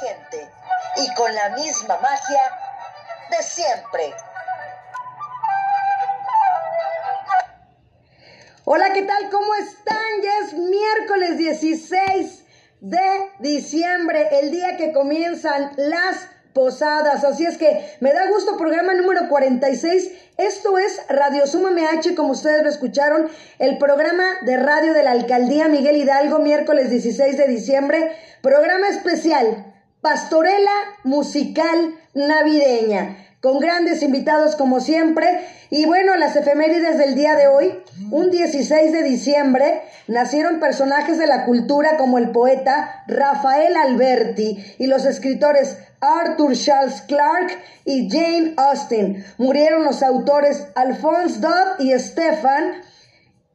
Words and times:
gente 0.00 0.50
y 0.96 1.14
con 1.14 1.34
la 1.34 1.50
misma 1.50 1.98
magia 1.98 2.42
de 3.30 3.42
siempre. 3.42 4.14
Hola, 8.64 8.92
¿qué 8.92 9.02
tal? 9.02 9.30
¿Cómo 9.30 9.54
están? 9.56 9.96
Ya 10.22 10.46
es 10.46 10.52
miércoles 10.52 11.38
16 11.38 12.44
de 12.80 13.30
diciembre, 13.40 14.28
el 14.40 14.50
día 14.50 14.76
que 14.76 14.92
comienzan 14.92 15.72
las 15.76 16.28
posadas. 16.52 17.24
Así 17.24 17.44
es 17.44 17.58
que 17.58 17.96
me 18.00 18.12
da 18.12 18.28
gusto, 18.28 18.56
programa 18.56 18.94
número 18.94 19.28
46. 19.28 20.12
Esto 20.36 20.78
es 20.78 21.00
Radio 21.08 21.46
Suma 21.46 21.70
MH, 21.70 22.14
como 22.14 22.32
ustedes 22.32 22.62
lo 22.62 22.70
escucharon, 22.70 23.28
el 23.58 23.78
programa 23.78 24.24
de 24.42 24.56
radio 24.56 24.94
de 24.94 25.02
la 25.02 25.10
Alcaldía 25.12 25.68
Miguel 25.68 25.96
Hidalgo, 25.96 26.38
miércoles 26.38 26.90
16 26.90 27.36
de 27.36 27.46
diciembre. 27.48 28.16
Programa 28.40 28.88
especial, 28.88 29.69
Pastorela 30.00 30.70
Musical 31.04 31.94
Navideña 32.14 33.16
con 33.40 33.58
grandes 33.58 34.02
invitados 34.02 34.56
como 34.56 34.80
siempre. 34.80 35.26
Y 35.70 35.86
bueno, 35.86 36.16
las 36.16 36.36
efemérides 36.36 36.98
del 36.98 37.14
día 37.14 37.34
de 37.36 37.46
hoy, 37.46 37.74
un 38.10 38.30
16 38.30 38.92
de 38.92 39.02
diciembre, 39.02 39.82
nacieron 40.08 40.60
personajes 40.60 41.18
de 41.18 41.26
la 41.26 41.44
cultura 41.44 41.96
como 41.96 42.18
el 42.18 42.30
poeta 42.30 43.04
Rafael 43.06 43.76
Alberti 43.76 44.62
y 44.78 44.86
los 44.86 45.04
escritores 45.04 45.78
Arthur 46.00 46.56
Charles 46.56 47.02
Clarke 47.02 47.56
y 47.84 48.10
Jane 48.10 48.54
Austen. 48.56 49.24
Murieron 49.38 49.84
los 49.84 50.02
autores 50.02 50.66
Alphonse 50.74 51.40
Dodd 51.40 51.78
y 51.78 51.98
Stefan 51.98 52.82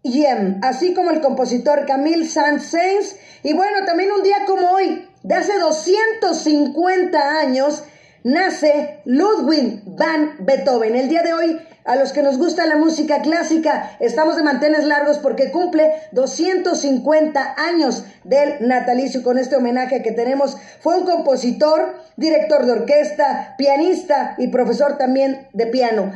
Yem, 0.04 0.60
así 0.62 0.94
como 0.94 1.10
el 1.10 1.22
compositor 1.22 1.86
Camille 1.86 2.28
Saint-Saëns. 2.28 3.16
Y 3.44 3.54
bueno, 3.54 3.86
también 3.86 4.12
un 4.12 4.24
día 4.24 4.46
como 4.46 4.70
hoy, 4.70 5.08
de 5.26 5.34
hace 5.34 5.58
250 5.58 7.40
años, 7.40 7.84
nace 8.24 9.00
Ludwig 9.06 9.82
van 9.86 10.36
Beethoven. 10.40 10.96
El 10.96 11.10
día 11.10 11.24
de 11.24 11.34
hoy, 11.34 11.60
a 11.84 11.96
los 11.96 12.12
que 12.12 12.22
nos 12.22 12.38
gusta 12.38 12.68
la 12.68 12.76
música 12.76 13.24
clásica, 13.24 13.98
estamos 14.00 14.36
de 14.36 14.44
mantenes 14.44 14.86
largos 14.86 15.18
porque 15.18 15.50
cumple 15.50 15.94
250 16.12 17.56
años 17.58 18.04
del 18.24 18.68
natalicio 18.68 19.24
con 19.24 19.40
este 19.40 19.56
homenaje 19.56 20.04
que 20.04 20.12
tenemos. 20.12 20.58
Fue 20.80 20.96
un 20.96 21.06
compositor, 21.06 21.96
director 22.18 22.68
de 22.68 22.74
orquesta, 22.74 23.56
pianista 23.58 24.36
y 24.38 24.50
profesor 24.50 25.00
también 25.00 25.48
de 25.54 25.66
piano 25.66 26.14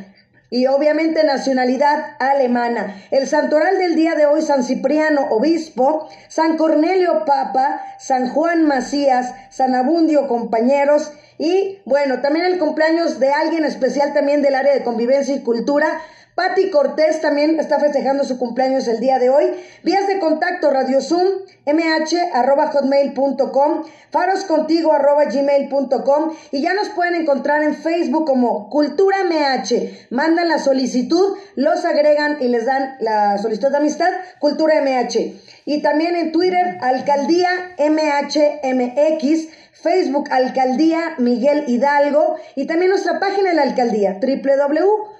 y 0.49 0.67
obviamente 0.67 1.23
nacionalidad 1.23 2.15
alemana. 2.19 3.01
El 3.11 3.27
santoral 3.27 3.77
del 3.77 3.95
día 3.95 4.15
de 4.15 4.25
hoy, 4.25 4.41
San 4.41 4.63
Cipriano, 4.63 5.27
obispo, 5.29 6.09
San 6.27 6.57
Cornelio, 6.57 7.25
papa, 7.25 7.81
San 7.99 8.29
Juan 8.29 8.65
Macías, 8.65 9.33
San 9.49 9.75
Abundio, 9.75 10.27
compañeros, 10.27 11.11
y 11.37 11.79
bueno, 11.85 12.19
también 12.19 12.45
el 12.45 12.59
cumpleaños 12.59 13.19
de 13.19 13.31
alguien 13.31 13.63
especial 13.63 14.13
también 14.13 14.41
del 14.41 14.55
área 14.55 14.73
de 14.73 14.83
convivencia 14.83 15.33
y 15.33 15.41
cultura, 15.41 16.01
Patti 16.39 16.69
Cortés 16.69 17.19
también 17.19 17.59
está 17.59 17.81
festejando 17.81 18.23
su 18.23 18.37
cumpleaños 18.37 18.87
el 18.87 19.01
día 19.01 19.19
de 19.19 19.29
hoy. 19.29 19.43
Vías 19.83 20.07
de 20.07 20.19
contacto, 20.19 20.71
Radio 20.71 21.01
Zoom, 21.01 21.27
mh, 21.65 22.15
arroba 22.31 22.67
hotmail.com, 22.67 23.83
faroscontigo, 24.09 24.93
arroba 24.93 25.25
gmail.com 25.25 26.31
y 26.53 26.61
ya 26.61 26.73
nos 26.73 26.87
pueden 26.91 27.15
encontrar 27.15 27.61
en 27.61 27.75
Facebook 27.75 28.25
como 28.25 28.69
Cultura 28.69 29.17
MH. 29.25 30.07
Mandan 30.11 30.47
la 30.47 30.59
solicitud, 30.59 31.35
los 31.55 31.83
agregan 31.83 32.37
y 32.39 32.47
les 32.47 32.65
dan 32.65 32.95
la 33.01 33.37
solicitud 33.37 33.69
de 33.71 33.75
amistad, 33.75 34.13
Cultura 34.39 34.75
MH. 34.81 35.41
Y 35.65 35.81
también 35.81 36.15
en 36.15 36.31
Twitter, 36.31 36.77
Alcaldía 36.79 37.49
MHMX, 37.77 39.49
Facebook 39.73 40.29
Alcaldía 40.31 41.15
Miguel 41.17 41.65
Hidalgo 41.67 42.37
y 42.55 42.65
también 42.65 42.91
nuestra 42.91 43.19
página 43.19 43.49
de 43.49 43.55
la 43.57 43.63
alcaldía 43.63 44.21
www 44.21 45.19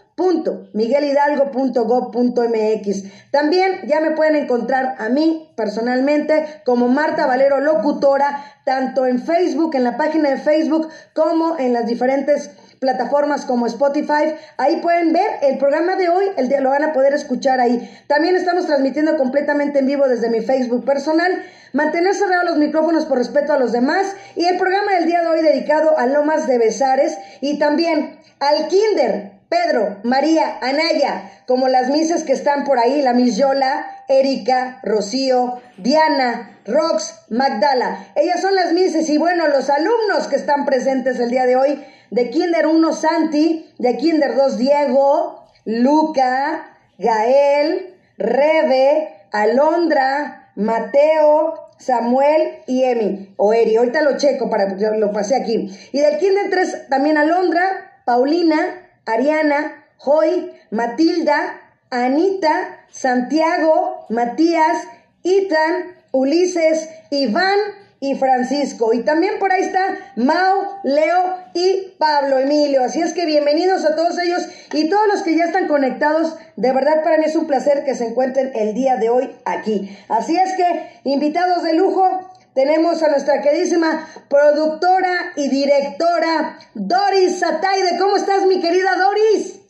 miguelhidalgo.gov.mx. 0.74 3.04
También 3.32 3.82
ya 3.88 4.02
me 4.02 4.12
pueden 4.12 4.36
encontrar 4.36 4.96
a 5.00 5.10
mí 5.10 5.52
personalmente 5.56 6.62
como 6.66 6.88
Marta 6.88 7.26
Valero 7.26 7.60
Locutora, 7.60 8.44
tanto 8.66 9.06
en 9.06 9.22
Facebook, 9.22 9.76
en 9.76 9.84
la 9.84 9.98
página 9.98 10.30
de 10.30 10.38
Facebook, 10.38 10.90
como 11.14 11.58
en 11.58 11.74
las 11.74 11.86
diferentes 11.86 12.52
plataformas 12.80 13.46
como 13.46 13.68
Spotify. 13.68 14.36
Ahí 14.58 14.78
pueden 14.78 15.14
ver 15.14 15.28
el 15.42 15.58
programa 15.58 15.96
de 15.96 16.10
hoy, 16.10 16.26
el 16.38 16.50
día 16.50 16.62
lo 16.62 16.70
van 16.70 16.84
a 16.84 16.94
poder 16.94 17.14
escuchar 17.14 17.60
ahí. 17.60 17.90
También 18.08 18.36
estamos 18.36 18.66
transmitiendo 18.66 19.18
completamente 19.18 19.80
en 19.80 19.88
vivo 19.88 20.08
desde 20.08 20.30
mi 20.30 20.42
Facebook 20.42 20.86
personal. 20.86 21.32
Mantener 21.74 22.16
cerrados 22.16 22.50
los 22.50 22.58
micrófonos 22.58 23.06
por 23.06 23.20
respeto 23.20 23.54
a 23.54 23.60
los 23.60 23.72
demás 23.72 24.16
y 24.36 24.46
el 24.46 24.58
programa 24.58 24.94
del 24.94 25.06
día 25.06 25.22
de 25.22 25.28
hoy 25.28 25.42
dedicado 25.42 26.00
a 26.00 26.08
Lomas 26.08 26.48
de 26.48 26.58
Besares 26.58 27.18
y 27.42 27.60
también 27.60 28.18
al 28.40 28.68
Kinder 28.70 29.39
Pedro, 29.50 29.98
María, 30.04 30.60
Anaya, 30.62 31.32
como 31.48 31.68
las 31.68 31.90
mises 31.90 32.24
que 32.24 32.34
están 32.34 32.66
por 32.66 32.78
ahí, 32.78 33.02
la 33.02 33.14
Miss 33.14 33.36
Yola, 33.36 34.04
Erika, 34.08 34.80
Rocío, 34.84 35.60
Diana, 35.78 36.60
Rox, 36.66 37.16
Magdala. 37.30 38.12
Ellas 38.16 38.42
son 38.42 38.54
las 38.54 38.74
mises 38.74 39.10
y 39.10 39.18
bueno, 39.18 39.48
los 39.48 39.72
alumnos 39.72 40.28
que 40.30 40.36
están 40.36 40.66
presentes 40.66 41.20
el 41.20 41.32
día 41.32 41.48
de 41.48 41.56
hoy, 41.56 41.84
de 42.12 42.30
Kinder 42.30 42.68
1 42.68 42.94
Santi, 42.94 43.74
de 43.80 43.98
Kinder 43.98 44.36
2 44.36 44.58
Diego, 44.60 45.44
Luca, 45.66 46.78
Gael, 47.00 47.96
Rebe, 48.20 49.16
Alondra, 49.32 50.52
Mateo, 50.56 51.70
Samuel 51.80 52.60
y 52.68 52.84
Emi, 52.84 53.34
o 53.38 53.54
Eri, 53.54 53.78
ahorita 53.78 54.02
lo 54.04 54.18
checo 54.18 54.50
para 54.50 54.76
que 54.76 54.92
lo 54.98 55.12
pasé 55.12 55.36
aquí. 55.36 55.76
Y 55.92 56.02
del 56.02 56.20
Kinder 56.20 56.52
3 56.52 56.90
también 56.90 57.18
Alondra, 57.18 58.02
Paulina, 58.06 58.89
Ariana, 59.10 59.86
Joy, 59.98 60.52
Matilda, 60.72 61.62
Anita, 61.90 62.86
Santiago, 62.92 64.06
Matías, 64.10 64.84
Itan, 65.24 65.96
Ulises, 66.12 66.90
Iván 67.10 67.58
y 68.00 68.16
Francisco. 68.16 68.94
Y 68.94 69.04
también 69.04 69.40
por 69.40 69.52
ahí 69.52 69.64
está 69.64 69.98
Mau, 70.16 70.80
Leo 70.84 71.38
y 71.54 71.96
Pablo 71.98 72.38
Emilio. 72.38 72.84
Así 72.84 73.02
es 73.02 73.14
que 73.14 73.26
bienvenidos 73.26 73.86
a 73.86 73.96
todos 73.96 74.18
ellos 74.20 74.48
y 74.74 74.90
todos 74.90 75.08
los 75.12 75.24
que 75.24 75.36
ya 75.36 75.46
están 75.46 75.68
conectados. 75.68 76.38
De 76.56 76.72
verdad 76.72 77.04
para 77.04 77.18
mí 77.18 77.26
es 77.26 77.36
un 77.36 77.48
placer 77.48 77.84
que 77.84 77.96
se 77.96 78.08
encuentren 78.08 78.52
el 78.56 78.74
día 78.74 78.98
de 78.98 79.10
hoy 79.10 79.36
aquí. 79.46 79.98
Así 80.08 80.38
es 80.38 80.54
que 80.54 80.90
invitados 81.04 81.64
de 81.64 81.74
lujo, 81.74 82.30
tenemos 82.60 83.02
a 83.02 83.08
nuestra 83.08 83.40
queridísima 83.40 84.06
productora 84.28 85.32
y 85.38 85.48
directora 85.48 86.60
Doris 86.74 87.40
Sataide. 87.40 87.98
¿Cómo 87.98 88.18
estás, 88.18 88.42
mi 88.42 88.60
querida 88.60 88.98
Doris? 88.98 89.62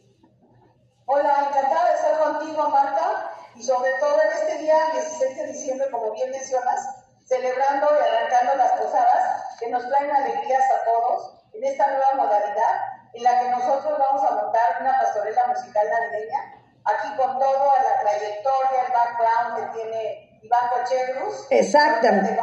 Hola, 1.06 1.50
encantada 1.50 1.88
de 1.88 1.96
estar 1.96 2.18
contigo, 2.18 2.68
Marta, 2.70 3.30
y 3.54 3.62
sobre 3.62 3.92
todo 4.00 4.20
en 4.24 4.32
este 4.32 4.64
día 4.64 4.76
16 4.92 5.38
de 5.38 5.48
diciembre, 5.54 5.88
como 5.92 6.14
bien 6.14 6.32
mencionas, 6.32 6.80
celebrando 7.28 7.90
y 7.94 8.08
arrancando 8.08 8.56
las 8.56 8.72
posadas 8.72 9.56
que 9.60 9.70
nos 9.70 9.88
traen 9.88 10.10
alegrías 10.10 10.64
a 10.64 10.84
todos 10.84 11.44
en 11.54 11.64
esta 11.66 11.86
nueva 11.92 12.16
modalidad 12.16 12.74
en 13.14 13.22
la 13.22 13.40
que 13.40 13.50
nosotros 13.52 14.00
vamos 14.00 14.24
a 14.24 14.34
montar 14.34 14.82
una 14.82 14.98
pastorela 15.00 15.46
musical 15.46 15.88
navideña, 15.92 16.40
aquí 16.86 17.16
con 17.16 17.38
todo 17.38 17.72
la 17.84 18.02
trayectoria, 18.02 18.82
el 18.88 18.92
background 18.92 19.56
que 19.58 19.80
tiene 19.80 20.40
Iván 20.42 20.70
Cochegrus. 20.74 21.46
Exactamente 21.52 22.40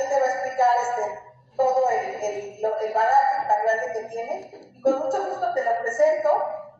él 0.00 0.08
te 0.08 0.20
va 0.20 0.26
a 0.26 0.30
explicar 0.30 0.70
este, 0.82 1.18
todo 1.56 1.84
el, 1.90 2.24
el, 2.24 2.64
el 2.64 2.94
bagaje 2.94 3.48
tan 3.48 3.62
grande 3.64 3.92
que 3.92 4.08
tiene. 4.08 4.70
Y 4.74 4.82
con 4.82 4.98
mucho 4.98 5.24
gusto 5.24 5.54
te 5.54 5.64
lo 5.64 5.80
presento. 5.80 6.30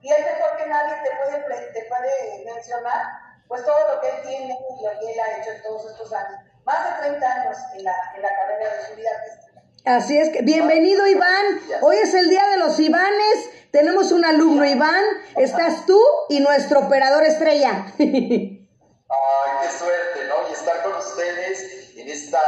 Y 0.00 0.12
es 0.12 0.20
mejor 0.20 0.56
que 0.58 0.66
nadie 0.66 0.94
te 1.02 1.16
puede, 1.16 1.72
te 1.72 1.82
puede 1.84 2.44
mencionar 2.44 3.24
pues 3.48 3.64
todo 3.64 3.94
lo 3.94 4.00
que 4.00 4.08
él 4.08 4.22
tiene 4.22 4.58
y 4.78 4.84
lo 4.84 4.90
que 4.98 5.12
él 5.12 5.20
ha 5.20 5.38
hecho 5.38 5.50
en 5.50 5.62
todos 5.62 5.90
estos 5.90 6.12
años. 6.12 6.40
Más 6.64 7.00
de 7.00 7.08
30 7.08 7.32
años 7.32 7.56
en 7.74 7.84
la, 7.84 7.94
en 8.16 8.22
la 8.22 8.28
carrera 8.28 8.76
de 8.76 8.86
su 8.86 8.96
vida 8.96 9.10
artística. 9.16 9.44
Así 9.84 10.18
es 10.18 10.30
que, 10.30 10.42
bienvenido 10.42 11.06
Iván. 11.06 11.60
Hoy 11.82 11.96
es 11.96 12.14
el 12.14 12.30
día 12.30 12.46
de 12.48 12.56
los 12.56 12.80
Ivanes. 12.80 13.50
Tenemos 13.70 14.12
un 14.12 14.24
alumno 14.24 14.64
Iván. 14.64 15.04
Estás 15.36 15.84
tú 15.84 16.00
y 16.30 16.40
nuestro 16.40 16.80
operador 16.80 17.22
estrella. 17.24 17.92
Ay, 17.98 18.58
qué 19.62 19.68
suerte, 19.78 20.24
¿no? 20.26 20.48
Y 20.48 20.52
estar 20.52 20.82
con 20.82 20.94
ustedes 20.94 21.92
en, 21.96 22.08
esta, 22.08 22.40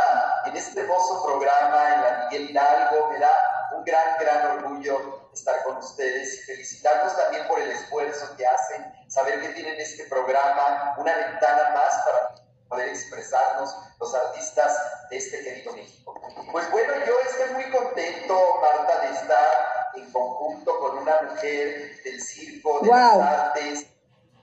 este 0.57 0.81
hermoso 0.81 1.25
programa 1.25 1.95
en 1.95 2.03
la 2.03 2.29
Miguel 2.31 2.51
Hidalgo. 2.51 3.09
Me 3.09 3.19
da 3.19 3.31
un 3.77 3.85
gran, 3.85 4.17
gran 4.19 4.59
orgullo 4.59 5.29
estar 5.33 5.63
con 5.65 5.77
ustedes 5.77 6.35
y 6.35 6.43
felicitarlos 6.45 7.15
también 7.17 7.47
por 7.47 7.61
el 7.61 7.71
esfuerzo 7.71 8.35
que 8.37 8.47
hacen, 8.47 8.91
saber 9.09 9.41
que 9.41 9.49
tienen 9.51 9.79
este 9.79 10.05
programa, 10.05 10.95
una 10.97 11.15
ventana 11.15 11.71
más 11.75 11.95
para 12.05 12.47
poder 12.69 12.89
expresarnos 12.89 13.77
los 14.01 14.15
artistas 14.15 14.77
de 15.11 15.19
este 15.19 15.45
querido 15.45 15.73
México. 15.75 16.21
Pues 16.51 16.71
bueno, 16.71 16.93
yo 17.07 17.15
estoy 17.21 17.51
muy 17.51 17.71
contento, 17.71 18.61
Marta, 18.61 19.01
de 19.01 19.15
estar 19.15 19.91
en 19.95 20.11
conjunto 20.11 20.79
con 20.81 20.99
una 20.99 21.21
mujer 21.23 22.03
del 22.03 22.21
circo, 22.21 22.81
de 22.81 22.89
las 22.89 23.17
artes, 23.19 23.87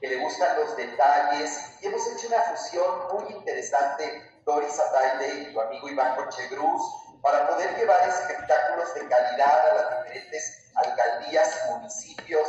que 0.00 0.08
le 0.08 0.16
gustan 0.22 0.56
los 0.60 0.76
detalles, 0.76 1.58
y 1.80 1.86
hemos 1.86 2.06
hecho 2.06 2.28
una 2.28 2.42
fusión 2.42 3.08
muy 3.12 3.32
interesante 3.34 4.33
Doris 4.44 4.78
Ataide 4.78 5.42
y 5.42 5.52
tu 5.52 5.60
amigo 5.60 5.88
Iván 5.88 6.16
Cochegruz 6.16 6.82
para 7.22 7.48
poder 7.48 7.76
llevar 7.76 8.08
espectáculos 8.08 8.88
calidad 9.08 9.70
a 9.70 9.74
las 9.74 10.02
diferentes 10.02 10.70
alcaldías 10.74 11.58
y 11.66 11.70
municipios 11.72 12.46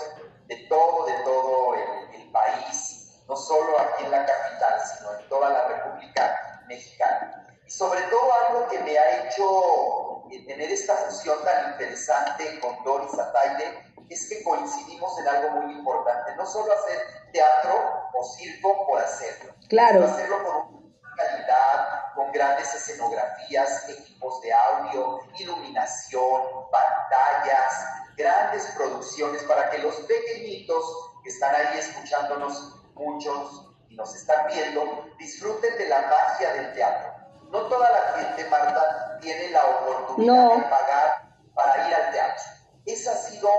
de 0.48 0.56
todo, 0.68 1.06
de 1.06 1.14
todo 1.24 1.76
el, 1.76 2.22
el 2.22 2.32
país, 2.32 3.24
no 3.28 3.36
solo 3.36 3.80
aquí 3.80 4.04
en 4.04 4.12
la 4.12 4.26
capital, 4.26 4.82
sino 4.86 5.20
en 5.20 5.30
toda 5.30 5.50
la 5.50 5.68
República 5.68 6.64
Mexicana. 6.68 7.48
Y 7.66 7.72
sobre 7.72 8.02
todo 8.04 8.32
algo 8.48 8.68
que 8.68 8.80
me 8.80 8.98
ha 8.98 9.26
hecho 9.26 10.26
tener 10.46 10.72
esta 10.72 10.96
fusión 10.96 11.38
tan 11.44 11.72
interesante 11.72 12.60
con 12.60 12.84
Doris 12.84 13.18
Ataide 13.18 13.94
es 14.10 14.30
que 14.30 14.44
coincidimos 14.44 15.20
en 15.20 15.28
algo 15.28 15.62
muy 15.62 15.74
importante, 15.74 16.36
no 16.36 16.46
solo 16.46 16.72
hacer 16.74 17.02
teatro 17.32 18.10
o 18.14 18.24
circo 18.24 18.86
por 18.86 19.02
hacerlo, 19.02 19.54
claro. 19.68 20.02
sino 20.02 20.14
hacerlo 20.14 20.44
con 20.44 20.85
calidad, 21.16 22.14
con 22.16 22.32
grandes 22.32 22.74
escenografías, 22.74 23.90
equipos 23.90 24.42
de 24.42 24.54
audio, 24.54 25.20
iluminación, 25.38 26.42
pantallas, 26.72 27.86
grandes 28.16 28.66
producciones 28.78 29.44
para 29.44 29.70
que 29.70 29.80
los 29.80 29.96
pequeñitos 30.02 31.12
que 31.24 31.30
están 31.30 31.54
ahí 31.56 31.80
escuchándonos, 31.80 32.82
muchos 32.94 33.72
y 33.90 33.96
nos 33.96 34.16
están 34.16 34.48
viendo, 34.48 35.10
disfruten 35.18 35.78
de 35.78 35.90
la 35.90 36.02
magia 36.02 36.54
del 36.54 36.74
teatro. 36.74 37.14
No 37.50 37.68
toda 37.68 37.90
la 37.92 38.20
gente, 38.20 38.50
Marta, 38.50 39.20
tiene 39.22 39.50
la 39.50 39.64
oportunidad 39.64 40.56
de 40.56 40.64
pagar 40.64 41.30
para 41.54 41.88
ir 41.88 41.96
al 41.96 42.12
teatro. 42.12 42.44
Esa 42.86 43.12
ha 43.12 43.16
sido 43.16 43.50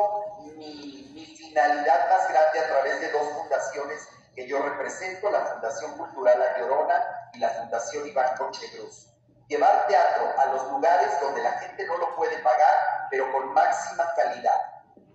mi, 0.56 1.10
mi 1.14 1.26
finalidad 1.36 2.08
más 2.10 2.28
grande 2.28 2.60
a 2.60 2.68
través 2.68 3.00
de 3.00 3.10
dos 3.10 3.28
fundaciones 3.32 4.08
que 4.36 4.46
yo 4.46 4.62
represento, 4.62 5.30
la 5.30 5.40
Fundación 5.46 5.96
Cultural 5.96 6.38
La 6.38 6.58
Llorona 6.58 7.30
y 7.32 7.38
la 7.38 7.48
Fundación 7.48 8.06
Iván 8.06 8.36
Coche 8.36 8.70
Cruz. 8.76 9.08
Llevar 9.48 9.86
teatro 9.86 10.28
a 10.36 10.46
los 10.52 10.70
lugares 10.72 11.10
donde 11.20 11.42
la 11.42 11.52
gente 11.52 11.86
no 11.86 11.96
lo 11.96 12.14
puede 12.16 12.36
pagar, 12.38 13.06
pero 13.10 13.32
con 13.32 13.54
máxima 13.54 14.12
calidad. 14.14 14.60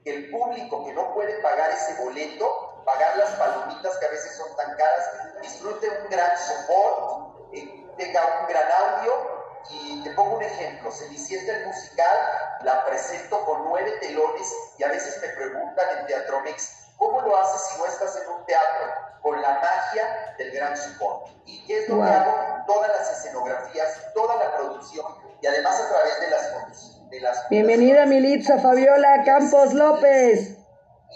El 0.06 0.32
público 0.32 0.86
que 0.86 0.94
no 0.94 1.14
puede 1.14 1.40
pagar 1.42 1.70
ese 1.70 2.02
boleto, 2.02 2.82
pagar 2.84 3.16
las 3.18 3.30
palomitas 3.32 3.96
que 4.00 4.06
a 4.08 4.10
veces 4.10 4.36
son 4.36 4.56
tan 4.56 4.76
caras, 4.76 5.12
disfrute 5.42 5.88
un 5.88 6.10
gran 6.10 6.32
support, 6.38 7.54
eh, 7.54 7.88
tenga 7.98 8.22
un 8.42 8.48
gran 8.48 8.72
audio. 8.72 9.42
Y 9.70 10.04
te 10.04 10.10
pongo 10.12 10.38
un 10.38 10.44
ejemplo, 10.44 10.92
Cenicienta 10.92 11.56
el 11.56 11.68
musical, 11.68 12.18
la 12.64 12.84
presento 12.84 13.46
con 13.46 13.64
nueve 13.66 13.92
telones 14.02 14.52
y 14.80 14.84
a 14.84 14.88
veces 14.88 15.22
me 15.22 15.30
preguntan 15.30 16.00
en 16.00 16.08
Teatro 16.08 16.42
Mex, 16.42 16.81
¿cómo 17.02 17.20
lo 17.22 17.36
haces 17.36 17.62
si 17.70 17.80
no 17.80 17.88
estás 17.88 18.16
en 18.16 18.30
un 18.30 18.46
teatro? 18.46 18.94
Con 19.24 19.42
la 19.42 19.50
magia 19.50 20.36
del 20.38 20.52
gran 20.52 20.78
support. 20.78 21.28
¿Y 21.46 21.66
qué 21.66 21.80
es 21.80 21.90
lo 21.90 21.98
que 21.98 22.10
hago? 22.10 22.64
Todas 22.68 22.90
las 22.90 23.12
escenografías, 23.18 24.14
toda 24.14 24.36
la 24.36 24.56
producción 24.56 25.06
y 25.42 25.48
además 25.48 25.82
a 25.82 25.90
través 25.90 26.20
de 26.22 26.30
las... 26.30 27.10
De 27.10 27.20
las 27.20 27.50
Bienvenida 27.50 28.06
Militza 28.06 28.58
Fabiola 28.60 29.24
Campos 29.26 29.74
López. 29.74 30.58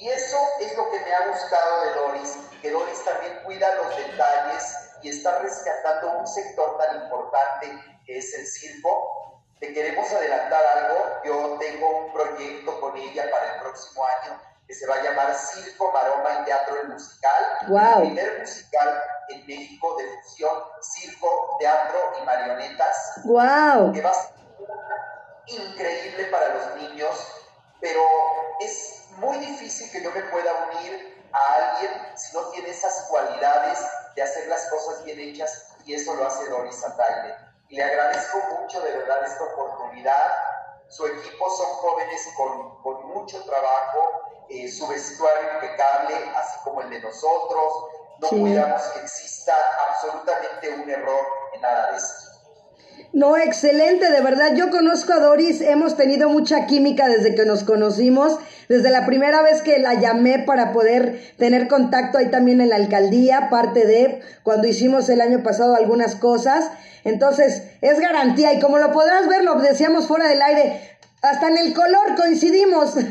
Y 0.01 0.09
eso 0.09 0.37
es 0.59 0.75
lo 0.75 0.89
que 0.91 0.99
me 0.99 1.13
ha 1.13 1.27
gustado 1.29 1.85
de 1.85 1.91
Doris, 1.93 2.37
que 2.61 2.69
Doris 2.69 3.05
también 3.05 3.39
cuida 3.45 3.67
los 3.75 3.95
detalles 3.95 4.75
y 5.03 5.09
está 5.09 5.39
rescatando 5.39 6.19
un 6.19 6.27
sector 6.27 6.77
tan 6.77 7.03
importante 7.03 7.71
que 8.05 8.17
es 8.17 8.33
el 8.33 8.45
circo. 8.45 9.41
Te 9.59 9.71
queremos 9.73 10.11
adelantar 10.11 10.65
algo. 10.65 10.97
Yo 11.23 11.57
tengo 11.59 11.99
un 11.99 12.11
proyecto 12.11 12.81
con 12.81 12.97
ella 12.97 13.29
para 13.31 13.53
el 13.53 13.61
próximo 13.61 14.03
año 14.03 14.54
que 14.67 14.73
se 14.73 14.87
va 14.87 14.95
a 14.95 15.03
llamar 15.03 15.35
Circo, 15.35 15.91
Maroma 15.91 16.41
y 16.41 16.45
Teatro 16.45 16.81
el 16.81 16.87
Musical. 16.89 17.57
Wow. 17.67 18.03
El 18.03 18.13
primer 18.13 18.39
musical 18.39 19.03
en 19.29 19.45
México 19.45 19.95
de 19.97 20.21
fusión, 20.21 20.63
circo, 20.81 21.57
teatro 21.59 21.97
y 22.21 22.25
marionetas. 22.25 23.21
Wow. 23.23 23.93
Que 23.93 24.01
va 24.01 24.09
a 24.09 24.13
ser 24.13 24.35
increíble 25.47 26.25
para 26.25 26.55
los 26.55 26.75
niños, 26.77 27.43
pero 27.79 28.01
es 28.59 29.05
muy 29.17 29.37
difícil 29.37 29.91
que 29.91 30.01
yo 30.03 30.11
me 30.11 30.21
pueda 30.23 30.51
unir 30.71 31.27
a 31.31 31.53
alguien 31.53 31.91
si 32.15 32.35
no 32.35 32.49
tiene 32.49 32.69
esas 32.69 33.07
cualidades 33.09 33.79
de 34.15 34.21
hacer 34.21 34.47
las 34.47 34.65
cosas 34.69 35.03
bien 35.03 35.19
hechas 35.19 35.75
y 35.85 35.93
eso 35.93 36.15
lo 36.15 36.25
hace 36.25 36.49
Doris 36.49 36.83
Ataide. 36.83 37.35
Y 37.69 37.75
le 37.75 37.83
agradezco 37.83 38.37
mucho 38.59 38.81
de 38.81 38.91
verdad 38.91 39.23
esta 39.23 39.43
oportunidad. 39.43 40.33
Su 40.87 41.05
equipo 41.07 41.49
son 41.49 41.67
jóvenes 41.67 42.29
con, 42.37 42.81
con 42.81 43.07
mucho 43.07 43.43
trabajo, 43.43 44.24
eh, 44.49 44.69
su 44.69 44.87
vestuario 44.87 45.53
impecable, 45.55 46.15
así 46.35 46.57
como 46.63 46.81
el 46.81 46.89
de 46.89 46.99
nosotros. 47.01 47.73
No 48.21 48.29
sí. 48.29 48.39
cuidamos 48.39 48.81
que 48.81 48.99
exista 48.99 49.53
absolutamente 49.89 50.69
un 50.69 50.89
error 50.89 51.25
en 51.53 51.61
nada 51.61 51.91
de 51.91 51.97
esto. 51.97 52.25
No, 53.15 53.37
excelente, 53.37 54.11
de 54.11 54.19
verdad. 54.19 54.55
Yo 54.55 54.69
conozco 54.69 55.13
a 55.13 55.19
Doris, 55.19 55.61
hemos 55.61 55.95
tenido 55.95 56.27
mucha 56.27 56.65
química 56.65 57.07
desde 57.07 57.33
que 57.33 57.45
nos 57.45 57.63
conocimos, 57.63 58.37
desde 58.67 58.89
la 58.89 59.05
primera 59.05 59.41
vez 59.41 59.61
que 59.61 59.79
la 59.79 59.93
llamé 59.93 60.39
para 60.39 60.73
poder 60.73 61.21
tener 61.37 61.69
contacto 61.69 62.17
ahí 62.17 62.29
también 62.29 62.59
en 62.59 62.69
la 62.69 62.75
alcaldía, 62.75 63.49
parte 63.49 63.85
de 63.85 64.21
cuando 64.43 64.67
hicimos 64.67 65.07
el 65.07 65.21
año 65.21 65.43
pasado 65.43 65.75
algunas 65.75 66.15
cosas. 66.15 66.69
Entonces, 67.05 67.63
es 67.81 67.99
garantía 67.99 68.51
y 68.51 68.59
como 68.59 68.79
lo 68.79 68.91
podrás 68.91 69.29
ver, 69.29 69.43
lo 69.43 69.55
decíamos 69.55 70.07
fuera 70.07 70.27
del 70.27 70.41
aire, 70.41 70.94
hasta 71.25 71.47
en 71.47 71.57
el 71.57 71.73
color 71.73 72.15
coincidimos. 72.15 72.95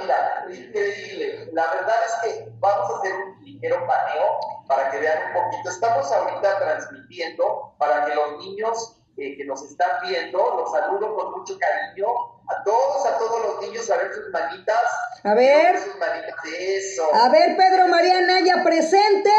mira, 0.00 0.46
increíble. 0.48 1.50
La 1.52 1.66
verdad 1.66 1.96
es 2.06 2.14
que 2.22 2.52
vamos 2.58 2.90
a 2.90 2.98
hacer 2.98 3.12
un 3.14 3.44
ligero 3.44 3.86
paneo 3.86 4.40
para 4.66 4.90
que 4.90 4.98
vean 4.98 5.18
un 5.28 5.32
poquito. 5.42 5.70
Estamos 5.70 6.10
ahorita 6.10 6.58
transmitiendo 6.58 7.74
para 7.78 8.06
que 8.06 8.14
los 8.14 8.38
niños 8.38 9.00
eh, 9.16 9.36
que 9.36 9.44
nos 9.44 9.62
están 9.62 9.90
viendo, 10.08 10.38
los 10.38 10.72
saludo 10.72 11.14
con 11.14 11.32
mucho 11.32 11.58
cariño. 11.58 12.06
A 12.48 12.62
todos, 12.62 13.06
a 13.06 13.16
todos 13.18 13.42
los 13.42 13.60
niños, 13.62 13.90
a 13.90 13.96
ver 13.96 14.12
sus 14.12 14.30
manitas. 14.30 14.82
A 15.22 15.34
ver. 15.34 15.78
Sus 15.78 15.96
manitas, 15.96 16.34
eso. 16.58 17.14
A 17.14 17.28
ver, 17.30 17.56
Pedro 17.56 17.88
María 17.88 18.20
Naya, 18.20 18.62
presente. 18.62 19.30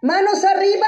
Manos 0.00 0.44
arriba. 0.44 0.86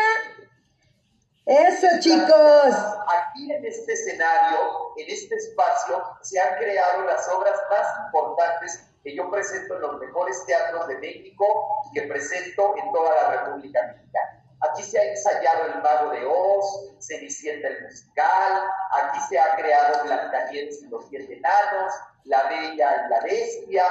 Eso, 1.47 1.87
chicos. 2.01 2.75
Aquí 3.07 3.53
en 3.53 3.65
este 3.67 3.93
escenario, 3.93 4.59
en 4.97 5.11
este 5.11 5.35
espacio, 5.35 6.03
se 6.23 6.41
han 6.41 6.57
creado 6.57 7.05
las 7.05 7.29
obras 7.29 7.61
más 7.69 7.87
importantes 8.07 8.83
que 9.03 9.15
yo 9.15 9.31
presento 9.31 9.75
en 9.77 9.83
los 9.83 10.01
mejores 10.01 10.43
teatros 10.47 10.89
de 10.89 10.97
México 10.99 11.45
y 11.91 12.01
que 12.01 12.07
presento 12.09 12.75
en 12.79 12.91
toda 12.93 13.15
la 13.15 13.31
República 13.37 13.83
Mexicana. 13.83 14.43
Aquí 14.71 14.83
se 14.83 14.99
ha 14.99 15.05
ensayado 15.05 15.67
El 15.67 15.83
Mago 15.83 16.11
de 16.13 16.25
Oz, 16.25 16.95
Cenicienta 16.99 17.69
el 17.69 17.83
Musical, 17.83 18.63
aquí 19.03 19.21
se 19.29 19.39
ha 19.39 19.55
creado 19.57 20.05
Blancanieves 20.05 20.83
y 20.83 20.87
los 20.87 21.07
Siete 21.11 21.35
Enanos, 21.37 21.93
La 22.25 22.45
Bella 22.45 23.05
y 23.07 23.11
la 23.11 23.21
Bestia, 23.21 23.85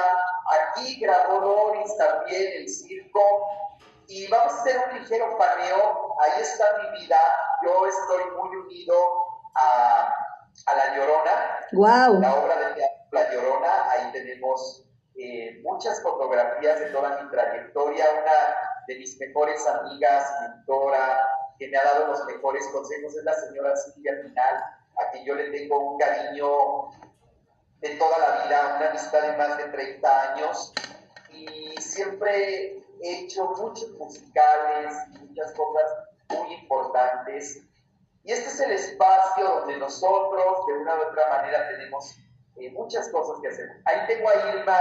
aquí 0.50 0.98
grabó 0.98 1.40
Doris 1.40 1.96
también 1.96 2.52
el 2.56 2.68
circo, 2.68 3.20
y 4.08 4.26
vamos 4.28 4.52
a 4.52 4.60
hacer 4.60 4.76
un 4.88 4.98
ligero 4.98 5.36
paneo, 5.38 6.14
ahí 6.20 6.42
está 6.42 6.64
mi 6.82 7.00
vida, 7.00 7.18
yo 7.62 7.86
estoy 7.86 8.30
muy 8.36 8.56
unido 8.56 8.94
a, 9.54 10.14
a 10.66 10.76
La 10.76 10.96
Llorona, 10.96 11.60
wow. 11.72 12.20
la 12.20 12.34
obra 12.34 12.56
de 12.56 12.74
teatro 12.74 13.08
La 13.12 13.32
Llorona, 13.32 13.90
ahí 13.90 14.12
tenemos 14.12 14.84
eh, 15.16 15.60
muchas 15.62 16.02
fotografías 16.02 16.80
de 16.80 16.86
toda 16.86 17.22
mi 17.22 17.30
trayectoria, 17.30 18.06
una 18.22 18.84
de 18.86 18.96
mis 18.96 19.18
mejores 19.18 19.66
amigas, 19.66 20.32
mentora, 20.40 21.20
que 21.58 21.68
me 21.68 21.76
ha 21.76 21.84
dado 21.84 22.08
los 22.08 22.24
mejores 22.26 22.66
consejos, 22.68 23.16
es 23.16 23.24
la 23.24 23.34
señora 23.34 23.76
Silvia 23.76 24.12
Final, 24.22 24.64
a 25.00 25.10
quien 25.10 25.24
yo 25.24 25.34
le 25.34 25.50
tengo 25.50 25.78
un 25.78 25.98
cariño 25.98 26.90
de 27.80 27.90
toda 27.96 28.18
la 28.18 28.44
vida, 28.44 28.76
una 28.76 28.90
amistad 28.90 29.22
de 29.22 29.36
más 29.36 29.56
de 29.58 29.64
30 29.64 30.32
años, 30.32 30.72
y 31.30 31.80
siempre 31.80 32.83
he 33.02 33.20
hecho 33.20 33.44
muchos 33.56 33.90
musicales, 33.92 34.94
muchas 35.20 35.52
cosas 35.52 35.92
muy 36.30 36.54
importantes. 36.54 37.62
Y 38.24 38.32
este 38.32 38.48
es 38.48 38.60
el 38.60 38.72
espacio 38.72 39.44
donde 39.44 39.76
nosotros, 39.78 40.66
de 40.66 40.72
una 40.78 40.94
u 40.94 41.02
otra 41.10 41.28
manera, 41.30 41.68
tenemos 41.68 42.16
eh, 42.56 42.70
muchas 42.72 43.08
cosas 43.10 43.40
que 43.42 43.48
hacer. 43.48 43.68
Ahí 43.84 44.06
tengo 44.06 44.28
a 44.30 44.56
Irma, 44.56 44.78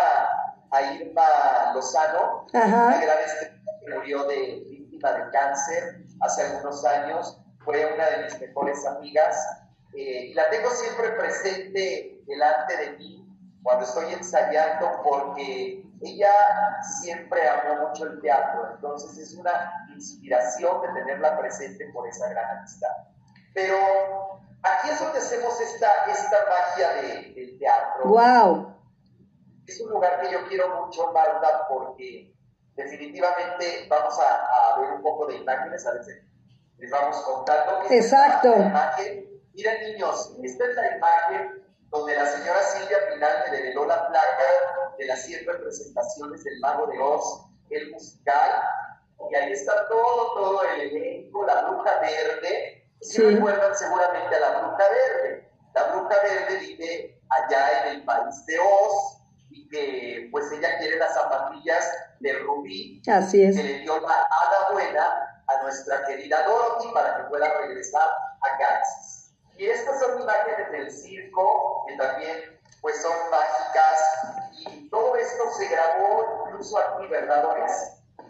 a 0.71 0.81
Irma 0.93 1.71
Lozano, 1.73 2.45
Ajá. 2.53 2.87
una 2.87 3.01
gran 3.01 3.19
estrella 3.19 3.61
que 3.85 3.93
murió 3.93 4.23
de 4.25 4.63
víctima 4.69 5.11
de 5.11 5.31
cáncer 5.31 5.97
hace 6.21 6.43
algunos 6.43 6.85
años. 6.85 7.37
Fue 7.65 7.93
una 7.93 8.05
de 8.05 8.23
mis 8.23 8.39
mejores 8.39 8.85
amigas. 8.85 9.37
Eh, 9.95 10.27
y 10.27 10.33
la 10.33 10.49
tengo 10.49 10.69
siempre 10.71 11.09
presente 11.11 12.21
delante 12.25 12.77
de 12.77 12.91
mí 12.97 13.27
cuando 13.61 13.85
estoy 13.85 14.11
ensayando 14.13 15.01
porque 15.03 15.83
ella 16.03 16.31
siempre 17.01 17.47
amó 17.47 17.87
mucho 17.87 18.05
el 18.05 18.21
teatro, 18.21 18.71
entonces 18.73 19.17
es 19.17 19.35
una 19.35 19.87
inspiración 19.93 20.81
de 20.81 20.87
tenerla 20.99 21.37
presente 21.37 21.89
por 21.93 22.07
esa 22.07 22.29
gran 22.29 22.57
amistad. 22.57 22.89
Pero 23.53 23.75
aquí 24.61 24.89
es 24.89 24.99
donde 24.99 25.19
hacemos 25.19 25.59
esta, 25.61 25.89
esta 26.09 26.37
magia 26.49 26.89
de, 26.95 27.33
del 27.33 27.57
teatro. 27.57 28.05
¡Wow! 28.05 28.75
Es 29.65 29.79
un 29.79 29.91
lugar 29.91 30.19
que 30.21 30.31
yo 30.31 30.45
quiero 30.47 30.83
mucho, 30.83 31.11
Marta, 31.13 31.67
porque 31.69 32.33
definitivamente 32.75 33.87
vamos 33.89 34.19
a, 34.19 34.73
a 34.75 34.79
ver 34.79 34.91
un 34.91 35.01
poco 35.01 35.27
de 35.27 35.37
imágenes, 35.37 35.85
a 35.87 35.93
veces 35.93 36.23
les 36.77 36.91
vamos 36.91 37.15
contando. 37.21 37.83
Exacto. 37.89 38.53
Imagen. 38.57 39.29
Miren 39.53 39.91
niños, 39.91 40.35
esta 40.43 40.65
es 40.65 40.75
la 40.75 40.97
imagen 40.97 41.62
donde 41.93 42.15
la 42.15 42.25
señora 42.25 42.61
Silvia 42.63 42.97
Pinal 43.13 43.43
me 43.45 43.57
develó 43.57 43.85
la 43.85 44.07
placa 44.07 44.43
de 44.97 45.05
las 45.05 45.21
100 45.25 45.45
representaciones 45.45 46.43
del 46.43 46.59
Mago 46.59 46.87
de 46.87 46.99
Oz, 46.99 47.45
el 47.69 47.91
musical, 47.91 48.63
y 49.29 49.35
ahí 49.35 49.51
está 49.53 49.87
todo, 49.87 50.33
todo 50.33 50.63
el 50.63 50.81
elenco, 50.81 51.45
la 51.45 51.69
bruja 51.69 51.99
verde, 52.01 52.89
si 52.99 53.21
recuerdan 53.21 53.75
seguramente 53.75 54.35
a 54.35 54.39
la 54.39 54.59
bruja 54.59 54.83
verde. 54.89 55.51
La 55.75 55.83
bruja 55.83 56.15
verde 56.23 56.57
vive 56.57 57.21
allá 57.29 57.83
en 57.83 57.95
el 57.97 58.05
país 58.05 58.43
de 58.47 58.57
Oz, 58.59 59.19
y 59.51 59.69
que 59.69 60.29
pues 60.31 60.51
ella 60.51 60.79
quiere 60.79 60.97
las 60.97 61.13
zapatillas 61.13 61.91
de 62.21 62.33
Rubí, 62.39 63.03
Así 63.07 63.43
es. 63.43 63.55
que 63.55 63.63
le 63.63 63.79
dio 63.79 63.99
la 63.99 64.15
hada 64.15 64.71
buena 64.71 65.43
a 65.47 65.61
nuestra 65.61 66.03
querida 66.07 66.43
Dorothy 66.43 66.87
para 66.91 67.17
que 67.17 67.23
pueda 67.25 67.53
regresar 67.59 68.01
a 68.01 68.57
Kansas. 68.57 69.12
Y 69.57 69.65
estas 69.67 69.99
son 69.99 70.21
imágenes 70.21 70.71
del 70.71 70.91
circo, 70.91 71.85
que 71.87 71.97
también 71.97 72.59
pues 72.81 73.01
son 73.01 73.13
mágicas, 73.31 74.51
y 74.59 74.89
todo 74.89 75.15
esto 75.15 75.51
se 75.57 75.67
grabó 75.69 76.45
incluso 76.47 76.77
aquí, 76.77 77.07
¿verdad, 77.07 77.43
Doris? 77.43 77.71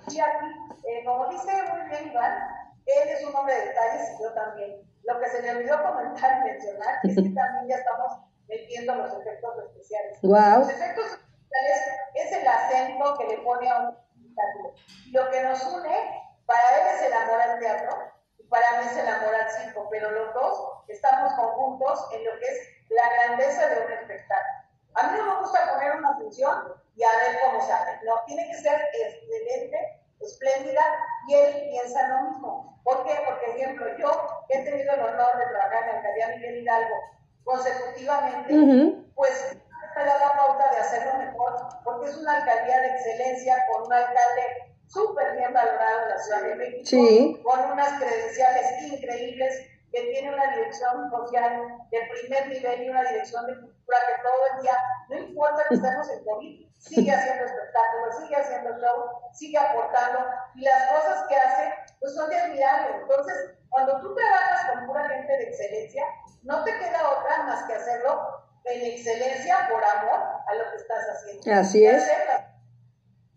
Sí, 0.08 0.20
aquí, 0.20 0.46
eh, 0.88 1.04
como 1.06 1.28
dice 1.30 1.52
muy 1.72 1.90
bien 1.90 2.12
Iván, 2.12 2.38
él 2.86 3.10
es 3.10 3.26
un 3.26 3.36
hombre 3.36 3.56
de 3.56 3.68
detalles 3.68 4.10
y 4.12 4.24
yo 4.24 4.34
también. 4.34 4.82
Lo 5.04 5.20
que 5.20 5.30
se 5.30 5.42
me 5.42 5.52
olvidó 5.52 5.82
comentar 5.84 6.40
y 6.40 6.50
mencionar 6.50 6.96
es 7.04 7.16
que 7.16 7.30
también 7.30 7.68
ya 7.68 7.76
estamos 7.76 8.20
metiendo 8.48 8.96
los 8.96 9.14
efectos 9.14 9.58
especiales. 9.66 10.20
Wow. 10.22 10.60
Los 10.60 10.70
efectos 10.70 11.06
especiales 11.06 11.82
es 12.16 12.32
el 12.32 12.48
acento 12.48 13.18
que 13.18 13.28
le 13.28 13.38
pone 13.40 13.70
a 13.70 13.80
un 13.80 13.90
espectáculo. 13.90 14.74
Lo 15.12 15.32
que 15.32 15.44
nos 15.44 15.64
une, 15.66 16.34
para 16.46 16.70
él 16.78 16.96
es 16.96 17.02
el 17.04 17.14
amor 17.14 17.42
al 17.42 17.60
teatro 17.60 18.14
y 18.44 18.48
para 18.48 18.82
mí 18.82 18.88
es 18.90 18.98
el 18.98 19.08
amor 19.08 19.34
al 19.34 19.50
circo, 19.50 19.88
pero 19.90 20.12
los 20.12 20.34
dos 20.34 20.84
estamos 20.88 21.34
conjuntos 21.34 22.08
en 22.12 22.26
lo 22.26 22.32
que 22.40 22.46
es 22.46 22.60
la 22.90 23.10
grandeza 23.10 23.68
de 23.68 23.86
un 23.86 23.92
espectáculo. 23.92 24.64
A 24.96 25.04
mí 25.08 25.18
no 25.18 25.26
me 25.26 25.42
gusta 25.42 25.74
poner 25.74 25.96
una 25.96 26.14
función 26.16 26.74
y 26.96 27.04
a 27.04 27.18
ver 27.18 27.40
cómo 27.44 27.66
sale. 27.66 28.00
No, 28.04 28.22
tiene 28.26 28.48
que 28.48 28.58
ser 28.58 28.80
excelente, 28.94 30.04
espléndida, 30.20 30.82
y 31.28 31.36
él 31.36 31.70
piensa 31.70 32.08
lo 32.10 32.30
mismo. 32.30 32.80
¿Por 32.84 33.04
qué? 33.06 33.18
Porque, 33.26 33.52
ejemplo, 33.52 33.98
yo 33.98 34.46
he 34.50 34.64
tenido 34.64 34.94
el 34.94 35.02
honor 35.02 35.38
de 35.38 35.46
trabajar 35.48 35.84
en 35.84 35.88
la 35.88 35.96
alcaldía 35.98 36.28
Miguel 36.28 36.58
Hidalgo 36.58 36.96
consecutivamente, 37.44 39.04
pues 39.16 39.58
me 39.96 40.06
da 40.06 40.18
la 40.18 40.34
pauta 40.34 40.72
de 40.72 40.78
hacerlo 40.78 41.14
mejor, 41.18 41.54
porque 41.84 42.10
es 42.10 42.18
una 42.18 42.38
alcaldía 42.38 42.80
de 42.82 42.88
excelencia 42.90 43.64
con 43.72 43.84
un 43.84 43.94
alcalde 43.94 44.73
súper 44.88 45.36
bien 45.38 45.54
valorado 45.54 46.04
en 46.04 46.10
la 46.10 46.18
Ciudad 46.20 46.42
de 46.44 46.56
México, 46.56 47.42
con 47.44 47.72
unas 47.72 48.00
credenciales 48.00 48.84
increíbles, 48.84 49.70
que 49.92 50.02
tiene 50.02 50.34
una 50.34 50.52
dirección 50.56 51.10
social 51.12 51.62
de 51.92 52.00
primer 52.12 52.48
nivel 52.48 52.84
y 52.84 52.90
una 52.90 53.04
dirección 53.04 53.46
de 53.46 53.60
cultura 53.60 53.98
que 54.08 54.24
todo 54.24 54.42
el 54.56 54.64
día, 54.64 54.78
no 55.10 55.18
importa 55.18 55.64
que 55.70 55.76
estemos 55.76 56.10
en 56.10 56.24
COVID, 56.26 56.68
sigue 56.80 57.12
haciendo 57.12 57.46
espectáculos, 57.46 58.18
sigue 58.20 58.36
haciendo 58.36 58.70
show, 58.80 59.06
sigue 59.34 59.58
aportando, 59.58 60.20
y 60.56 60.62
las 60.62 60.92
cosas 60.92 61.28
que 61.28 61.36
hace, 61.36 61.74
pues 62.00 62.16
son 62.16 62.28
de 62.30 62.40
admirable. 62.40 62.96
Entonces, 63.02 63.52
cuando 63.70 64.02
tú 64.02 64.16
trabajas 64.16 64.72
con 64.72 64.88
pura 64.88 65.08
gente 65.08 65.32
de 65.32 65.44
excelencia, 65.44 66.04
no 66.42 66.64
te 66.64 66.72
queda 66.78 67.10
otra 67.12 67.44
más 67.44 67.64
que 67.66 67.74
hacerlo 67.74 68.44
en 68.66 68.86
excelencia 68.86 69.68
por 69.70 69.84
amor 69.84 70.20
a 70.48 70.56
lo 70.56 70.72
que 70.72 70.78
estás 70.78 71.06
haciendo. 71.14 71.54
Así 71.54 71.86
es. 71.86 72.04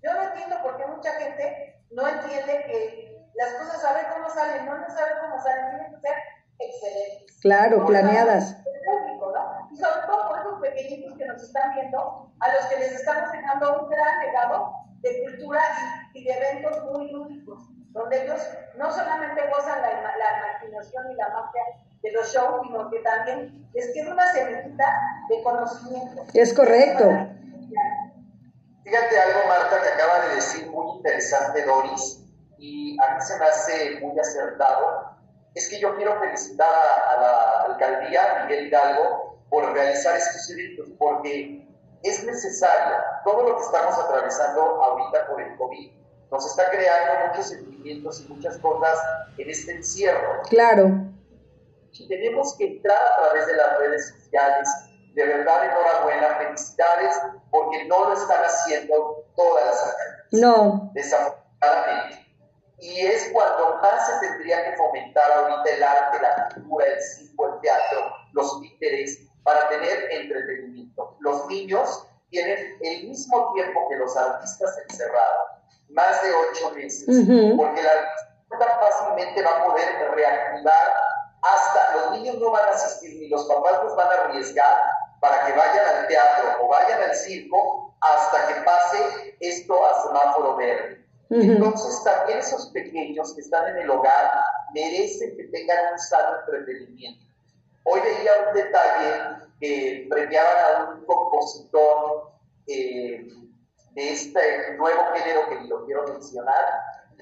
Yo 0.07 0.15
no 0.15 0.23
entiendo 0.23 0.57
por 0.63 0.77
qué 0.77 0.87
mucha 0.87 1.13
gente 1.15 1.83
no 1.91 2.07
entiende 2.07 2.63
que 2.67 3.27
las 3.35 3.53
cosas 3.55 3.83
saben 3.83 4.07
cómo 4.15 4.31
salen, 4.31 4.65
no, 4.65 4.79
no 4.79 4.89
saben 4.89 5.15
cómo 5.21 5.43
salen, 5.43 5.71
tienen 5.71 5.91
que 5.91 6.01
ser 6.01 6.15
excelentes. 6.61 7.41
Claro, 7.41 7.87
planeadas. 7.87 8.57
¿no? 8.63 9.69
Y 9.71 9.77
sobre 9.77 10.07
todo 10.07 10.29
por 10.29 10.39
esos 10.39 10.61
pequeñitos 10.61 11.19
que 11.19 11.27
nos 11.27 11.43
están 11.43 11.75
viendo, 11.75 12.33
a 12.39 12.53
los 12.53 12.67
que 12.67 12.77
les 12.79 12.93
estamos 12.93 13.33
dejando 13.33 13.83
un 13.83 13.89
gran 13.89 14.21
legado 14.21 14.73
de 15.01 15.25
cultura 15.25 15.61
y, 16.15 16.21
y 16.21 16.25
de 16.25 16.33
eventos 16.33 16.85
muy 16.85 17.13
únicos, 17.13 17.69
donde 17.91 18.23
ellos 18.23 18.41
no 18.77 18.91
solamente 18.93 19.43
gozan 19.49 19.83
la, 19.83 19.91
la 19.91 20.39
imaginación 20.39 21.11
y 21.11 21.15
la 21.17 21.29
magia 21.31 21.63
de 22.03 22.13
los 22.13 22.33
shows, 22.33 22.63
sino 22.65 22.89
que 22.91 23.01
también 23.01 23.69
les 23.75 23.93
queda 23.93 24.13
una 24.13 24.33
semillita 24.33 25.01
de 25.29 25.43
conocimiento. 25.43 26.23
Es 26.33 26.55
correcto. 26.55 27.11
Fíjate 28.87 29.19
algo, 29.19 29.49
Marta, 29.49 29.83
que 29.83 29.89
acaba 29.89 30.29
de 30.29 30.37
decir 30.37 30.71
muy 30.71 30.99
interesante 30.99 31.65
Doris, 31.65 32.21
y 32.57 32.97
a 33.03 33.17
mí 33.17 33.21
se 33.21 33.37
me 33.37 33.45
hace 33.45 34.01
muy 34.01 34.17
acertado. 34.17 35.11
Es 35.57 35.69
que 35.69 35.81
yo 35.81 35.97
quiero 35.97 36.17
felicitar 36.21 36.69
a, 36.69 37.21
la 37.21 37.63
alcaldía 37.65 38.45
Miguel 38.45 38.69
Hidalgo 38.69 39.41
por 39.51 39.73
realizar 39.73 40.17
estos 40.17 40.49
eventos, 40.51 40.89
porque 41.01 41.67
es 42.05 42.25
necesario. 42.25 42.95
Todo 43.25 43.49
lo 43.49 43.57
que 43.57 43.65
estamos 43.65 43.99
atravesando 43.99 44.63
ahorita 44.63 45.27
por 45.27 45.43
el 45.43 45.57
COVID 45.57 45.91
nos 46.31 46.47
está 46.47 46.71
creando 46.71 47.27
muchos 47.27 47.49
sentimientos 47.49 48.21
y 48.21 48.33
muchas 48.33 48.57
cosas 48.59 48.97
en 49.37 49.51
este 49.51 49.73
encierro. 49.73 50.43
Claro. 50.49 50.93
Y 51.91 52.07
tenemos 52.07 52.55
que 52.57 52.67
entrar 52.67 52.99
a 52.99 53.17
través 53.17 53.49
de 53.49 53.57
las 53.57 53.79
redes 53.81 54.09
sociales. 54.11 54.69
De 55.17 55.25
verdad, 55.25 55.65
enhorabuena, 55.65 56.37
felicidades, 56.37 57.19
porque 57.51 57.87
no 57.87 58.11
lo 58.11 58.13
están 58.13 58.45
haciendo 58.45 59.25
todas 59.35 59.65
las 59.65 59.83
alcaldías. 59.87 60.27
No. 60.33 60.91
Desafortunadamente. 60.93 62.27
Y 62.81 63.01
es 63.01 63.31
cuando 63.33 63.79
más 63.81 64.07
se 64.07 64.27
tendría 64.27 64.63
que 64.63 64.77
fomentar 64.77 65.33
ahorita 65.33 65.75
el 65.75 65.83
arte, 65.83 66.19
la 66.21 66.49
cultura, 66.51 66.85
el 66.85 67.01
circo, 67.01 67.47
el 67.47 67.61
teatro, 67.63 68.13
los 68.35 68.61
títeres, 68.61 69.23
para 69.43 69.67
tener 69.71 70.13
entretenimiento. 70.13 71.17
Los 71.21 71.47
niños 71.47 72.07
tienen 72.29 72.77
el 72.83 73.09
mismo 73.09 73.55
tiempo 73.55 73.89
que 73.89 73.97
los 73.97 74.15
artistas 74.19 74.77
encerrados, 74.87 75.49
más 75.89 76.23
de 76.23 76.29
ocho 76.31 76.73
meses, 76.73 77.07
porque 77.57 77.83
la 77.83 77.91
artista 77.91 78.81
fácilmente 78.81 79.43
va 79.43 79.63
a 79.63 79.65
poder 79.65 80.11
reactivar 80.15 80.93
hasta 81.43 81.97
los 81.97 82.11
niños 82.13 82.39
no 82.39 82.51
van 82.51 82.65
a 82.65 82.73
asistir 82.73 83.21
ni 83.21 83.29
los 83.29 83.45
papás 83.47 83.85
los 83.85 83.95
van 83.95 84.09
a 84.09 84.25
arriesgar 84.25 84.96
para 85.21 85.47
que 85.47 85.53
vayan 85.53 85.87
al 85.87 86.07
teatro 86.09 86.65
o 86.65 86.69
vayan 86.69 87.03
al 87.03 87.15
circo 87.15 87.95
hasta 88.01 88.47
que 88.49 88.61
pase 88.63 89.37
esto 89.41 89.75
a 89.87 90.03
semáforo 90.03 90.57
verde. 90.57 91.07
Entonces 91.31 92.05
también 92.05 92.39
esos 92.39 92.67
pequeños 92.71 93.35
que 93.35 93.41
están 93.41 93.69
en 93.69 93.79
el 93.83 93.91
hogar 93.91 94.31
merecen 94.73 95.37
que 95.37 95.45
tengan 95.45 95.93
un 95.93 95.99
sano 95.99 96.41
entretenimiento. 96.41 97.25
Hoy 97.85 98.01
veía 98.01 98.33
un 98.49 98.55
detalle 98.55 99.47
que 99.61 100.07
premiaban 100.09 100.57
a 100.59 100.91
un 100.91 101.05
compositor 101.05 102.33
eh, 102.69 103.27
de 103.93 104.13
este 104.13 104.77
nuevo 104.77 105.03
género 105.15 105.49
que 105.49 105.69
lo 105.69 105.85
quiero 105.87 106.05
mencionar, 106.07 106.65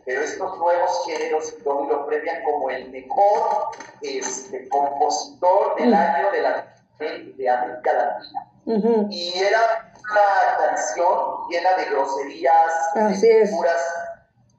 pero 0.04 0.22
estos 0.22 0.58
nuevos 0.58 1.04
géneros 1.06 1.54
lo 1.64 2.06
premian 2.06 2.42
como 2.44 2.70
el 2.70 2.90
mejor 2.90 3.68
este, 4.02 4.68
compositor 4.68 5.76
del 5.76 5.94
año 5.94 6.30
de, 6.30 6.42
la, 6.42 6.73
de 6.98 7.48
América 7.48 7.92
Latina. 7.92 9.08
Y 9.10 9.34
era 9.38 9.92
una 10.10 10.66
canción 10.66 11.48
llena 11.50 11.72
de 11.74 11.84
groserías, 11.86 12.72
Así 12.94 13.28
de 13.28 13.48
puras 13.48 13.82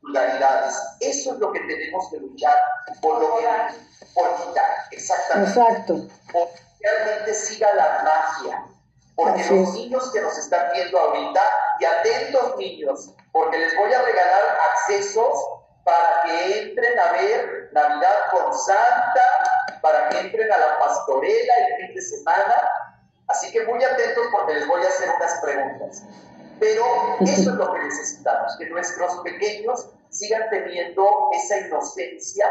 vulgaridades. 0.01 0.75
Eso 0.99 1.33
es 1.33 1.39
lo 1.39 1.51
que 1.51 1.59
tenemos 1.61 2.09
que 2.11 2.17
luchar 2.17 2.57
por 3.01 3.19
lo 3.19 3.37
que 3.37 3.45
por 4.13 4.35
quitar, 4.37 4.69
exactamente. 4.91 5.59
Exacto. 5.59 5.93
Por 6.31 6.47
que 6.49 6.87
realmente 6.87 7.33
siga 7.33 7.73
la 7.73 8.03
magia. 8.03 8.65
Porque 9.15 9.41
Así 9.41 9.55
los 9.55 9.69
es. 9.69 9.75
niños 9.75 10.11
que 10.11 10.21
nos 10.21 10.37
están 10.37 10.71
viendo 10.73 10.99
ahorita, 10.99 11.41
y 11.79 11.85
atentos 11.85 12.57
niños, 12.57 13.11
porque 13.31 13.57
les 13.57 13.75
voy 13.77 13.93
a 13.93 14.01
regalar 14.01 14.57
accesos 14.71 15.39
para 15.85 16.21
que 16.23 16.61
entren 16.63 16.99
a 16.99 17.11
ver 17.13 17.69
Navidad 17.71 18.15
con 18.31 18.53
Santa, 18.57 19.21
para 19.85 20.09
que 20.09 20.19
entren 20.19 20.51
a 20.51 20.57
la 20.57 20.79
pastorela 20.79 21.53
el 21.69 21.85
fin 21.85 21.95
de 21.95 22.01
semana. 22.01 22.69
Así 23.27 23.51
que 23.51 23.63
muy 23.65 23.83
atentos 23.83 24.25
porque 24.31 24.55
les 24.55 24.67
voy 24.67 24.81
a 24.83 24.87
hacer 24.87 25.09
unas 25.15 25.39
preguntas. 25.41 26.03
Pero 26.59 26.83
eso 27.21 27.51
es 27.51 27.55
lo 27.55 27.71
que 27.71 27.79
necesitamos, 27.83 28.55
que 28.57 28.67
nuestros 28.67 29.17
pequeños 29.19 29.89
sigan 30.09 30.49
teniendo 30.49 31.29
esa 31.33 31.59
inocencia, 31.59 32.45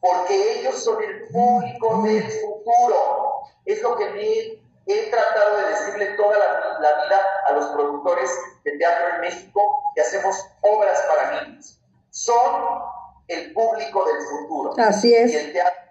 porque 0.00 0.60
ellos 0.60 0.82
son 0.82 1.02
el 1.02 1.28
público 1.28 2.02
del 2.04 2.22
futuro. 2.22 3.42
Es 3.66 3.82
lo 3.82 3.94
que 3.96 4.08
me 4.10 4.94
he 4.94 5.10
tratado 5.10 5.58
de 5.58 5.68
decirle 5.68 6.06
toda 6.16 6.38
la, 6.38 6.78
la 6.80 7.04
vida 7.04 7.20
a 7.48 7.52
los 7.52 7.66
productores 7.66 8.30
de 8.64 8.78
teatro 8.78 9.14
en 9.16 9.20
México 9.20 9.60
que 9.94 10.00
hacemos 10.00 10.36
obras 10.62 11.02
para 11.02 11.42
niños. 11.42 11.78
Son 12.08 12.80
el 13.28 13.52
público 13.52 14.06
del 14.06 14.22
futuro. 14.22 14.72
Así 14.78 15.10
Y 15.10 15.14
es. 15.14 15.34
el 15.34 15.52
teatro 15.52 15.81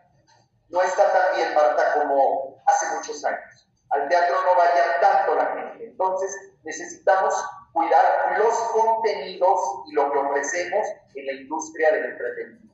no 0.71 0.81
está 0.81 1.11
tan 1.11 1.35
bien, 1.35 1.53
Marta, 1.53 1.93
como 1.93 2.61
hace 2.65 2.95
muchos 2.95 3.23
años. 3.25 3.67
Al 3.89 4.07
teatro 4.07 4.35
no 4.43 4.55
vaya 4.55 4.99
tanto 5.01 5.35
la 5.35 5.45
gente. 5.47 5.85
Entonces 5.85 6.33
necesitamos 6.63 7.33
cuidar 7.73 8.37
los 8.37 8.53
contenidos 8.71 9.59
y 9.87 9.93
lo 9.93 10.11
que 10.11 10.17
ofrecemos 10.17 10.87
en 11.15 11.25
la 11.25 11.33
industria 11.33 11.91
del 11.91 12.05
entretenimiento. 12.05 12.70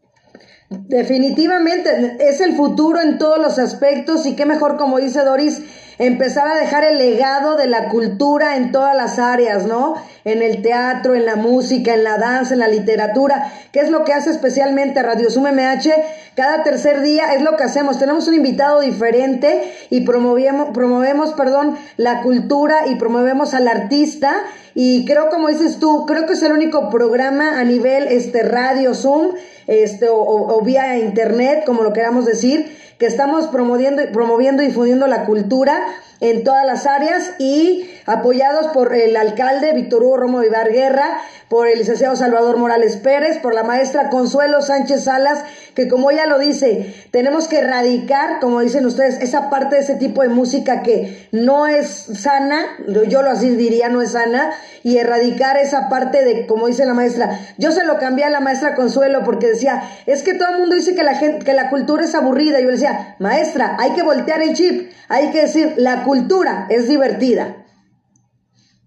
Definitivamente, 0.70 2.18
es 2.20 2.42
el 2.42 2.56
futuro 2.58 3.00
en 3.00 3.18
todos 3.18 3.40
los 3.40 3.58
aspectos 3.58 4.26
y 4.26 4.36
qué 4.36 4.46
mejor, 4.46 4.76
como 4.76 4.98
dice 4.98 5.24
Doris, 5.24 5.62
empezar 5.98 6.46
a 6.48 6.56
dejar 6.56 6.84
el 6.84 6.98
legado 6.98 7.56
de 7.56 7.68
la 7.68 7.88
cultura 7.88 8.58
en 8.58 8.74
todas 8.74 8.94
las 8.94 9.18
áreas, 9.18 9.66
¿no? 9.66 9.96
En 10.26 10.42
el 10.42 10.62
teatro, 10.62 11.16
en 11.16 11.26
la 11.26 11.38
música, 11.38 11.94
en 11.94 12.04
la 12.04 12.18
danza, 12.18 12.54
en 12.54 12.60
la 12.60 12.68
literatura, 12.68 13.52
que 13.72 13.80
es 13.80 13.90
lo 13.90 14.04
que 14.04 14.12
hace 14.12 14.30
especialmente 14.30 15.02
Radio 15.02 15.30
Sum 15.30 15.46
MH. 15.46 15.90
Cada 16.36 16.64
tercer 16.64 17.02
día 17.02 17.34
es 17.34 17.42
lo 17.42 17.56
que 17.56 17.64
hacemos. 17.64 17.98
Tenemos 17.98 18.28
un 18.28 18.36
invitado 18.36 18.82
diferente 18.82 19.74
y 19.90 20.02
promovemos, 20.02 20.72
promovemos, 20.74 21.34
perdón, 21.34 21.78
la 21.96 22.22
cultura 22.22 22.88
y 22.88 22.96
promovemos 22.96 23.54
al 23.54 23.70
artista. 23.70 24.36
Y 24.80 25.06
creo, 25.06 25.30
como 25.30 25.48
dices 25.48 25.80
tú, 25.80 26.06
creo 26.06 26.28
que 26.28 26.34
es 26.34 26.44
el 26.44 26.52
único 26.52 26.92
programa 26.92 27.60
a 27.60 27.64
nivel 27.64 28.04
este 28.10 28.44
Radio 28.44 28.94
Zoom, 28.94 29.32
este, 29.66 30.08
o, 30.08 30.20
o 30.22 30.62
vía 30.62 31.00
internet, 31.00 31.64
como 31.66 31.82
lo 31.82 31.94
queramos 31.94 32.28
decir, 32.28 32.78
que 33.00 33.08
estamos 33.08 33.48
promoviendo, 33.48 34.04
promoviendo 34.14 34.62
y 34.62 34.68
difundiendo 34.68 35.08
la 35.08 35.26
cultura 35.26 35.84
en 36.20 36.44
todas 36.44 36.64
las 36.64 36.86
áreas 36.86 37.32
y 37.40 37.90
apoyados 38.06 38.68
por 38.68 38.94
el 38.94 39.16
alcalde 39.18 39.74
Víctor 39.74 40.04
Hugo 40.04 40.18
Romo 40.18 40.40
Vivar 40.42 40.72
Guerra, 40.72 41.22
por 41.50 41.68
el 41.68 41.80
licenciado 41.80 42.16
Salvador 42.16 42.58
Morales 42.58 42.98
Pérez, 42.98 43.40
por 43.40 43.56
la 43.56 43.64
maestra 43.64 44.10
Consuelo 44.10 44.62
Sánchez 44.62 45.06
Salas, 45.06 45.44
que 45.78 45.88
como 45.88 46.10
ella 46.10 46.26
lo 46.26 46.40
dice, 46.40 47.08
tenemos 47.12 47.48
que 47.48 47.60
erradicar, 47.60 48.40
como 48.40 48.62
dicen 48.62 48.84
ustedes, 48.88 49.22
esa 49.22 49.52
parte 49.52 49.76
de 49.76 49.82
ese 49.82 49.94
tipo 49.94 50.24
de 50.24 50.30
música 50.30 50.82
que 50.82 51.30
no 51.32 51.68
es 51.68 51.88
sana, 51.88 52.66
yo 53.08 53.22
lo 53.22 53.30
así 53.30 53.52
diría, 53.52 53.88
no 53.88 54.02
es 54.02 54.14
sana, 54.14 54.54
y 54.82 54.98
erradicar 54.98 55.56
esa 55.56 55.88
parte 55.88 56.26
de, 56.26 56.48
como 56.48 56.66
dice 56.66 56.84
la 56.88 56.96
maestra, 56.96 57.40
yo 57.60 57.72
se 57.72 57.84
lo 57.84 58.00
cambié 58.00 58.26
a 58.26 58.32
la 58.32 58.40
maestra 58.40 58.74
Consuelo 58.74 59.24
porque 59.24 59.50
decía, 59.50 59.84
es 60.08 60.24
que 60.24 60.34
todo 60.34 60.50
el 60.50 60.58
mundo 60.62 60.74
dice 60.74 60.96
que 60.96 61.04
la 61.04 61.14
gente, 61.14 61.46
que 61.46 61.54
la 61.54 61.70
cultura 61.70 62.06
es 62.06 62.16
aburrida, 62.16 62.60
yo 62.60 62.66
le 62.66 62.72
decía, 62.72 63.16
maestra, 63.20 63.78
hay 63.80 63.92
que 63.92 64.02
voltear 64.02 64.42
el 64.42 64.56
chip, 64.56 64.92
hay 65.10 65.30
que 65.30 65.42
decir, 65.42 65.76
la 65.78 66.06
cultura 66.06 66.66
es 66.72 66.88
divertida. 66.88 67.68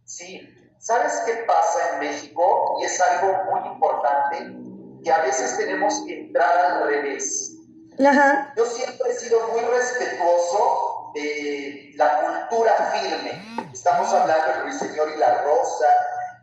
Sí, 0.04 0.40
¿sabes 0.80 1.22
qué 1.24 1.44
pasa 1.46 1.94
en 1.94 2.00
México? 2.00 2.78
Y 2.82 2.86
es 2.86 3.00
algo 3.00 3.44
muy 3.48 3.74
importante, 3.74 4.69
que 5.02 5.10
a 5.10 5.22
veces 5.22 5.56
tenemos 5.56 6.02
que 6.06 6.20
entrar 6.20 6.56
al 6.58 6.86
revés. 6.86 7.52
Ajá. 7.98 8.52
Yo 8.56 8.66
siempre 8.66 9.10
he 9.10 9.14
sido 9.14 9.48
muy 9.48 9.60
respetuoso 9.60 11.12
de 11.14 11.92
la 11.96 12.20
cultura 12.48 12.74
firme. 12.92 13.66
Estamos 13.72 14.12
hablando 14.12 14.46
de 14.46 14.60
Ruiseñor 14.62 15.10
y 15.14 15.18
la 15.18 15.42
Rosa 15.42 15.86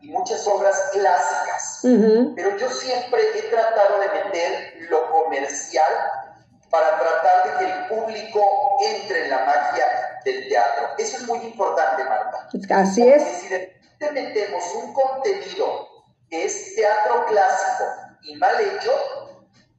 y 0.00 0.08
muchas 0.08 0.46
obras 0.46 0.76
clásicas. 0.92 1.80
Pero 1.82 2.56
yo 2.56 2.70
siempre 2.70 3.22
he 3.34 3.42
tratado 3.42 4.00
de 4.00 4.24
meter 4.24 4.76
lo 4.90 5.10
comercial 5.10 5.92
para 6.70 6.98
tratar 6.98 7.44
de 7.44 7.58
que 7.58 7.72
el 7.72 7.86
público 7.86 8.78
entre 8.86 9.24
en 9.24 9.30
la 9.30 9.44
magia 9.44 9.86
del 10.24 10.48
teatro. 10.48 10.88
Eso 10.98 11.16
es 11.16 11.26
muy 11.26 11.38
importante, 11.40 12.04
Marta. 12.04 12.48
Así 12.80 13.02
Porque 13.02 13.16
es. 13.16 13.22
Si 13.22 13.48
de 13.48 13.78
metemos 14.12 14.64
un 14.76 14.92
contenido 14.92 15.88
que 16.28 16.44
es 16.44 16.74
teatro 16.76 17.26
clásico 17.26 17.84
y 18.22 18.36
mal 18.36 18.60
hecho, 18.60 18.92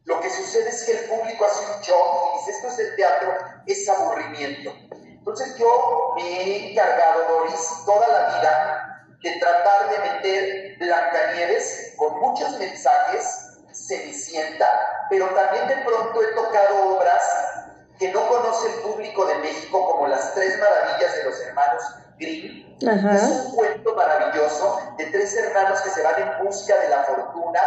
lo 0.05 0.19
que 0.22 0.29
sucede 0.29 0.69
es 0.69 0.84
que 0.84 0.91
el 0.93 1.05
público 1.05 1.46
hace 1.46 1.65
un 1.65 1.81
shock 1.81 2.34
y 2.34 2.39
dice, 2.39 2.51
esto 2.51 2.67
es 2.67 2.79
el 2.79 2.96
teatro, 2.96 3.34
es 3.67 3.89
aburrimiento. 3.89 4.74
Entonces 4.91 5.55
yo 5.58 6.13
me 6.15 6.24
he 6.24 6.72
encargado, 6.72 7.25
Doris, 7.29 7.84
toda 7.86 8.08
la 8.08 8.39
vida 8.39 9.05
de 9.22 9.39
tratar 9.39 9.89
de 9.91 9.98
meter 10.00 10.77
Blancanieves 10.79 11.93
con 11.98 12.19
muchos 12.19 12.58
mensajes, 12.58 13.46
Cenicienta, 13.72 14.67
pero 15.10 15.27
también 15.27 15.67
de 15.67 15.75
pronto 15.86 16.24
he 16.24 16.34
tocado 16.34 16.96
obras 16.96 17.24
que 18.00 18.12
no 18.12 18.27
conoce 18.27 18.67
el 18.67 18.81
público 18.81 19.25
de 19.25 19.36
México, 19.36 19.91
como 19.91 20.08
las 20.08 20.34
tres 20.34 20.58
maravillas 20.58 21.15
de 21.17 21.24
los 21.25 21.39
hermanos 21.41 21.84
Grimm. 22.17 22.77
Ajá. 22.88 23.15
Es 23.15 23.23
un 23.23 23.56
cuento 23.56 23.93
maravilloso 23.93 24.95
de 24.97 25.06
tres 25.08 25.36
hermanos 25.36 25.82
que 25.82 25.89
se 25.89 26.02
van 26.02 26.21
en 26.21 26.45
busca 26.45 26.78
de 26.80 26.89
la 26.89 27.04
fortuna 27.04 27.62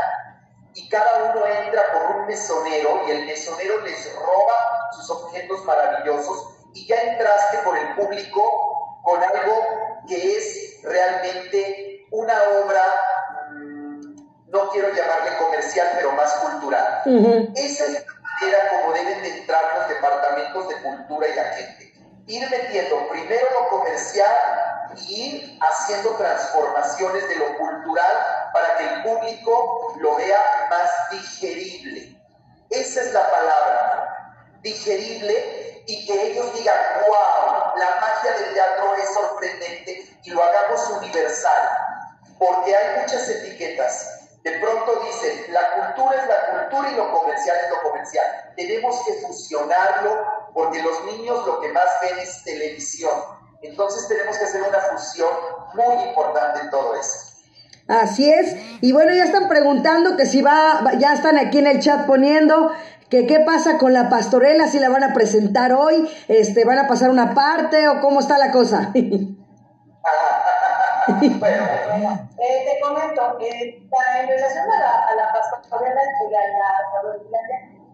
y 0.74 0.88
cada 0.88 1.32
uno 1.32 1.46
entra 1.46 1.82
por 1.92 2.16
un 2.16 2.26
mesonero 2.26 3.02
y 3.06 3.10
el 3.10 3.26
mesonero 3.26 3.80
les 3.80 4.14
roba 4.16 4.90
sus 4.92 5.10
objetos 5.10 5.64
maravillosos 5.64 6.54
y 6.74 6.86
ya 6.86 6.96
entraste 6.96 7.58
por 7.58 7.76
el 7.76 7.94
público 7.94 9.00
con 9.02 9.22
algo 9.22 9.66
que 10.08 10.36
es 10.36 10.80
realmente 10.82 12.06
una 12.10 12.34
obra, 12.64 12.82
mm, 13.50 14.50
no 14.50 14.70
quiero 14.70 14.88
llamarle 14.94 15.36
comercial, 15.38 15.88
pero 15.94 16.12
más 16.12 16.32
cultural. 16.34 17.02
Ujú. 17.06 17.52
Esa 17.56 17.84
es 17.84 17.92
la 17.92 18.00
manera 18.40 18.70
como 18.70 18.92
deben 18.94 19.22
de 19.22 19.38
entrar 19.40 19.62
los 19.78 19.88
departamentos 19.88 20.68
de 20.68 20.74
cultura 20.82 21.28
y 21.28 21.34
la 21.34 21.44
gente. 21.44 21.92
Ir 22.26 22.50
metiendo 22.50 23.08
primero 23.08 23.46
lo 23.60 23.68
comercial 23.68 24.34
ir 25.08 25.58
haciendo 25.60 26.10
transformaciones 26.16 27.28
de 27.28 27.36
lo 27.36 27.56
cultural 27.56 28.50
para 28.52 28.76
que 28.76 28.84
el 28.84 29.02
público 29.02 29.94
lo 29.98 30.16
vea 30.16 30.40
más 30.70 30.90
digerible. 31.10 32.20
Esa 32.70 33.00
es 33.02 33.12
la 33.12 33.30
palabra, 33.30 34.52
digerible 34.62 35.84
y 35.86 36.06
que 36.06 36.32
ellos 36.32 36.54
digan, 36.54 36.76
wow, 37.06 37.76
la 37.76 38.00
magia 38.00 38.32
del 38.32 38.54
teatro 38.54 38.94
es 38.96 39.14
sorprendente 39.14 40.18
y 40.24 40.30
lo 40.30 40.42
hagamos 40.42 40.88
universal, 40.90 41.70
porque 42.38 42.74
hay 42.74 43.00
muchas 43.00 43.28
etiquetas. 43.28 44.18
De 44.42 44.58
pronto 44.58 45.00
dicen, 45.04 45.52
la 45.52 45.74
cultura 45.74 46.20
es 46.20 46.28
la 46.28 46.46
cultura 46.50 46.90
y 46.90 46.94
lo 46.96 47.12
comercial 47.12 47.56
es 47.62 47.70
lo 47.70 47.82
comercial. 47.82 48.52
Tenemos 48.56 49.00
que 49.06 49.14
fusionarlo 49.26 50.50
porque 50.52 50.82
los 50.82 51.04
niños 51.04 51.46
lo 51.46 51.60
que 51.60 51.68
más 51.68 51.86
ven 52.00 52.18
es 52.18 52.42
televisión. 52.42 53.41
Entonces 53.62 54.08
tenemos 54.08 54.36
que 54.36 54.44
hacer 54.44 54.62
una 54.62 54.78
fusión 54.78 55.30
muy 55.74 56.04
importante 56.08 56.60
en 56.60 56.70
todo 56.70 56.94
eso. 56.96 57.28
Así 57.88 58.30
es. 58.30 58.56
Y 58.80 58.92
bueno, 58.92 59.12
ya 59.14 59.24
están 59.24 59.48
preguntando 59.48 60.16
que 60.16 60.26
si 60.26 60.40
va, 60.42 60.92
ya 60.98 61.12
están 61.14 61.36
aquí 61.38 61.58
en 61.58 61.66
el 61.66 61.80
chat 61.80 62.06
poniendo 62.06 62.72
que 63.10 63.26
qué 63.26 63.40
pasa 63.40 63.76
con 63.78 63.92
la 63.92 64.08
pastorela, 64.08 64.66
si 64.68 64.78
la 64.78 64.88
van 64.88 65.04
a 65.04 65.12
presentar 65.12 65.72
hoy, 65.72 66.08
este, 66.28 66.64
van 66.64 66.78
a 66.78 66.86
pasar 66.88 67.10
una 67.10 67.34
parte 67.34 67.86
o 67.88 68.00
cómo 68.00 68.20
está 68.20 68.38
la 68.38 68.50
cosa. 68.52 68.90
Bueno, 71.08 72.28
Eh, 72.38 72.64
te 72.64 72.80
comento, 72.80 73.36
eh, 73.40 73.88
ta- 73.90 74.20
en 74.20 74.28
relación 74.28 74.70
a 74.70 74.78
la, 74.80 74.90
a 75.08 75.14
la 75.16 75.32
pastorela 75.32 76.00
y 76.30 76.34
a 76.34 76.40
la 76.40 76.70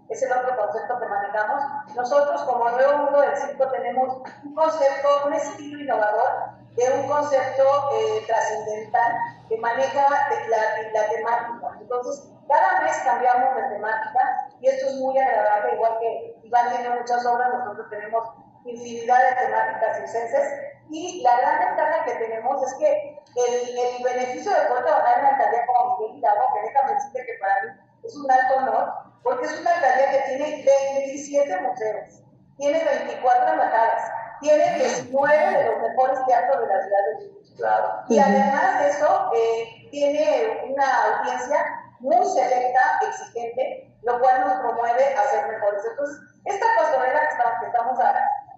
es 0.08 0.22
el 0.22 0.32
otro 0.32 0.56
concepto 0.56 0.98
que 0.98 1.06
manejamos. 1.06 1.62
Nosotros, 1.94 2.42
como 2.44 2.70
nuevo 2.70 2.98
mundo 2.98 3.20
del 3.20 3.36
circo, 3.36 3.68
tenemos 3.70 4.22
un 4.44 4.54
concepto, 4.54 5.26
un 5.26 5.34
estilo 5.34 5.80
innovador 5.80 6.58
de 6.76 6.90
un 6.92 7.08
concepto 7.08 7.64
eh, 7.92 8.24
trascendental 8.26 9.12
que 9.48 9.58
maneja 9.58 10.06
la, 10.48 10.58
la 10.92 11.08
temática. 11.08 11.78
Entonces, 11.80 12.30
cada 12.48 12.80
mes 12.82 12.96
cambiamos 13.04 13.54
de 13.56 13.62
temática 13.74 14.48
y 14.60 14.68
esto 14.68 14.86
es 14.86 14.94
muy 14.96 15.18
agradable, 15.18 15.74
igual 15.74 15.98
que 16.00 16.40
Iván 16.44 16.70
tiene 16.70 16.90
muchas 16.90 17.24
obras, 17.26 17.52
nosotros 17.52 17.90
tenemos 17.90 18.24
infinidad 18.64 19.18
de 19.18 19.46
temáticas 19.46 19.96
circenses 19.98 20.52
y 20.90 21.22
la 21.22 21.36
gran 21.38 21.58
ventaja 21.58 22.04
que 22.04 22.14
tenemos 22.14 22.62
es 22.66 22.78
que 22.78 23.18
el, 23.36 23.78
el 23.78 24.02
beneficio 24.02 24.50
de 24.50 24.68
poder 24.68 24.84
trabajar 24.84 25.18
en 25.18 25.24
una 25.26 25.36
alcaldía 25.36 25.66
como 25.66 25.98
Miguel 25.98 26.18
Hidalgo, 26.18 26.44
que 26.54 26.68
déjame 26.68 26.94
decirte 26.94 27.26
que 27.26 27.38
para 27.38 27.54
mí 27.62 27.68
es 28.04 28.16
un 28.16 28.30
alto 28.30 28.54
honor, 28.56 28.94
porque 29.22 29.46
es 29.46 29.60
una 29.60 29.74
alcaldía 29.74 30.10
que 30.10 30.28
tiene 30.28 30.64
27 31.06 31.60
museos, 31.60 32.22
tiene 32.56 32.84
24 32.84 33.52
embajadas, 33.52 34.10
tiene 34.40 34.74
19 34.78 35.58
de 35.58 35.64
los 35.64 35.80
mejores 35.80 36.18
teatros 36.26 36.60
de 36.60 36.74
la 36.74 36.82
ciudad 36.82 36.98
de 37.06 37.14
México. 37.14 37.40
claro. 37.56 38.04
Y 38.08 38.18
además 38.18 38.80
de 38.80 38.88
eso, 38.90 39.30
eh, 39.34 39.88
tiene 39.90 40.72
una 40.72 41.04
audiencia 41.04 41.58
muy 42.00 42.24
selecta, 42.26 42.80
exigente, 43.02 43.92
lo 44.02 44.20
cual 44.20 44.40
nos 44.40 44.58
promueve 44.60 45.14
a 45.14 45.22
ser 45.24 45.48
mejores. 45.48 45.82
Entonces, 45.90 46.16
esta 46.44 46.66
pastorela 46.78 47.20
que, 47.20 47.66
estamos 47.66 47.98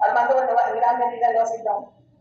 armando, 0.00 0.40
en 0.40 0.76
gran 0.76 0.98
medida 0.98 1.32
lo 1.32 1.42
hace 1.42 1.62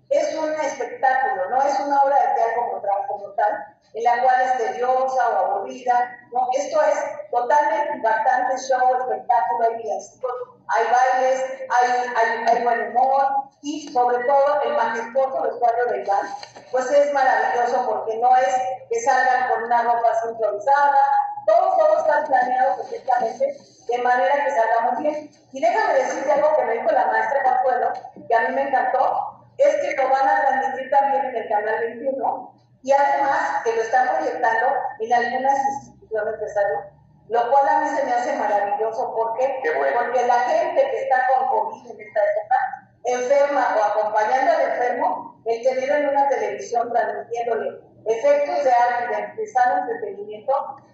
es 0.10 0.36
un 0.36 0.52
espectáculo, 0.54 1.50
no 1.50 1.62
es 1.62 1.80
una 1.80 2.00
obra 2.00 2.16
de 2.16 2.36
teatro 2.36 2.66
como, 2.70 2.82
como 3.08 3.34
tal, 3.34 3.78
en 3.94 4.04
la 4.04 4.24
cual 4.24 4.42
es 4.42 4.58
tediosa 4.58 5.30
o 5.30 5.38
aburrida, 5.38 6.18
no, 6.32 6.48
esto 6.58 6.82
es 6.82 7.30
totalmente 7.32 7.96
impactante, 7.96 8.58
show, 8.58 8.96
espectáculo, 9.00 9.66
hay 9.66 9.76
villancicos, 9.78 10.32
hay 10.68 10.86
bailes, 10.92 11.44
hay, 11.70 12.14
hay, 12.16 12.48
hay 12.48 12.64
buen 12.64 12.90
humor 12.90 13.26
y 13.62 13.92
sobre 13.92 14.24
todo 14.26 14.62
el 14.64 14.74
majestuoso 14.74 15.42
vestuario 15.42 15.86
de 15.86 16.04
Iván, 16.04 16.28
pues 16.72 16.92
es 16.92 17.14
maravilloso 17.14 17.86
porque 17.88 18.18
no 18.18 18.36
es 18.36 18.56
que 18.90 19.02
salgan 19.02 19.50
con 19.50 19.64
una 19.64 19.84
ropa 19.84 20.08
así 20.12 20.30
improvisada, 20.30 20.98
todo, 21.46 21.78
todo 21.78 21.98
está 21.98 22.24
planeado 22.26 22.78
perfectamente 22.78 23.58
de 23.88 23.98
manera 24.00 24.46
que 24.46 24.52
salga 24.52 24.92
muy 24.92 25.04
bien. 25.04 25.32
Y 25.52 25.62
déjame 25.62 25.94
decirte 25.96 26.32
algo 26.32 26.56
que 26.56 26.66
me 26.66 26.74
dijo 26.74 26.92
la 26.92 27.08
maestra 27.08 27.44
Consuelo, 27.44 27.94
que 28.28 28.36
a 28.36 28.42
mí 28.42 28.56
me 28.56 28.62
encantó, 28.68 29.39
es 29.60 29.76
que 29.76 29.96
lo 30.02 30.10
van 30.10 30.28
a 30.28 30.42
transmitir 30.42 30.90
también 30.90 31.26
en 31.26 31.36
el 31.36 31.50
canal 31.50 31.80
21 31.80 32.54
y 32.82 32.92
además 32.94 33.62
que 33.64 33.76
lo 33.76 33.82
están 33.82 34.08
proyectando 34.16 34.68
en 35.00 35.14
algunas 35.14 35.58
instituciones 35.74 36.40
de 36.40 36.50
salud. 36.50 36.80
lo 37.28 37.52
cual 37.52 37.70
a 37.70 37.80
mí 37.82 37.90
se 37.90 38.04
me 38.06 38.14
hace 38.14 38.36
maravilloso. 38.38 39.14
¿Por 39.14 39.38
qué? 39.38 39.62
Porque 39.64 40.26
la 40.26 40.40
gente 40.40 40.82
que 40.82 41.04
está 41.04 41.28
con 41.28 41.48
COVID 41.48 41.92
en 41.92 42.02
esta 42.02 42.22
época, 42.22 42.56
enferma 43.04 43.76
o 43.78 43.84
acompañando 43.84 44.52
al 44.52 44.62
enfermo, 44.72 45.40
el 45.46 45.62
tener 45.62 45.90
en 45.92 46.10
una 46.10 46.28
televisión 46.28 46.92
transmitiéndole 46.92 47.82
efectos 48.06 48.64
de 48.64 48.72
arte, 48.72 49.34
de 49.36 49.48
sano 49.48 49.82
entretenimiento, 49.82 50.54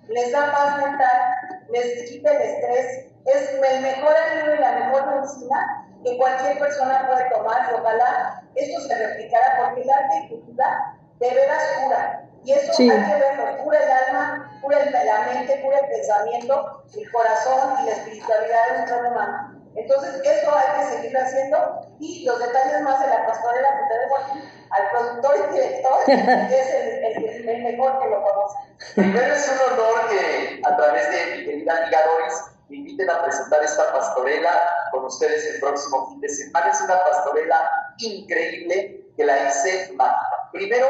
les 0.09 0.31
da 0.33 0.51
paz 0.51 0.77
mental, 0.83 1.35
les 1.69 2.09
quita 2.09 2.31
el 2.31 2.41
estrés, 2.41 3.05
es 3.25 3.49
el 3.53 3.81
mejor 3.81 4.13
alivio 4.13 4.55
y 4.55 4.59
la 4.59 4.71
mejor 4.71 5.15
medicina 5.15 5.87
que 6.05 6.17
cualquier 6.17 6.59
persona 6.59 7.07
puede 7.07 7.29
tomar 7.31 7.67
y 7.69 7.73
ojalá 7.73 8.43
esto 8.53 8.79
se 8.81 8.95
replicara 8.95 9.57
porque 9.57 9.81
el 9.81 9.89
arte 9.89 10.15
y 10.17 10.29
cultura 10.29 10.95
de 11.19 11.29
veras 11.31 11.63
cura. 11.83 12.21
Y 12.43 12.51
eso 12.51 12.71
hay 12.79 12.87
que 12.87 13.15
verlo, 13.19 13.57
cura 13.63 13.79
el 13.79 13.91
alma, 13.91 14.59
cura 14.61 14.77
la 14.85 15.33
mente, 15.33 15.61
cura 15.63 15.79
el 15.79 15.87
pensamiento, 15.87 16.83
el 16.95 17.11
corazón 17.11 17.73
y 17.81 17.85
la 17.87 17.91
espiritualidad 17.93 18.59
de 18.69 18.81
un 18.81 18.87
ser 18.87 19.05
humano. 19.05 19.61
Entonces, 19.75 20.21
eso 20.23 20.55
hay 20.55 20.79
que 20.79 20.95
seguir 20.95 21.17
haciendo 21.17 21.81
y 21.99 22.23
los 22.23 22.39
detalles 22.39 22.81
más 22.81 22.99
de 22.99 23.07
la 23.07 23.25
pastorela 23.25 23.67
que 23.67 23.93
te 23.93 23.99
dejo 23.99 24.17
aquí 24.17 24.49
al 24.69 24.89
productor 24.91 25.35
y 25.37 25.53
director, 25.53 26.05
que 26.05 26.13
es 26.13 26.73
el, 26.75 27.49
el, 27.49 27.63
mejor 27.63 27.99
que 27.99 28.09
lo 28.09 28.21
conoce. 28.21 28.57
Primero 28.93 29.33
es 29.33 29.49
un 29.49 29.73
honor 29.73 30.09
que 30.09 30.61
a 30.63 30.77
través 30.77 31.11
de 31.11 31.37
mi 31.37 31.45
querida 31.45 31.77
amiga 31.77 31.99
Doris 32.05 32.54
me 32.69 32.77
inviten 32.77 33.09
a 33.09 33.23
presentar 33.23 33.63
esta 33.63 33.91
pastorela 33.93 34.59
con 34.91 35.05
ustedes 35.05 35.45
el 35.53 35.59
próximo 35.59 36.09
fin 36.09 36.21
de 36.21 36.29
semana. 36.29 36.71
Es 36.71 36.81
una 36.81 36.99
pastorela 36.99 37.69
increíble 37.97 39.05
que 39.15 39.25
la 39.25 39.49
hice 39.49 39.93
mágica. 39.95 40.49
Primero, 40.51 40.87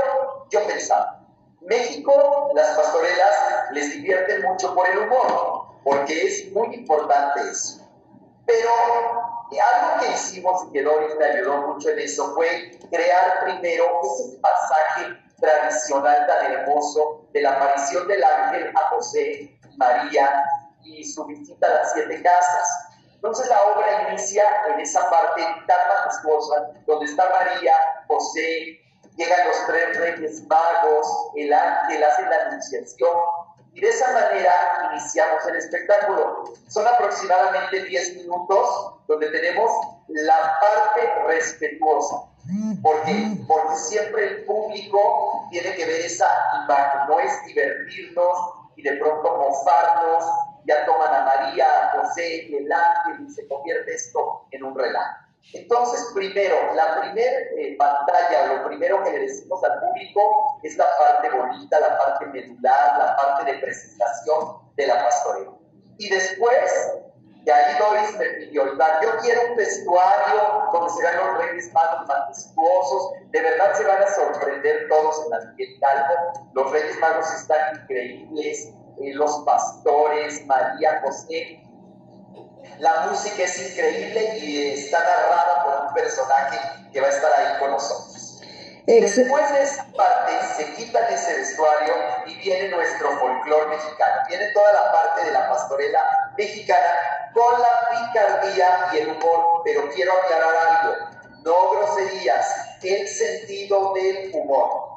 yo 0.49 0.65
pensaba, 0.67 1.21
México, 1.61 2.51
las 2.55 2.77
pastorelas 2.77 3.71
les 3.71 3.91
divierten 3.93 4.43
mucho 4.43 4.73
por 4.75 4.88
el 4.88 4.99
humor, 4.99 5.67
porque 5.83 6.21
es 6.21 6.51
muy 6.51 6.75
importante 6.75 7.41
eso. 7.49 7.81
Pero 8.45 8.69
algo 9.51 10.01
que 10.01 10.11
hicimos 10.13 10.65
y 10.67 10.73
que 10.73 10.83
Doris 10.83 11.15
me 11.17 11.25
ayudó 11.25 11.67
mucho 11.67 11.89
en 11.89 11.99
eso 11.99 12.33
fue 12.35 12.79
crear 12.91 13.43
primero 13.43 13.85
ese 14.03 14.38
pasaje 14.39 15.17
tradicional 15.39 16.27
tan 16.27 16.51
hermoso 16.51 17.27
de 17.33 17.41
la 17.41 17.53
aparición 17.53 18.07
del 18.07 18.23
ángel 18.23 18.71
a 18.75 18.89
José, 18.89 19.57
María 19.77 20.45
y 20.86 21.04
su 21.04 21.26
visita 21.26 21.67
a 21.67 21.74
las 21.76 21.93
siete 21.93 22.21
casas. 22.21 22.67
Entonces 23.15 23.48
la 23.50 23.63
obra 23.63 24.10
inicia 24.10 24.43
en 24.74 24.80
esa 24.80 25.10
parte 25.10 25.41
tan 25.41 25.78
majestuosa, 25.95 26.71
donde 26.86 27.06
está 27.06 27.30
María, 27.30 27.74
José, 28.08 28.80
llegan 29.17 29.48
los 29.48 29.65
tres 29.67 29.98
reyes 29.98 30.48
magos, 30.48 31.32
el 31.36 31.52
ángel 31.52 32.04
hace 32.04 32.21
la 32.24 32.36
anunciación, 32.48 33.10
y 33.74 33.82
de 33.82 33.89
esa 33.89 34.12
manera 34.13 34.89
iniciamos 34.91 35.45
el 35.48 35.58
espectáculo. 35.58 36.45
Son 36.69 36.88
aproximadamente 36.88 37.84
10 37.84 38.15
minutos 38.15 38.95
donde 39.06 39.30
tenemos 39.32 39.69
la 40.08 40.58
parte 40.62 41.13
respetuosa. 41.28 42.15
Porque, 42.82 43.38
porque 43.48 43.76
siempre 43.76 44.28
el 44.28 44.45
público 44.45 45.48
tiene 45.50 45.76
que 45.76 45.86
ver 45.86 46.02
esa 46.02 46.28
imagen, 46.63 47.02
no 47.10 47.19
es 47.19 47.45
divertirnos 47.48 48.38
y 48.76 48.84
de 48.84 48.93
pronto 48.98 49.36
mofarnos, 49.36 50.26
ya 50.67 50.86
toman 50.86 51.13
a 51.13 51.25
María, 51.25 51.65
a 51.65 51.99
José 51.99 52.45
y 52.47 52.56
el 52.56 52.71
ángel 52.71 53.25
y 53.25 53.32
se 53.32 53.47
convierte 53.47 53.93
esto 53.93 54.47
en 54.51 54.63
un 54.63 54.78
relato. 54.78 55.25
Entonces, 55.54 56.12
primero, 56.13 56.56
la 56.73 56.99
primera 57.01 57.39
eh, 57.58 57.75
pantalla, 57.78 58.56
lo 58.56 58.67
primero 58.67 59.04
que 59.04 59.12
le 59.12 59.19
decimos 59.19 59.63
al 59.63 59.80
público 59.80 60.21
es 60.63 60.75
la 60.75 60.86
parte 60.97 61.30
bonita, 61.30 61.80
la 61.80 61.97
parte 61.97 62.25
medular, 62.28 62.97
la 62.97 63.15
parte 63.15 63.51
de 63.51 63.60
presentación 63.60 64.58
de 64.75 64.88
la 64.88 65.04
pastorela. 65.04 65.51
Y 65.97 66.10
después, 66.10 66.99
de 67.43 67.54
ahí 67.54 67.78
Doris 67.78 68.17
me 68.17 68.25
pidió, 68.25 68.65
yo 68.65 69.17
quiero 69.21 69.41
un 69.51 69.56
vestuario 69.56 70.67
donde 70.73 70.89
se 70.91 71.01
vean 71.04 71.17
los 71.17 71.38
reyes 71.38 71.71
magos 71.73 72.08
majestuosos, 72.08 73.12
de 73.28 73.41
verdad 73.41 73.73
se 73.75 73.84
van 73.84 74.01
a 74.01 74.08
sorprender 74.08 74.88
todos 74.89 75.25
en 75.25 75.30
la 75.30 75.54
Hidalgo, 75.56 76.49
los 76.54 76.71
reyes 76.71 76.99
magos 76.99 77.32
están 77.34 77.82
increíbles, 77.82 78.73
eh, 79.01 79.13
los 79.13 79.43
pastores, 79.45 80.45
María, 80.45 81.01
José, 81.03 81.62
la 82.79 83.08
música 83.08 83.43
es 83.43 83.71
increíble 83.71 84.38
y 84.39 84.71
está 84.71 84.99
narrada 84.99 85.63
por 85.63 85.88
un 85.88 85.93
personaje 85.93 86.60
que 86.91 87.01
va 87.01 87.08
a 87.08 87.10
estar 87.10 87.31
ahí 87.38 87.60
con 87.60 87.71
nosotros. 87.71 88.41
Después 88.86 89.51
de 89.51 89.63
esa 89.63 89.86
parte 89.93 90.31
se 90.58 90.73
quitan 90.75 91.12
ese 91.12 91.38
vestuario 91.38 91.93
y 92.27 92.36
viene 92.36 92.69
nuestro 92.69 93.17
folclore 93.17 93.67
mexicano. 93.67 94.21
Viene 94.27 94.47
toda 94.49 94.73
la 94.73 94.91
parte 94.91 95.25
de 95.25 95.31
la 95.31 95.49
pastorela 95.49 95.99
mexicana 96.38 97.31
con 97.34 97.60
la 97.60 97.89
picardía 97.89 98.89
y 98.93 98.97
el 98.97 99.08
humor, 99.10 99.62
pero 99.63 99.89
quiero 99.89 100.12
aclarar 100.13 100.55
algo, 100.55 100.95
no 101.43 101.71
groserías, 101.71 102.45
el 102.84 103.08
sentido 103.08 103.93
del 103.93 104.29
humor. 104.34 104.94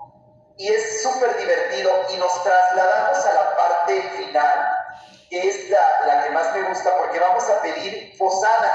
Y 0.59 0.69
es 0.69 1.03
súper 1.03 1.37
divertido 1.39 1.91
y 2.13 2.17
nos 2.19 2.45
trasladamos 2.45 3.25
a 3.25 3.33
la 3.33 3.57
parte 3.57 4.03
final 4.17 4.79
que 5.31 5.49
es 5.49 5.71
la, 5.71 6.25
que 6.25 6.31
más 6.31 6.55
me 6.55 6.63
gusta 6.69 6.97
porque 6.97 7.19
vamos 7.19 7.49
a 7.49 7.61
pedir 7.63 8.17
posada. 8.17 8.73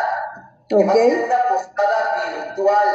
Okay. 0.72 0.86
Va 0.86 0.94
a 0.94 0.96
ser 0.96 1.26
una 1.26 1.44
posada 1.50 2.24
virtual. 2.26 2.88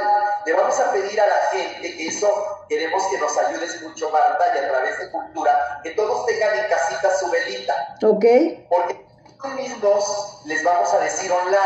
Le 0.47 0.53
vamos 0.53 0.81
a 0.81 0.93
pedir 0.93 1.21
a 1.21 1.27
la 1.27 1.41
gente 1.53 1.97
que 1.97 2.07
eso 2.07 2.67
queremos 2.69 3.03
que 3.11 3.19
nos 3.19 3.37
ayudes 3.39 3.83
mucho, 3.83 4.11
Marta, 4.11 4.45
y 4.55 4.59
a 4.59 4.69
través 4.69 4.99
de 4.99 5.11
cultura, 5.11 5.81
que 5.83 5.91
todos 5.91 6.27
tengan 6.27 6.59
en 6.59 6.69
casita 6.69 7.15
su 7.17 7.31
velita. 7.31 7.97
Ok. 8.03 8.25
Porque 8.69 9.05
nosotros 9.25 9.55
mismos 9.55 10.43
les 10.47 10.65
vamos 10.65 10.93
a 10.95 10.99
decir 11.01 11.31
online, 11.31 11.59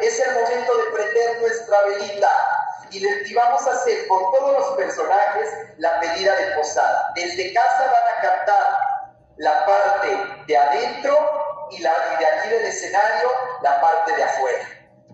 es 0.00 0.18
el 0.20 0.34
momento 0.34 0.76
de 0.76 0.84
prender 0.92 1.40
nuestra 1.40 1.76
velita. 1.82 2.30
Y, 2.94 3.00
les, 3.00 3.28
y 3.28 3.34
vamos 3.34 3.66
a 3.66 3.72
hacer 3.72 4.06
con 4.06 4.30
todos 4.30 4.52
los 4.52 4.76
personajes 4.76 5.50
la 5.78 5.98
pedida 6.00 6.34
de 6.36 6.52
posada. 6.52 7.12
Desde 7.16 7.52
casa 7.52 7.84
van 7.86 8.18
a 8.18 8.20
cantar 8.22 8.66
la 9.36 9.66
parte 9.66 10.16
de 10.46 10.56
adentro 10.56 11.18
y, 11.70 11.78
la, 11.78 11.92
de 12.18 12.26
aquí 12.26 12.48
del 12.50 12.66
escenario 12.66 13.30
la 13.62 13.80
parte 13.80 14.14
de 14.14 14.22
afuera. 14.22 14.68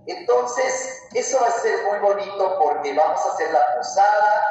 Entonces, 0.07 1.03
eso 1.15 1.41
va 1.41 1.49
a 1.49 1.53
ser 1.53 1.83
muy 1.85 1.99
bonito 2.01 2.59
porque 2.63 2.93
vamos 2.93 3.21
a 3.25 3.33
hacer 3.33 3.51
la 3.51 3.77
posada 3.77 4.43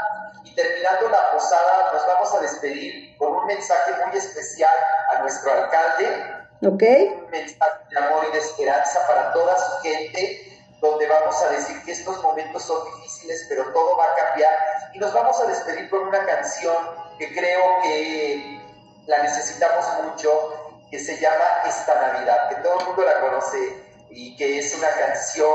y 0.44 0.56
terminando 0.56 1.10
la 1.10 1.32
posada 1.32 1.92
nos 1.94 2.08
vamos 2.08 2.34
a 2.34 2.40
despedir 2.40 3.16
con 3.18 3.36
un 3.36 3.46
mensaje 3.46 3.92
muy 4.06 4.18
especial 4.18 4.74
a 5.14 5.20
nuestro 5.22 5.52
alcalde. 5.52 6.36
Un 6.62 7.30
mensaje 7.30 7.84
de 7.90 8.00
amor 8.00 8.26
y 8.28 8.32
de 8.32 8.40
esperanza 8.40 9.06
para 9.08 9.34
toda 9.34 9.58
su 9.58 9.82
gente, 9.82 10.59
donde 10.82 11.08
vamos 11.08 11.42
a 11.44 11.50
decir 11.50 11.84
que 11.84 11.92
estos 11.92 12.22
momentos 12.24 12.64
son 12.64 12.86
difíciles, 12.96 13.46
pero 13.50 13.72
todo 13.74 13.98
va 13.98 14.06
a 14.06 14.16
cambiar. 14.16 14.54
Y 14.94 15.00
nos 15.00 15.14
vamos 15.14 15.40
a 15.42 15.46
despedir 15.48 15.90
con 15.90 16.08
una 16.08 16.26
canción 16.26 16.76
que 17.18 17.34
creo 17.34 17.82
que 17.84 18.62
la 19.08 19.24
necesitamos 19.24 19.86
mucho, 20.04 20.80
que 20.90 21.00
se 21.00 21.20
llama 21.20 21.46
Esta 21.66 21.96
Navidad, 21.96 22.50
que 22.50 22.56
todo 22.56 22.80
el 22.80 22.86
mundo 22.86 23.04
la 23.04 23.20
conoce 23.20 23.90
y 24.10 24.36
que 24.38 24.60
es 24.60 24.76
una 24.76 24.90
canción, 24.90 25.54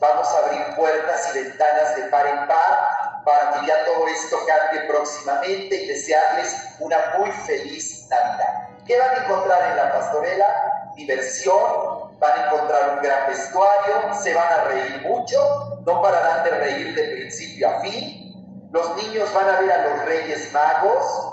vamos 0.00 0.26
a 0.28 0.38
abrir 0.38 0.76
puertas 0.76 1.30
y 1.34 1.42
ventanas 1.42 1.96
de 1.96 2.02
par 2.04 2.26
en 2.26 2.46
par 2.46 3.22
para 3.24 3.52
que 3.52 3.66
ya 3.66 3.84
todo 3.84 4.08
esto 4.08 4.38
cambie 4.46 4.88
próximamente 4.88 5.76
y 5.76 5.88
desearles 5.88 6.56
una 6.78 6.98
muy 7.18 7.30
feliz 7.46 8.06
Navidad. 8.08 8.68
¿Qué 8.86 8.98
van 8.98 9.10
a 9.10 9.24
encontrar 9.24 9.70
en 9.70 9.76
la 9.76 9.92
pastorela? 9.92 10.92
Diversión, 10.96 12.01
van 12.22 12.38
a 12.38 12.46
encontrar 12.46 12.94
un 12.96 13.02
gran 13.02 13.28
vestuario, 13.28 14.14
se 14.14 14.32
van 14.32 14.52
a 14.52 14.64
reír 14.64 15.02
mucho, 15.02 15.82
no 15.84 16.00
pararán 16.00 16.44
de 16.44 16.50
reír 16.50 16.94
de 16.94 17.02
principio 17.16 17.68
a 17.68 17.80
fin. 17.80 18.68
Los 18.70 18.96
niños 18.96 19.34
van 19.34 19.48
a 19.48 19.60
ver 19.60 19.72
a 19.72 19.88
los 19.88 20.04
Reyes 20.04 20.52
Magos, 20.52 21.32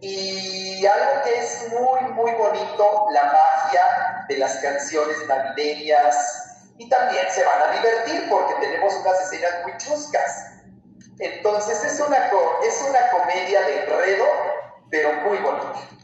y 0.00 0.86
algo 0.86 1.22
que 1.24 1.38
es 1.38 1.68
muy, 1.70 2.00
muy 2.12 2.32
bonito, 2.32 3.06
la 3.10 3.24
magia 3.24 4.24
de 4.28 4.38
las 4.38 4.56
canciones 4.58 5.16
navideñas. 5.26 6.68
Y 6.78 6.88
también 6.88 7.26
se 7.30 7.44
van 7.44 7.62
a 7.62 7.72
divertir 7.72 8.28
porque 8.30 8.54
tenemos 8.60 8.94
unas 8.94 9.20
escenas 9.22 9.62
muy 9.64 9.76
chuscas. 9.78 10.52
Entonces 11.18 11.82
es 11.82 11.98
una, 11.98 12.30
es 12.62 12.86
una 12.88 13.10
comedia 13.10 13.60
de 13.62 13.82
enredo, 13.82 14.26
pero 14.90 15.12
muy 15.22 15.38
bonita. 15.38 15.95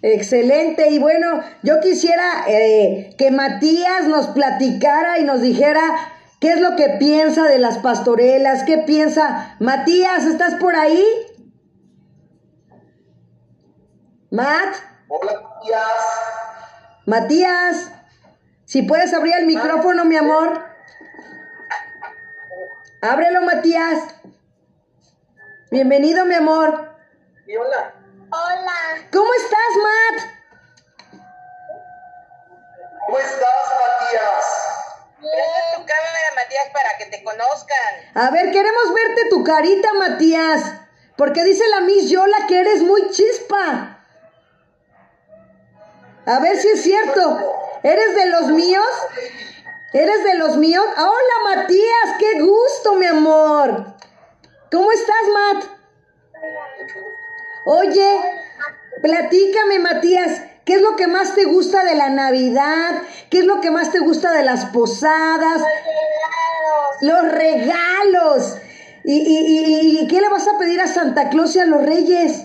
Excelente, 0.00 0.90
y 0.90 0.98
bueno, 0.98 1.42
yo 1.62 1.80
quisiera 1.80 2.44
eh, 2.46 3.14
que 3.18 3.32
Matías 3.32 4.06
nos 4.06 4.28
platicara 4.28 5.18
y 5.18 5.24
nos 5.24 5.40
dijera 5.40 5.80
qué 6.40 6.52
es 6.52 6.60
lo 6.60 6.76
que 6.76 6.90
piensa 7.00 7.44
de 7.44 7.58
las 7.58 7.78
pastorelas, 7.78 8.62
qué 8.62 8.78
piensa. 8.78 9.56
Matías, 9.58 10.24
¿estás 10.24 10.54
por 10.54 10.76
ahí? 10.76 11.04
Matt. 14.30 14.76
Hola, 15.08 15.32
Matías. 15.42 15.82
Matías, 17.06 17.92
si 18.66 18.82
puedes 18.82 19.12
abrir 19.14 19.34
el 19.34 19.46
micrófono, 19.46 20.04
mi 20.04 20.16
amor. 20.16 20.62
Ábrelo, 23.00 23.42
Matías. 23.42 24.14
Bienvenido, 25.70 26.24
mi 26.24 26.34
amor. 26.34 26.94
Y 27.46 27.56
hola. 27.56 27.97
Hola. 28.30 29.08
¿Cómo 29.10 29.32
estás, 29.34 29.72
Matt? 29.82 30.22
¿Cómo 33.06 33.18
estás, 33.18 33.66
Matías? 33.80 34.44
Prende 35.18 35.62
tu 35.74 35.86
cámara, 35.86 36.18
Matías, 36.36 36.68
para 36.74 36.98
que 36.98 37.06
te 37.06 37.24
conozcan. 37.24 37.94
A 38.14 38.30
ver, 38.30 38.52
queremos 38.52 38.92
verte 38.92 39.30
tu 39.30 39.42
carita, 39.42 39.94
Matías. 39.94 40.74
Porque 41.16 41.42
dice 41.42 41.66
la 41.68 41.80
Miss 41.80 42.10
Yola 42.10 42.46
que 42.46 42.60
eres 42.60 42.82
muy 42.82 43.10
chispa. 43.10 44.04
A 46.26 46.38
ver 46.40 46.58
si 46.58 46.68
es 46.68 46.82
cierto. 46.82 47.54
¿Eres 47.82 48.14
de 48.14 48.26
los 48.26 48.48
míos? 48.48 48.86
¿Eres 49.94 50.24
de 50.24 50.34
los 50.34 50.58
míos? 50.58 50.84
Hola, 50.98 51.56
Matías, 51.56 52.16
qué 52.18 52.40
gusto, 52.40 52.92
mi 52.96 53.06
amor. 53.06 53.86
¿Cómo 54.70 54.92
estás, 54.92 55.22
Matt? 55.32 55.78
Oye, 57.70 58.18
platícame, 59.02 59.78
Matías, 59.78 60.40
¿qué 60.64 60.76
es 60.76 60.80
lo 60.80 60.96
que 60.96 61.06
más 61.06 61.34
te 61.34 61.44
gusta 61.44 61.84
de 61.84 61.96
la 61.96 62.08
Navidad? 62.08 63.02
¿Qué 63.28 63.40
es 63.40 63.44
lo 63.44 63.60
que 63.60 63.70
más 63.70 63.92
te 63.92 63.98
gusta 63.98 64.32
de 64.32 64.42
las 64.42 64.64
posadas? 64.70 65.60
Los 67.02 67.30
regalos. 67.30 68.56
¿Y, 69.04 69.18
y, 69.18 69.38
y, 69.46 70.00
y 70.00 70.08
qué 70.08 70.22
le 70.22 70.30
vas 70.30 70.48
a 70.48 70.56
pedir 70.56 70.80
a 70.80 70.86
Santa 70.86 71.28
Claus 71.28 71.54
y 71.56 71.60
a 71.60 71.66
los 71.66 71.82
Reyes? 71.82 72.44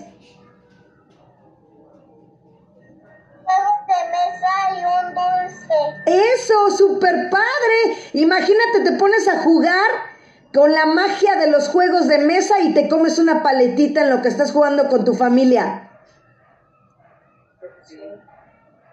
Juegos 3.44 3.80
de 3.88 4.00
mesa 4.10 4.52
y 4.72 4.84
un 4.84 5.14
dulce. 5.14 6.34
Eso, 6.34 6.70
super 6.70 7.30
padre. 7.30 7.96
Imagínate, 8.12 8.80
te 8.84 8.92
pones 8.92 9.26
a 9.26 9.38
jugar 9.38 9.90
con 10.54 10.72
la 10.72 10.86
magia 10.86 11.34
de 11.34 11.48
los 11.48 11.68
juegos 11.68 12.06
de 12.06 12.18
mesa 12.18 12.60
y 12.60 12.72
te 12.74 12.88
comes 12.88 13.18
una 13.18 13.42
paletita 13.42 14.02
en 14.02 14.10
lo 14.10 14.22
que 14.22 14.28
estás 14.28 14.52
jugando 14.52 14.88
con 14.88 15.04
tu 15.04 15.14
familia. 15.14 15.90
Sí. 17.82 18.00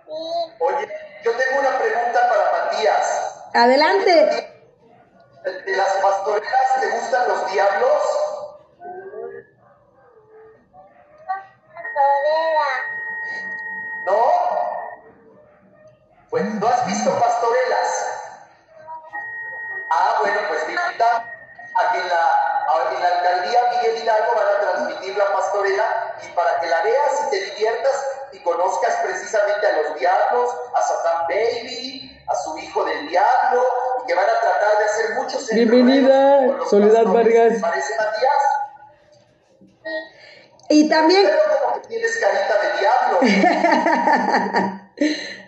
Oye, 0.08 0.88
yo 1.24 1.32
tengo 1.32 1.60
una 1.60 1.78
pregunta 1.78 2.20
para 2.30 2.66
Matías. 2.66 3.46
Adelante. 3.54 4.58
¿De 5.44 5.78
las 5.78 5.94
pastorelas 6.02 6.82
te 6.82 6.90
gustan 6.90 7.28
los 7.28 7.52
diablos? 7.52 8.02
Pastorela. 11.76 12.70
¿No? 14.08 14.26
Pues 16.32 16.44
no 16.46 16.68
has 16.68 16.88
visto 16.88 17.20
pastorelas. 17.20 18.08
Ah, 19.92 20.18
bueno, 20.22 20.40
pues 20.48 20.62
invitamos 20.70 21.31
a 21.88 21.92
que 21.94 22.00
la, 22.00 22.22
a- 22.22 22.94
en 22.96 23.02
la 23.02 23.08
alcaldía 23.10 23.60
Miguel 23.72 24.04
Hidalgo 24.04 24.32
van 24.36 24.46
a 24.56 24.60
transmitir 24.62 25.18
la 25.18 25.26
pastorela 25.34 26.16
y 26.24 26.28
para 26.36 26.60
que 26.60 26.68
la 26.68 26.82
veas 26.84 27.22
y 27.28 27.30
te 27.32 27.40
diviertas 27.52 28.06
y 28.34 28.40
conozcas 28.40 28.96
precisamente 29.04 29.68
a 29.68 29.72
los 29.82 30.00
diablos, 30.00 30.56
a 30.76 30.82
Satan 30.82 31.28
Baby, 31.28 32.24
a 32.28 32.36
su 32.36 32.58
hijo 32.58 32.84
del 32.86 33.08
diablo 33.10 33.64
y 34.04 34.08
que 34.08 34.14
van 34.16 34.26
a 34.26 34.40
tratar 34.40 34.78
de 34.78 34.86
hacer 34.86 35.16
muchos 35.16 35.48
Bienvenida, 35.50 36.38
enredos 36.40 36.70
con 36.70 36.82
los 36.82 36.94
Soledad. 36.94 37.06
Vargas. 37.14 37.54
¿Te 37.56 37.60
parece, 37.60 37.94
Matías? 37.98 38.42
Y 40.70 40.88
también, 40.90 41.26
Pero 41.28 41.82
tienes 41.88 42.18
carita 42.18 42.58
de 42.62 42.70
diablo. 42.80 43.20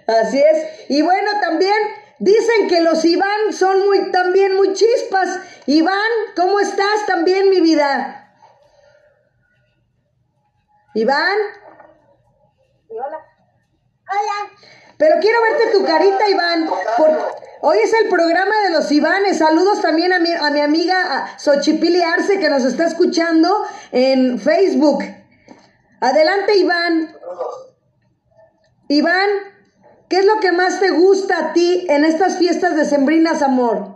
así 0.22 0.44
es. 0.44 0.90
Y 0.90 1.02
bueno, 1.02 1.32
también 1.40 1.74
dicen 2.20 2.68
que 2.68 2.82
los 2.82 3.04
Iván 3.06 3.54
son 3.54 3.86
muy, 3.86 4.12
también 4.12 4.56
muy 4.56 4.74
chispas. 4.74 5.40
Iván, 5.66 5.98
¿cómo 6.36 6.60
estás 6.60 7.06
también, 7.06 7.50
mi 7.50 7.62
vida? 7.62 8.20
Iván. 10.96 11.38
Hola. 12.90 13.20
Pero 14.98 15.16
quiero 15.20 15.40
verte 15.42 15.78
tu 15.78 15.86
carita, 15.86 16.30
Iván. 16.30 16.70
por- 16.98 17.34
hoy 17.62 17.78
es 17.80 17.94
el 17.94 18.10
programa 18.10 18.54
de 18.64 18.70
los 18.70 18.92
Ivanes. 18.92 19.40
Saludos 19.40 19.82
también 19.82 20.14
a 20.14 20.20
mi, 20.20 20.32
a 20.32 20.50
mi 20.52 20.62
amiga 20.62 21.36
Xochipili 21.40 22.02
Arce 22.02 22.40
que 22.40 22.50
nos 22.50 22.64
está 22.64 22.86
escuchando 22.86 23.66
en 23.92 24.40
Facebook. 24.40 25.04
Adelante, 26.00 26.56
Iván. 26.58 27.16
Iván, 28.90 29.30
¿qué 30.10 30.20
es 30.20 30.26
lo 30.26 30.40
que 30.40 30.52
más 30.52 30.80
te 30.80 30.92
gusta 30.92 31.38
a 31.38 31.54
ti 31.54 31.88
en 31.90 32.06
estas 32.06 32.38
fiestas 32.38 32.76
decembrinas, 32.76 33.42
amor? 33.42 33.96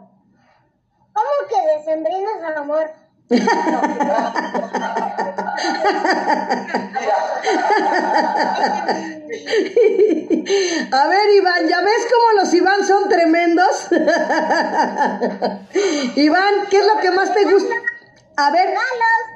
¿Cómo 1.13 1.29
que 1.49 1.77
decembrinos 1.77 2.43
al 2.43 2.57
amor? 2.57 2.91
A 10.91 11.07
ver, 11.07 11.29
Iván, 11.35 11.67
¿ya 11.67 11.81
ves 11.81 12.07
cómo 12.09 12.41
los 12.41 12.53
Iván 12.53 12.85
son 12.85 13.09
tremendos? 13.09 13.87
Iván, 16.15 16.53
¿qué 16.69 16.79
es 16.79 16.85
lo 16.85 16.97
que 17.01 17.11
más 17.11 17.33
te 17.33 17.43
gusta? 17.43 17.75
A 18.37 18.51
ver, 18.51 18.73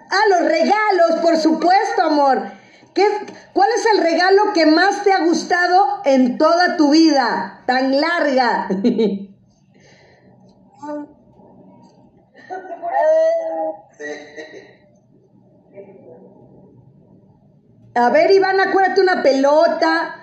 ah, 0.10 0.22
los 0.30 0.46
regalos, 0.46 1.16
por 1.22 1.36
supuesto, 1.38 2.04
amor. 2.04 2.44
¿Qué, 2.94 3.08
¿Cuál 3.54 3.70
es 3.76 3.86
el 3.94 4.04
regalo 4.04 4.54
que 4.54 4.66
más 4.66 5.04
te 5.04 5.14
ha 5.14 5.24
gustado 5.24 6.02
en 6.06 6.38
toda 6.38 6.78
tu 6.78 6.92
vida? 6.92 7.64
Tan 7.66 8.00
larga. 8.00 8.68
Sí. 8.68 9.28
A 17.94 18.10
ver, 18.10 18.32
Iván, 18.32 18.58
acuérdate 18.60 19.02
una 19.02 19.22
pelota. 19.22 20.16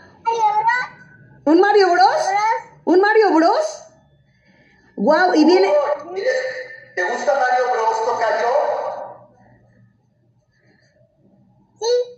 ¿Un 1.45 1.61
Mario 1.61 1.93
Bros? 1.93 2.29
¿Un 2.85 3.01
Mario 3.01 3.31
Bros? 3.33 3.85
Wow, 4.97 5.35
y 5.35 5.45
viene. 5.45 5.71
¿Te 6.95 7.11
gusta 7.11 7.35
Mario 7.35 7.71
Bros, 7.73 8.05
Tocayo? 8.07 8.49
sí. 11.79 12.18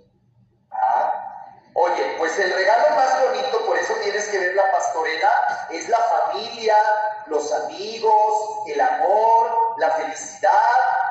Oye, 1.82 2.14
pues 2.18 2.38
el 2.38 2.52
regalo 2.52 2.94
más 2.94 3.22
bonito, 3.22 3.64
por 3.64 3.78
eso 3.78 3.94
tienes 4.02 4.28
que 4.28 4.38
ver 4.38 4.54
la 4.54 4.70
pastorela, 4.70 5.30
es 5.70 5.88
la 5.88 5.96
familia, 5.96 6.76
los 7.24 7.50
amigos, 7.54 8.66
el 8.66 8.78
amor, 8.82 9.76
la 9.78 9.90
felicidad, 9.92 10.52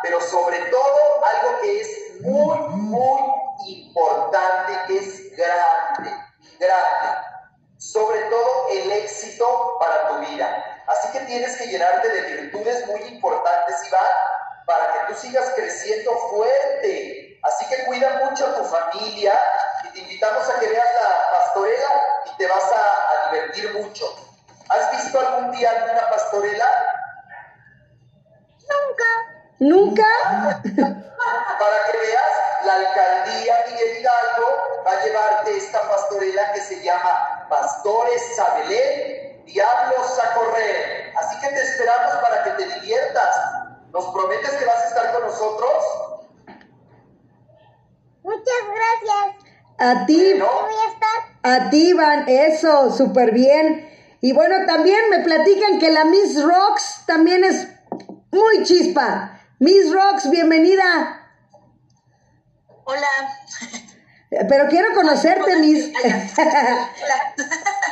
pero 0.04 0.22
sobre 0.22 0.60
todo 0.66 1.00
algo 1.34 1.60
que 1.62 1.82
es 1.82 2.22
muy, 2.22 2.56
muy 2.70 3.22
importante, 3.66 4.74
que 4.86 4.98
es 5.00 5.36
grande, 5.36 6.16
grande. 6.60 7.18
Sobre 7.80 8.20
todo 8.30 8.68
el 8.70 8.92
éxito 8.92 9.76
para 9.80 10.10
tu 10.10 10.20
vida. 10.20 10.84
Así 10.86 11.12
que 11.14 11.22
tienes 11.22 11.58
que 11.58 11.66
llenarte 11.66 12.10
de 12.10 12.22
virtudes 12.44 12.86
muy 12.86 13.02
importantes, 13.06 13.88
Iván, 13.88 14.02
para 14.68 14.94
que 14.94 15.14
tú 15.14 15.20
sigas 15.20 15.52
creciendo 15.56 16.16
fuerte. 16.30 17.40
Así 17.42 17.66
que 17.70 17.86
cuida 17.86 18.22
mucho 18.24 18.46
a 18.46 18.56
tu 18.56 18.64
familia 18.66 19.40
y 19.90 19.94
te 19.94 20.00
invitamos 20.00 20.50
a 20.50 20.60
que 20.60 20.68
veas 20.68 20.88
la 21.02 21.32
pastorela 21.32 21.90
y 22.26 22.38
te 22.38 22.48
vas 22.48 22.64
a, 22.64 23.30
a 23.30 23.32
divertir 23.32 23.74
mucho. 23.74 24.06
¿Has 24.70 24.92
visto 24.92 25.20
algún 25.20 25.52
día 25.52 25.72
alguna 25.72 26.10
pastorela? 26.10 26.66
Nunca. 28.70 29.06
¿Nunca? 29.60 30.62
Para 31.60 31.92
que 31.92 31.98
veas, 31.98 32.66
la 32.66 32.74
alcaldía 32.76 33.66
Miguel 33.68 34.00
Hidalgo 34.00 34.84
va 34.86 34.92
a 34.92 35.04
llevarte 35.04 35.58
esta 35.58 35.82
pastorela 35.90 36.54
que 36.54 36.62
se 36.62 36.82
llama 36.84 37.48
Pastores 37.50 38.40
a 38.40 38.54
Belén, 38.56 39.44
Diablos 39.46 40.20
a 40.24 40.34
correr. 40.36 41.14
Así 41.18 41.40
que 41.40 41.48
te 41.48 41.62
esperamos 41.62 42.14
para 42.22 42.44
que 42.44 42.52
te 42.52 42.66
diviertas. 42.76 43.36
¿Nos 43.92 44.06
prometes 44.14 44.52
que 44.52 44.66
vas 44.66 44.78
a 44.78 44.88
estar 44.88 45.12
con 45.14 45.24
nosotros? 45.24 45.84
Muchas 48.22 48.64
gracias. 48.68 49.49
A 49.80 50.06
ti, 50.06 50.34
¿No? 50.38 50.46
Aquí 50.46 50.62
voy 50.62 50.74
a 50.74 50.94
estar. 50.94 51.66
a 51.66 51.70
ti, 51.70 51.90
Iván, 51.90 52.26
eso, 52.28 52.92
súper 52.96 53.32
bien. 53.32 53.90
Y 54.22 54.34
bueno, 54.34 54.66
también 54.66 55.00
me 55.10 55.20
platican 55.20 55.80
que 55.80 55.92
la 55.92 56.04
Miss 56.06 56.42
Rocks 56.44 57.04
también 57.06 57.44
es 57.44 57.68
muy 58.32 58.64
chispa. 58.64 59.40
Miss 59.60 59.92
Rocks, 59.94 60.30
bienvenida. 60.30 61.32
Hola. 62.84 63.08
Pero 64.30 64.68
quiero 64.70 64.94
conocerte, 64.94 65.56
Miss. 65.58 65.92
Hola. 66.04 67.34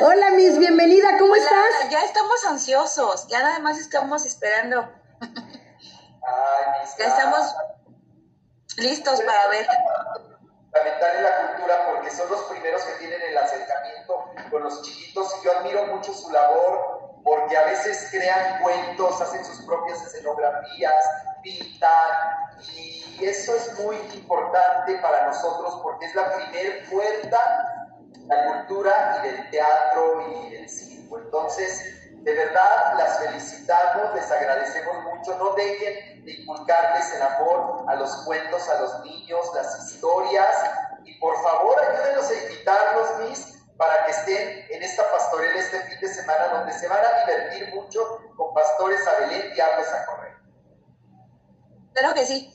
Hola, 0.00 0.30
Miss, 0.32 0.58
bienvenida, 0.58 1.16
¿cómo 1.18 1.32
Hola, 1.32 1.42
estás? 1.42 1.90
Ya 1.90 2.04
estamos 2.04 2.46
ansiosos. 2.46 3.26
Ya 3.28 3.40
nada 3.40 3.58
más 3.60 3.78
estamos 3.78 4.26
esperando. 4.26 4.92
Ya 6.98 7.06
estamos 7.06 7.54
listos 8.76 9.22
para 9.22 9.48
ver. 9.48 9.66
Fundamental 10.78 11.16
en 11.16 11.22
la 11.22 11.48
cultura 11.48 11.86
porque 11.86 12.10
son 12.10 12.30
los 12.30 12.42
primeros 12.44 12.82
que 12.82 12.92
tienen 12.94 13.20
el 13.22 13.36
acercamiento 13.36 14.24
con 14.50 14.62
los 14.62 14.82
chiquitos 14.82 15.34
y 15.40 15.44
yo 15.44 15.58
admiro 15.58 15.86
mucho 15.86 16.12
su 16.12 16.30
labor 16.30 17.20
porque 17.24 17.56
a 17.56 17.64
veces 17.64 18.08
crean 18.10 18.62
cuentos, 18.62 19.20
hacen 19.20 19.44
sus 19.44 19.64
propias 19.66 20.00
escenografías, 20.02 20.94
pintan 21.42 22.58
y 22.74 23.24
eso 23.24 23.54
es 23.54 23.78
muy 23.80 23.96
importante 24.14 24.98
para 24.98 25.26
nosotros 25.26 25.80
porque 25.82 26.06
es 26.06 26.14
la 26.14 26.32
primer 26.34 26.88
puerta 26.88 27.98
de 28.12 28.26
la 28.26 28.46
cultura 28.46 29.18
y 29.18 29.28
del 29.28 29.50
teatro 29.50 30.22
y 30.28 30.50
del. 30.50 30.58
25. 30.58 31.18
Entonces, 31.18 31.97
de 32.28 32.34
verdad, 32.34 32.98
las 32.98 33.18
felicitamos, 33.20 34.14
les 34.14 34.30
agradecemos 34.30 35.02
mucho. 35.04 35.38
No 35.38 35.54
dejen 35.54 36.24
de 36.26 36.32
inculcarles 36.32 37.14
el 37.14 37.22
amor 37.22 37.86
a 37.88 37.94
los 37.94 38.10
cuentos, 38.26 38.68
a 38.68 38.80
los 38.82 39.02
niños, 39.04 39.46
las 39.54 39.78
historias. 39.78 40.54
Y 41.04 41.18
por 41.18 41.42
favor, 41.42 41.74
ayúdenos 41.80 42.30
a 42.30 42.34
invitarlos, 42.34 43.08
mis, 43.20 43.58
para 43.78 44.04
que 44.04 44.10
estén 44.10 44.66
en 44.68 44.82
esta 44.82 45.10
pastorela 45.10 45.58
este 45.58 45.80
fin 45.80 46.00
de 46.00 46.08
semana, 46.08 46.48
donde 46.48 46.72
se 46.74 46.86
van 46.86 46.98
a 46.98 47.24
divertir 47.24 47.74
mucho 47.74 48.20
con 48.36 48.52
pastores 48.52 49.00
a 49.06 49.20
Belén 49.20 49.52
y 49.56 49.60
a 49.60 50.06
correr. 50.06 50.34
Claro 51.94 52.14
que 52.14 52.26
sí. 52.26 52.52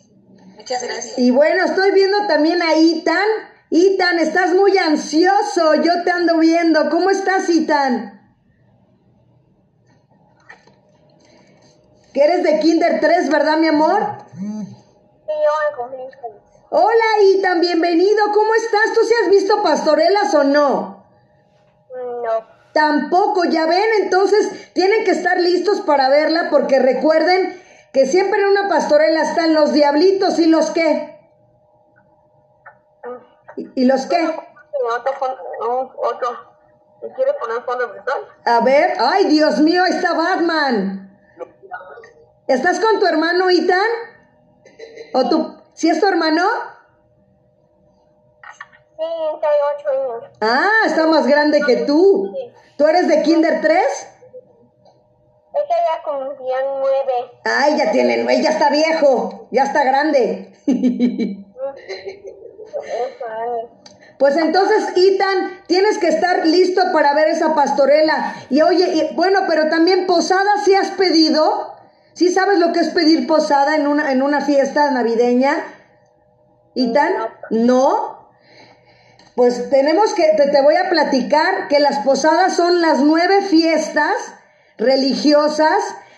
Muchas 0.56 0.84
gracias. 0.84 1.18
Y 1.18 1.32
bueno, 1.32 1.66
estoy 1.66 1.92
viendo 1.92 2.28
también 2.28 2.62
a 2.62 2.76
Itan. 2.76 3.28
Itan, 3.72 4.20
estás 4.20 4.52
muy 4.52 4.78
ansioso. 4.78 5.74
Yo 5.82 6.04
te 6.04 6.12
ando 6.12 6.38
viendo. 6.38 6.92
¿Cómo 6.92 7.10
estás, 7.10 7.50
Itan? 7.50 8.13
Que 12.14 12.24
eres 12.24 12.44
de 12.44 12.60
Kinder 12.60 13.00
3, 13.00 13.30
¿verdad, 13.30 13.58
mi 13.58 13.68
amor? 13.68 14.06
Sí, 14.36 14.66
yo 15.28 15.90
Hola, 16.70 17.24
Itan, 17.24 17.60
bienvenido. 17.60 18.32
¿Cómo 18.32 18.54
estás? 18.54 18.94
¿Tú 18.94 19.02
sí 19.04 19.14
has 19.24 19.30
visto 19.30 19.64
pastorelas 19.64 20.34
o 20.36 20.44
no? 20.44 21.06
No. 21.90 22.54
Tampoco, 22.72 23.46
ya 23.46 23.66
ven, 23.66 23.90
entonces 24.02 24.74
tienen 24.74 25.04
que 25.06 25.12
estar 25.12 25.40
listos 25.40 25.82
para 25.82 26.10
verla 26.10 26.50
porque 26.52 26.80
recuerden 26.80 27.60
que 27.94 28.06
siempre 28.06 28.42
en 28.42 28.48
una 28.48 28.70
pastorela 28.70 29.22
están 29.22 29.54
los 29.54 29.74
diablitos 29.74 30.38
y 30.40 30.46
los 30.46 30.70
qué. 30.72 31.20
¿Y, 33.76 33.86
los 33.86 34.06
qué? 34.08 34.36
Otro, 35.98 36.30
¿Quiere 37.16 37.34
poner 37.34 37.62
fondo? 37.64 37.92
A 38.46 38.60
ver, 38.62 38.94
ay 39.00 39.26
Dios 39.26 39.60
mío, 39.60 39.84
ahí 39.84 39.92
está 39.92 40.14
Batman. 40.14 41.03
¿Estás 42.48 42.80
con 42.80 43.00
tu 43.00 43.06
hermano 43.06 43.50
Itan? 43.50 43.88
¿O 45.14 45.30
tú? 45.30 45.58
¿Sí 45.74 45.90
es 45.90 46.00
tu 46.00 46.08
hermano? 46.08 46.44
Sí, 48.98 49.04
ocho 49.36 49.90
años. 49.90 50.32
Ah, 50.42 50.84
está 50.86 51.08
más 51.08 51.26
grande 51.26 51.62
que 51.66 51.78
tú. 51.78 52.34
¿Tú 52.78 52.88
eres 52.88 53.08
de 53.08 53.22
Kinder 53.24 53.62
3? 53.62 54.08
Ella 55.54 55.76
ya 55.92 56.04
cumplía 56.04 56.58
nueve. 56.66 57.32
Ay, 57.46 57.78
ya 57.78 57.92
tiene 57.92 58.24
nueve, 58.24 58.42
ya 58.42 58.50
está 58.50 58.70
viejo, 58.70 59.48
ya 59.52 59.64
está 59.64 59.84
grande. 59.84 60.54
Pues 64.20 64.38
entonces, 64.38 64.96
Itan, 64.96 65.64
tienes 65.68 65.98
que 65.98 66.08
estar 66.08 66.46
listo 66.46 66.82
para 66.94 67.14
ver 67.14 67.28
esa 67.28 67.54
pastorela. 67.56 68.34
Y 68.50 68.62
oye, 68.62 69.10
bueno, 69.16 69.42
pero 69.50 69.70
también 69.70 70.08
posada 70.08 70.60
si 70.64 70.74
has 70.74 70.92
pedido. 70.92 71.73
¿Sí 72.14 72.32
sabes 72.32 72.60
lo 72.60 72.74
que 72.74 72.82
es 72.82 72.90
pedir 72.90 73.28
posada 73.28 73.76
en 73.76 73.88
una, 73.88 74.12
en 74.12 74.22
una 74.22 74.42
fiesta 74.42 74.92
navideña? 74.92 75.56
¿Itan? 76.76 77.12
¿No? 77.50 78.30
Pues 79.36 79.70
tenemos 79.70 80.14
que, 80.14 80.32
te, 80.38 80.50
te 80.50 80.62
voy 80.62 80.76
a 80.76 80.90
platicar 80.90 81.68
que 81.68 81.80
las 81.80 82.00
posadas 82.00 82.56
son 82.56 82.82
las 82.82 83.00
nueve 83.00 83.42
fiestas 83.42 84.14
religiosas 84.78 85.78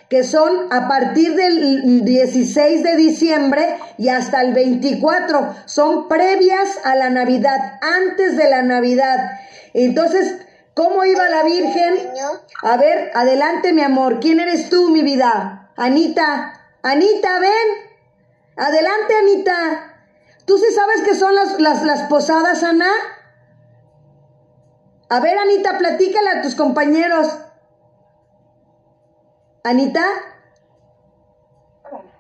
que 0.10 0.24
son 0.24 0.72
a 0.72 0.88
partir 0.88 1.36
del 1.36 2.06
16 2.06 2.84
de 2.84 2.96
diciembre 2.96 3.78
y 3.98 4.10
hasta 4.10 4.42
el 4.42 4.54
24. 4.54 5.56
Son 5.66 6.08
previas 6.08 6.80
a 6.84 6.96
la 6.96 7.10
Navidad, 7.10 7.80
antes 7.82 8.38
de 8.38 8.50
la 8.50 8.62
Navidad. 8.62 9.32
Entonces, 9.74 10.36
¿cómo 10.74 11.06
iba 11.06 11.28
la 11.30 11.44
Virgen? 11.44 11.96
A 12.62 12.78
ver, 12.78 13.12
adelante 13.16 13.74
mi 13.74 13.82
amor. 13.82 14.20
¿Quién 14.20 14.40
eres 14.40 14.70
tú, 14.70 14.90
mi 14.90 15.02
vida? 15.02 15.65
Anita. 15.76 16.62
Anita, 16.84 17.40
ven. 17.40 17.52
Adelante, 18.58 19.16
Anita. 19.18 19.96
¿Tú 20.46 20.58
sí 20.58 20.72
sabes 20.74 21.02
qué 21.04 21.16
son 21.16 21.36
las, 21.36 21.60
las, 21.60 21.84
las 21.84 22.02
posadas, 22.04 22.64
Ana? 22.64 22.90
A 25.10 25.20
ver, 25.20 25.38
Anita, 25.38 25.78
platícale 25.78 26.30
a 26.30 26.42
tus 26.42 26.56
compañeros. 26.56 27.28
Anita. 29.64 30.06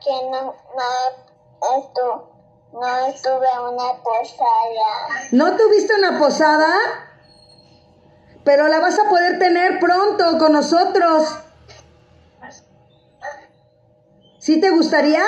Que 0.03 0.11
no, 0.29 0.53
no, 0.53 1.77
esto, 1.79 2.31
no 2.73 3.07
estuve 3.07 3.47
en 3.53 3.61
una 3.73 4.03
posada. 4.03 5.29
¿No 5.31 5.55
tuviste 5.55 5.95
una 5.95 6.19
posada? 6.19 6.73
Pero 8.43 8.67
la 8.67 8.79
vas 8.79 8.99
a 8.99 9.09
poder 9.09 9.39
tener 9.39 9.79
pronto 9.79 10.37
con 10.37 10.53
nosotros. 10.53 11.44
¿Sí 14.45 14.59
te 14.59 14.69
gustaría? 14.69 15.23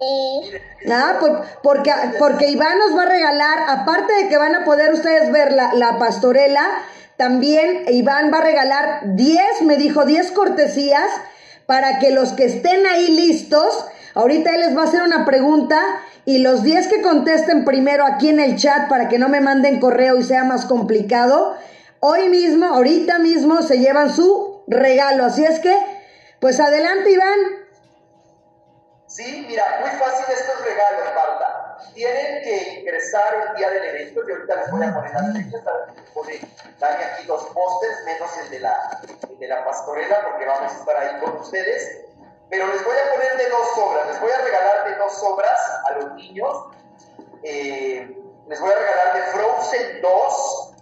Sí. 0.00 0.52
Ah, 0.90 1.20
porque, 1.62 1.92
porque 2.18 2.48
Iván 2.48 2.78
nos 2.78 2.96
va 2.96 3.02
a 3.02 3.08
regalar, 3.10 3.58
aparte 3.68 4.10
de 4.14 4.28
que 4.30 4.38
van 4.38 4.54
a 4.54 4.64
poder 4.64 4.94
ustedes 4.94 5.30
ver 5.30 5.52
la, 5.52 5.74
la 5.74 5.98
pastorela, 5.98 6.66
también 7.18 7.84
Iván 7.88 8.32
va 8.32 8.38
a 8.38 8.40
regalar 8.40 9.00
10, 9.16 9.62
me 9.64 9.76
dijo 9.76 10.06
10 10.06 10.32
cortesías 10.32 11.10
para 11.66 11.98
que 11.98 12.10
los 12.10 12.32
que 12.32 12.46
estén 12.46 12.86
ahí 12.86 13.08
listos, 13.08 13.84
ahorita 14.14 14.54
él 14.54 14.60
les 14.62 14.74
va 14.74 14.80
a 14.80 14.86
hacer 14.86 15.02
una 15.02 15.26
pregunta 15.26 15.78
y 16.24 16.38
los 16.38 16.62
10 16.62 16.88
que 16.88 17.02
contesten 17.02 17.66
primero 17.66 18.06
aquí 18.06 18.30
en 18.30 18.40
el 18.40 18.56
chat 18.56 18.88
para 18.88 19.10
que 19.10 19.18
no 19.18 19.28
me 19.28 19.42
manden 19.42 19.78
correo 19.78 20.16
y 20.16 20.22
sea 20.22 20.44
más 20.44 20.64
complicado, 20.64 21.54
hoy 22.00 22.30
mismo, 22.30 22.64
ahorita 22.64 23.18
mismo 23.18 23.60
se 23.60 23.78
llevan 23.78 24.08
su 24.08 24.62
regalo. 24.68 25.26
Así 25.26 25.44
es 25.44 25.58
que, 25.60 25.76
pues 26.40 26.60
adelante 26.60 27.10
Iván. 27.10 27.63
Sí, 29.14 29.44
mira, 29.46 29.78
muy 29.80 29.90
fácil 29.90 30.24
estos 30.28 30.60
regalos, 30.64 31.14
Marta 31.14 31.78
tienen 31.94 32.42
que 32.42 32.80
ingresar 32.80 33.48
el 33.48 33.56
día 33.56 33.70
del 33.70 33.84
evento, 33.84 34.20
y 34.26 34.32
ahorita 34.32 34.56
les 34.56 34.70
voy 34.72 34.84
a 34.84 34.92
poner 34.92 35.12
las 35.12 35.32
fechas, 35.32 35.62
pone 36.12 36.40
Dani 36.80 37.04
aquí 37.04 37.26
dos 37.28 37.44
pósters, 37.54 38.04
menos 38.06 38.30
el 38.38 38.50
de, 38.50 38.58
la, 38.58 39.00
de 39.38 39.46
la 39.46 39.64
pastorela, 39.64 40.20
porque 40.24 40.46
vamos 40.46 40.72
a 40.72 40.76
estar 40.76 40.96
ahí 40.96 41.20
con 41.20 41.36
ustedes. 41.36 42.06
Pero 42.50 42.66
les 42.66 42.84
voy 42.84 42.96
a 42.96 43.14
poner 43.14 43.36
de 43.36 43.48
dos 43.50 43.78
obras, 43.78 44.06
les 44.08 44.20
voy 44.20 44.32
a 44.32 44.38
regalar 44.38 44.84
de 44.88 44.96
dos 44.96 45.22
obras 45.22 45.60
a 45.88 45.92
los 45.92 46.14
niños. 46.14 46.66
Eh, 47.44 48.18
les 48.48 48.60
voy 48.60 48.72
a 48.72 48.76
regalar 48.76 49.14
de 49.14 49.22
Frozen 49.30 50.02
2, 50.02 50.72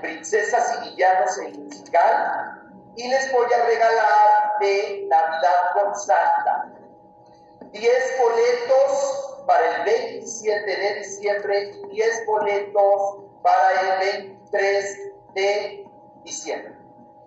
Princesas 0.00 0.78
y 0.78 0.90
Villanos 0.90 1.38
en 1.38 1.64
musical. 1.64 2.60
Y 2.96 3.08
les 3.08 3.30
voy 3.30 3.46
a 3.52 3.64
regalar 3.66 4.58
de 4.58 5.06
Navidad 5.08 5.54
con 5.74 5.94
Santa. 5.94 6.65
10 7.72 7.92
boletos 8.20 9.44
para 9.46 9.76
el 9.76 9.84
27 9.84 10.76
de 10.76 10.94
diciembre 11.00 11.72
y 11.84 11.94
10 11.94 12.26
boletos 12.26 13.24
para 13.42 13.80
el 13.80 14.22
23 14.22 14.98
de 15.34 15.86
diciembre. 16.24 16.74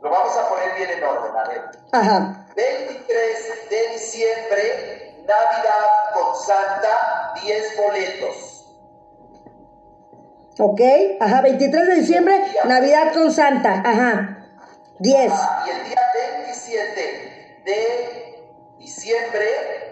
Lo 0.01 0.09
vamos 0.09 0.35
a 0.37 0.49
poner 0.49 0.75
bien 0.75 0.89
en 0.91 1.03
orden, 1.03 1.35
a 1.35 1.47
ver. 1.49 1.61
Ajá. 1.91 2.45
23 2.55 3.69
de 3.69 3.87
diciembre, 3.93 5.15
Navidad 5.27 5.85
con 6.13 6.35
Santa, 6.35 7.33
10 7.43 7.77
boletos. 7.77 8.55
Ok, 10.61 10.81
ajá, 11.21 11.41
23 11.41 11.87
de 11.87 11.95
diciembre, 11.95 12.35
Navidad 12.65 13.13
con 13.13 13.31
Santa, 13.31 13.81
ajá, 13.85 14.45
10. 14.99 15.31
y 15.65 15.69
el 15.69 15.83
día 15.85 16.01
27 16.41 17.61
de 17.63 18.43
diciembre, 18.77 19.88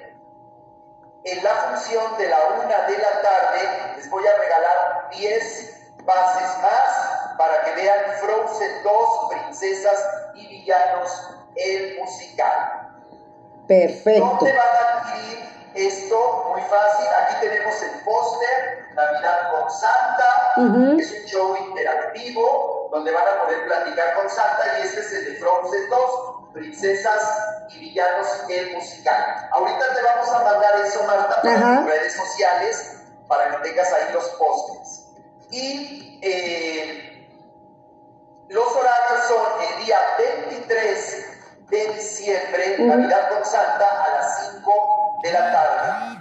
en 1.32 1.44
la 1.44 1.56
función 1.56 2.18
de 2.18 2.30
la 2.30 2.38
una 2.64 2.88
de 2.88 2.98
la 2.98 3.22
tarde 3.22 3.94
les 3.98 4.10
voy 4.10 4.24
a 4.26 4.38
regalar 4.38 5.10
10 5.12 6.04
bases 6.06 6.62
más 6.62 7.36
para 7.38 7.64
que 7.64 7.72
vean 7.82 8.00
Frozen 8.22 8.84
2, 8.84 9.30
Princesas 9.30 10.08
y 10.36 10.48
Villanos, 10.48 11.30
el 11.56 12.00
musical. 12.00 12.94
Perfecto. 13.68 14.26
¿Dónde 14.26 14.54
van 14.54 14.68
a 14.68 15.00
adquirir 15.00 15.50
esto? 15.76 16.46
Muy 16.50 16.62
fácil. 16.62 17.08
Aquí 17.24 17.36
tenemos 17.42 17.82
el 17.84 18.04
póster, 18.06 18.88
Navidad 18.96 19.52
con 19.52 19.70
Santa. 19.70 20.54
Es 20.98 21.12
un 21.12 21.26
show 21.26 21.56
interactivo 21.58 22.90
donde 22.92 23.12
van 23.12 23.28
a 23.28 23.44
poder 23.44 23.66
platicar 23.68 24.16
con 24.16 24.30
Santa 24.30 24.80
y 24.80 24.84
este 24.84 25.02
es 25.02 25.14
el 25.14 25.34
de 25.34 25.40
Frozen 25.40 25.90
2 25.90 26.37
princesas 26.54 27.22
y 27.70 27.80
villanos 27.80 28.28
el 28.50 28.76
musical. 28.76 29.50
Ahorita 29.52 29.96
te 29.96 30.02
vamos 30.02 30.30
a 30.30 30.44
mandar 30.44 30.86
eso, 30.86 31.04
Marta, 31.04 31.42
tus 31.42 31.86
redes 31.86 32.14
sociales 32.14 32.98
para 33.28 33.52
que 33.52 33.70
tengas 33.70 33.92
ahí 33.94 34.14
los 34.14 34.26
pósters. 34.30 35.06
Y 35.52 36.20
eh, 36.22 37.30
los 38.50 38.76
horarios 38.76 39.28
son 39.28 39.46
el 39.62 39.86
día 39.86 39.98
23 40.48 41.26
de 41.70 41.94
diciembre, 41.94 42.78
Navidad 42.80 43.30
con 43.30 43.46
Santa, 43.46 44.04
a 44.04 44.22
las 44.22 44.52
5 44.54 45.20
de 45.24 45.32
la 45.32 45.52
tarde. 45.52 46.18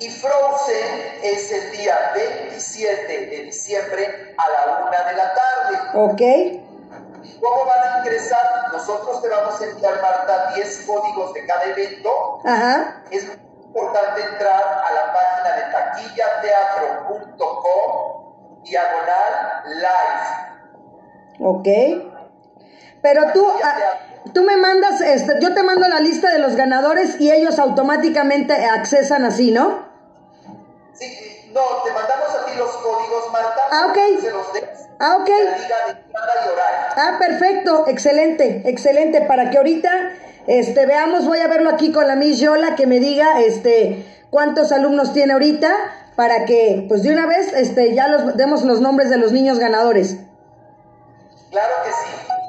Y 0.00 0.10
Frozen 0.10 1.18
es 1.22 1.52
el 1.52 1.70
día 1.72 2.12
27 2.14 3.26
de 3.26 3.42
diciembre 3.44 4.34
a 4.36 4.50
la 4.50 4.78
1 4.82 4.90
de 4.90 5.16
la 5.16 5.34
tarde. 5.34 5.78
Ok. 5.94 6.63
¿Cómo 7.40 7.64
van 7.66 7.92
a 7.92 7.98
ingresar? 7.98 8.68
Nosotros 8.72 9.20
te 9.22 9.28
vamos 9.28 9.60
a 9.60 9.64
enviar, 9.64 10.00
Marta, 10.00 10.52
10 10.54 10.86
códigos 10.86 11.34
de 11.34 11.46
cada 11.46 11.64
evento. 11.64 12.40
Ajá. 12.44 13.02
Es 13.10 13.26
importante 13.74 14.22
entrar 14.22 14.62
a 14.62 14.92
la 14.92 15.12
página 15.12 15.56
de 15.56 15.62
taquillateatro.com 15.72 18.62
diagonal 18.62 19.64
live. 19.66 20.44
Ok. 21.40 21.66
Pero 23.02 23.32
tú, 23.32 23.44
ah, 23.62 23.74
tú 24.32 24.42
me 24.42 24.56
mandas, 24.56 25.00
este, 25.00 25.38
yo 25.40 25.54
te 25.54 25.62
mando 25.62 25.86
la 25.88 26.00
lista 26.00 26.32
de 26.32 26.38
los 26.38 26.56
ganadores 26.56 27.20
y 27.20 27.30
ellos 27.30 27.58
automáticamente 27.58 28.54
accesan 28.64 29.24
así, 29.24 29.50
¿no? 29.50 29.84
Sí, 30.94 31.50
no, 31.52 31.60
te 31.84 31.92
mandamos 31.92 32.30
a 32.30 32.46
ti 32.46 32.52
los 32.56 32.74
códigos, 32.76 33.30
Marta. 33.32 33.60
Ah, 33.70 33.88
ok. 33.90 33.98
Se 34.20 34.30
los 34.30 34.50
des. 34.52 34.83
Ah, 34.98 35.18
ok. 35.20 35.30
Ah, 36.96 37.16
perfecto, 37.18 37.84
excelente, 37.88 38.62
excelente. 38.64 39.20
Para 39.22 39.50
que 39.50 39.58
ahorita 39.58 39.90
este, 40.46 40.86
veamos, 40.86 41.26
voy 41.26 41.40
a 41.40 41.48
verlo 41.48 41.70
aquí 41.70 41.92
con 41.92 42.06
la 42.06 42.14
Miss 42.16 42.38
Yola, 42.38 42.76
que 42.76 42.86
me 42.86 43.00
diga 43.00 43.40
este, 43.40 44.06
cuántos 44.30 44.72
alumnos 44.72 45.12
tiene 45.12 45.32
ahorita, 45.32 45.74
para 46.16 46.44
que, 46.44 46.84
pues 46.88 47.02
de 47.02 47.12
una 47.12 47.26
vez, 47.26 47.52
este, 47.52 47.94
ya 47.94 48.08
los, 48.08 48.36
demos 48.36 48.62
los 48.62 48.80
nombres 48.80 49.10
de 49.10 49.16
los 49.16 49.32
niños 49.32 49.58
ganadores. 49.58 50.18
Claro 51.50 51.74
que 51.84 51.90
sí. 51.90 51.96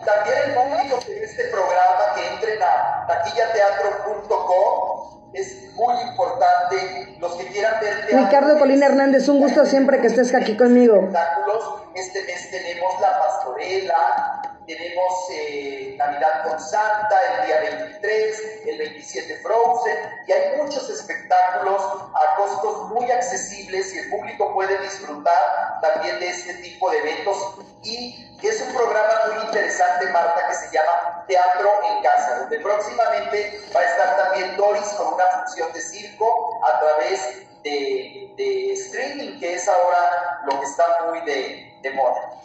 También 0.06 0.38
el 0.46 0.54
público 0.54 1.00
que 1.06 1.24
este 1.24 1.46
programa, 1.46 2.14
que 2.16 2.28
entren 2.28 2.62
a 2.62 3.08
taquillateatro.com, 3.08 5.15
es 5.36 5.74
muy 5.76 5.94
importante. 6.02 7.16
Los 7.20 7.36
que 7.36 7.48
quieran 7.48 7.80
ver 7.82 8.08
Ricardo 8.12 8.58
Colina 8.58 8.88
Hernández, 8.88 9.28
un 9.28 9.40
gusto 9.40 9.66
siempre 9.66 10.00
que 10.00 10.08
estés 10.08 10.34
aquí 10.34 10.56
conmigo. 10.58 10.96
espectáculos. 10.96 11.82
Este 11.94 12.24
mes 12.24 12.52
tenemos 12.52 13.00
La 13.02 13.20
Pastorela, 13.20 14.55
tenemos 14.66 15.14
eh, 15.32 15.96
Navidad 15.98 16.44
con 16.48 16.60
Santa, 16.60 17.20
el 17.40 17.46
día 17.48 17.60
23, 17.78 18.62
el 18.66 18.78
27 18.78 19.38
Frozen, 19.38 19.98
y 20.28 20.32
hay 20.32 20.58
muchos 20.58 20.90
espectáculos 20.90 21.82
a 22.14 22.36
costos 22.36 22.90
muy 22.90 23.10
accesibles 23.12 23.94
y 23.94 24.00
el 24.00 24.10
público 24.10 24.54
puede 24.54 24.78
disfrutar 24.80 25.80
también 25.82 26.20
de 26.20 26.30
este 26.30 26.56
tipo 26.56 26.90
de 26.90 26.98
eventos. 27.00 27.38
Y 27.84 28.38
es 28.42 28.62
un 28.62 28.74
programa 28.74 29.14
muy 29.34 29.46
interesante, 29.46 30.08
Marta, 30.12 30.48
que 30.48 30.54
se 30.54 30.72
llama 30.72 31.26
Teatro 31.28 31.70
en 31.90 32.04
Casa, 32.04 32.40
donde 32.40 32.60
próximamente 32.60 33.62
va 33.76 33.80
a 33.80 33.84
estar 33.84 34.18
también 34.18 34.58
Doris 34.58 34.88
con 34.98 35.14
una 35.14 35.26
función 35.26 35.74
de 35.74 35.82
circo 35.82 36.60
a 36.64 36.80
través 36.80 37.44
de, 37.64 38.72
streaming, 38.74 39.40
que 39.40 39.56
es 39.56 39.68
ahora 39.68 40.42
lo 40.46 40.60
que 40.60 40.66
está 40.66 40.86
muy 41.08 41.22
de 41.22 41.92
moda. 41.96 42.36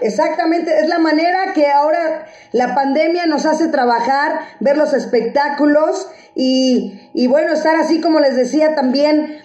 Exactamente, 0.00 0.80
es 0.80 0.88
la 0.88 0.98
manera 0.98 1.52
que 1.54 1.66
ahora 1.68 2.26
la 2.52 2.74
pandemia 2.74 3.26
nos 3.26 3.46
hace 3.46 3.68
trabajar, 3.68 4.40
ver 4.60 4.76
los 4.76 4.94
espectáculos 4.94 6.08
y, 6.34 7.10
y 7.14 7.26
bueno, 7.26 7.52
estar 7.52 7.76
así 7.76 8.00
como 8.00 8.18
les 8.20 8.34
decía 8.36 8.74
también, 8.74 9.38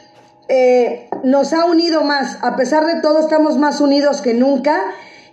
eh, 0.48 1.10
nos 1.24 1.52
ha 1.54 1.66
unido 1.66 2.04
más, 2.04 2.38
a 2.42 2.56
pesar 2.56 2.86
de 2.86 3.02
todo 3.02 3.20
estamos 3.20 3.58
más 3.58 3.82
unidos 3.82 4.22
que 4.22 4.34
nunca 4.34 4.82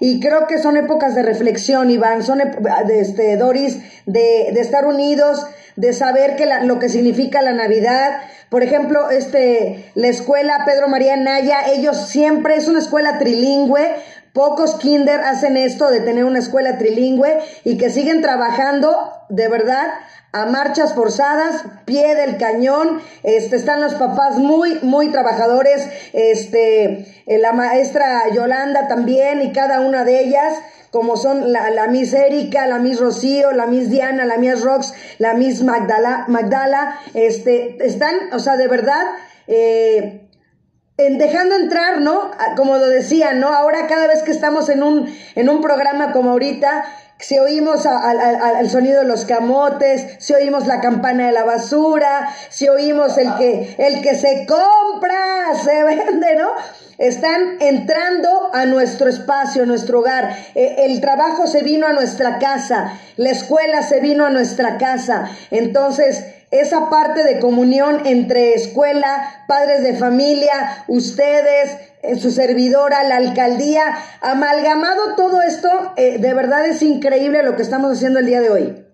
y 0.00 0.18
creo 0.20 0.46
que 0.48 0.58
son 0.58 0.76
épocas 0.76 1.14
de 1.14 1.22
reflexión, 1.22 1.90
Iván, 1.90 2.24
son 2.24 2.42
este, 2.90 3.36
Doris, 3.36 3.78
de, 4.06 4.50
de 4.52 4.60
estar 4.60 4.84
unidos, 4.86 5.46
de 5.76 5.92
saber 5.92 6.34
que 6.36 6.46
la- 6.46 6.64
lo 6.64 6.78
que 6.78 6.88
significa 6.88 7.40
la 7.42 7.52
Navidad. 7.52 8.20
Por 8.50 8.62
ejemplo, 8.62 9.10
este, 9.10 9.90
la 9.94 10.08
escuela 10.08 10.64
Pedro 10.66 10.88
María 10.88 11.16
Naya, 11.16 11.58
ellos 11.72 11.96
siempre 12.08 12.56
es 12.56 12.68
una 12.68 12.78
escuela 12.80 13.18
trilingüe. 13.18 13.94
Pocos 14.34 14.74
kinder 14.74 15.20
hacen 15.20 15.56
esto 15.56 15.90
de 15.90 16.00
tener 16.00 16.24
una 16.24 16.40
escuela 16.40 16.76
trilingüe 16.76 17.38
y 17.62 17.78
que 17.78 17.88
siguen 17.88 18.20
trabajando 18.20 19.12
de 19.28 19.46
verdad 19.46 19.86
a 20.32 20.46
marchas 20.46 20.92
forzadas, 20.94 21.62
pie 21.84 22.16
del 22.16 22.36
cañón, 22.36 23.00
este, 23.22 23.54
están 23.54 23.80
los 23.80 23.94
papás 23.94 24.36
muy, 24.38 24.80
muy 24.82 25.12
trabajadores, 25.12 25.88
este, 26.12 27.06
eh, 27.26 27.38
la 27.38 27.52
maestra 27.52 28.28
Yolanda 28.34 28.88
también 28.88 29.40
y 29.42 29.52
cada 29.52 29.80
una 29.80 30.04
de 30.04 30.18
ellas, 30.18 30.58
como 30.90 31.16
son 31.16 31.52
la, 31.52 31.70
la 31.70 31.86
Miss 31.86 32.12
Erika, 32.12 32.66
la 32.66 32.80
Miss 32.80 32.98
Rocío, 32.98 33.52
la 33.52 33.66
Miss 33.66 33.88
Diana, 33.88 34.24
la 34.24 34.36
Miss 34.38 34.62
Rox, 34.62 34.92
la 35.18 35.34
Miss 35.34 35.62
Magdala, 35.62 36.24
Magdala, 36.26 36.98
este, 37.14 37.76
están, 37.86 38.16
o 38.32 38.40
sea, 38.40 38.56
de 38.56 38.66
verdad, 38.66 39.04
eh, 39.46 40.23
en 40.96 41.18
dejando 41.18 41.56
entrar, 41.56 42.00
¿no? 42.00 42.30
Como 42.56 42.76
lo 42.76 42.88
decía, 42.88 43.32
¿no? 43.32 43.48
Ahora 43.48 43.86
cada 43.88 44.06
vez 44.06 44.22
que 44.22 44.30
estamos 44.30 44.68
en 44.68 44.82
un, 44.82 45.12
en 45.34 45.48
un 45.48 45.60
programa 45.60 46.12
como 46.12 46.30
ahorita, 46.30 46.84
si 47.18 47.38
oímos 47.38 47.86
a- 47.86 48.10
al- 48.10 48.68
sonido 48.70 49.00
de 49.00 49.06
los 49.08 49.24
camotes, 49.24 50.16
si 50.18 50.34
oímos 50.34 50.66
la 50.66 50.80
campana 50.80 51.26
de 51.26 51.32
la 51.32 51.44
basura, 51.44 52.28
si 52.50 52.68
oímos 52.68 53.16
el 53.18 53.34
que, 53.36 53.76
el 53.78 54.02
que 54.02 54.14
se 54.14 54.46
compra, 54.46 55.54
se 55.64 55.84
vende, 55.84 56.36
¿no? 56.36 56.50
Están 56.98 57.56
entrando 57.60 58.50
a 58.52 58.66
nuestro 58.66 59.08
espacio, 59.08 59.64
a 59.64 59.66
nuestro 59.66 59.98
hogar. 60.00 60.36
Eh, 60.54 60.76
el 60.86 61.00
trabajo 61.00 61.46
se 61.46 61.62
vino 61.62 61.86
a 61.86 61.92
nuestra 61.92 62.38
casa, 62.38 62.92
la 63.16 63.30
escuela 63.30 63.82
se 63.82 64.00
vino 64.00 64.24
a 64.26 64.30
nuestra 64.30 64.78
casa. 64.78 65.28
Entonces, 65.50 66.24
esa 66.52 66.90
parte 66.90 67.24
de 67.24 67.40
comunión 67.40 68.06
entre 68.06 68.54
escuela, 68.54 69.44
padres 69.48 69.82
de 69.82 69.94
familia, 69.94 70.84
ustedes, 70.86 71.76
su 72.20 72.30
servidora, 72.30 73.04
la 73.04 73.16
alcaldía, 73.16 73.84
amalgamado 74.20 75.14
todo 75.16 75.42
esto, 75.42 75.92
eh, 75.96 76.18
de 76.18 76.34
verdad 76.34 76.66
es 76.66 76.82
increíble 76.82 77.42
lo 77.42 77.56
que 77.56 77.62
estamos 77.62 77.96
haciendo 77.96 78.20
el 78.20 78.26
día 78.26 78.40
de 78.40 78.50
hoy. 78.50 78.86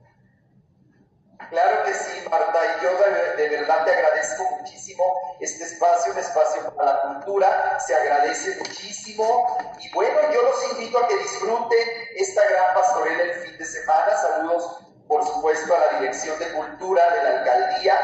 Claro 1.50 1.84
que 1.84 1.92
sí, 1.92 2.28
Marta, 2.30 2.58
y 2.78 2.84
yo 2.84 2.90
de, 3.36 3.42
de 3.42 3.56
verdad 3.56 3.84
te 3.84 3.90
agradezco 3.90 4.44
muchísimo 4.58 5.02
este 5.40 5.64
espacio, 5.64 6.12
un 6.12 6.18
espacio 6.18 6.74
para 6.76 6.92
la 6.92 7.00
cultura, 7.00 7.78
se 7.84 7.94
agradece 7.94 8.56
muchísimo. 8.58 9.58
Y 9.80 9.90
bueno, 9.92 10.16
yo 10.32 10.42
los 10.42 10.72
invito 10.72 10.98
a 10.98 11.08
que 11.08 11.16
disfruten 11.16 11.88
esta 12.16 12.42
gran 12.48 12.74
pastorela 12.74 13.22
el 13.24 13.34
fin 13.34 13.58
de 13.58 13.64
semana. 13.64 14.16
Saludos, 14.16 14.78
por 15.08 15.26
supuesto, 15.26 15.74
a 15.74 15.92
la 15.92 16.00
Dirección 16.00 16.38
de 16.38 16.52
Cultura 16.52 17.02
de 17.14 17.22
la 17.24 17.38
Alcaldía. 17.40 17.94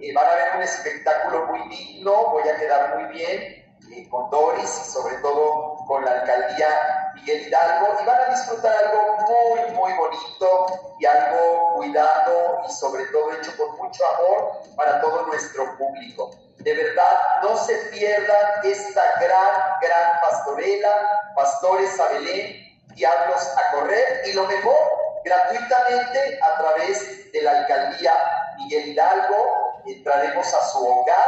Eh, 0.00 0.12
van 0.12 0.26
a 0.26 0.34
ver 0.34 0.56
un 0.56 0.62
espectáculo 0.62 1.46
muy 1.46 1.68
digno, 1.68 2.30
voy 2.32 2.46
a 2.48 2.56
quedar 2.56 2.98
muy 2.98 3.12
bien 3.14 3.61
con 4.08 4.30
Doris 4.30 4.80
y 4.82 4.90
sobre 4.90 5.16
todo 5.16 5.76
con 5.86 6.04
la 6.04 6.12
alcaldía 6.12 7.12
Miguel 7.14 7.46
Hidalgo 7.46 7.88
y 8.02 8.06
van 8.06 8.20
a 8.20 8.34
disfrutar 8.34 8.74
algo 8.74 9.16
muy, 9.28 9.70
muy 9.72 9.92
bonito 9.92 10.94
y 10.98 11.06
algo 11.06 11.74
cuidado 11.76 12.62
y 12.66 12.72
sobre 12.72 13.04
todo 13.06 13.32
hecho 13.32 13.52
con 13.56 13.76
mucho 13.76 14.02
amor 14.06 14.62
para 14.76 15.00
todo 15.00 15.26
nuestro 15.26 15.76
público. 15.76 16.30
De 16.58 16.74
verdad, 16.74 17.18
no 17.42 17.56
se 17.56 17.74
pierdan 17.90 18.64
esta 18.64 19.02
gran, 19.20 19.78
gran 19.80 20.20
pastorela, 20.22 21.32
Pastores 21.34 21.98
a 21.98 22.08
Belén, 22.08 22.78
Diablos 22.94 23.54
a 23.56 23.72
Correr 23.72 24.22
y 24.26 24.32
lo 24.32 24.44
mejor, 24.44 24.76
gratuitamente 25.24 26.40
a 26.42 26.58
través 26.58 27.32
de 27.32 27.42
la 27.42 27.50
alcaldía 27.50 28.12
Miguel 28.58 28.88
Hidalgo. 28.88 29.80
Entraremos 29.86 30.54
a 30.54 30.68
su 30.68 30.86
hogar 30.86 31.26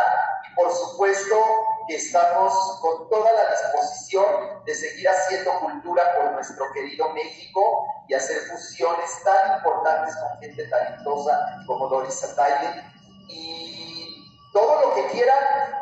y 0.48 0.54
por 0.54 0.72
supuesto 0.72 1.36
que 1.86 1.96
estamos 1.96 2.78
con 2.80 3.08
toda 3.08 3.30
la 3.32 3.50
disposición 3.50 4.64
de 4.64 4.74
seguir 4.74 5.08
haciendo 5.08 5.60
cultura 5.60 6.02
por 6.16 6.32
nuestro 6.32 6.72
querido 6.72 7.08
México 7.10 7.86
y 8.08 8.14
hacer 8.14 8.38
fusiones 8.50 9.10
tan 9.24 9.58
importantes 9.58 10.16
con 10.16 10.40
gente 10.40 10.66
talentosa 10.68 11.62
como 11.66 11.88
Doris 11.88 12.22
Ataile. 12.24 12.82
Y 13.28 14.30
todo 14.52 14.80
lo 14.80 14.94
que 14.94 15.06
quieran, 15.08 15.38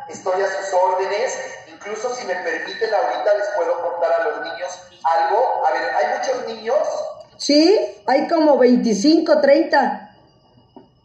estoy 0.08 0.42
a 0.42 0.46
sus 0.46 0.74
órdenes. 0.74 1.38
Incluso 1.68 2.14
si 2.14 2.26
me 2.26 2.34
permiten, 2.36 2.94
ahorita 2.94 3.34
les 3.34 3.48
puedo 3.56 3.82
contar 3.82 4.12
a 4.12 4.24
los 4.24 4.40
niños 4.42 4.82
algo. 5.04 5.66
A 5.66 5.72
ver, 5.72 5.94
hay 5.94 6.18
muchos 6.18 6.46
niños. 6.46 6.78
Sí, 7.36 8.02
hay 8.06 8.28
como 8.28 8.56
25, 8.58 9.40
30. 9.40 10.14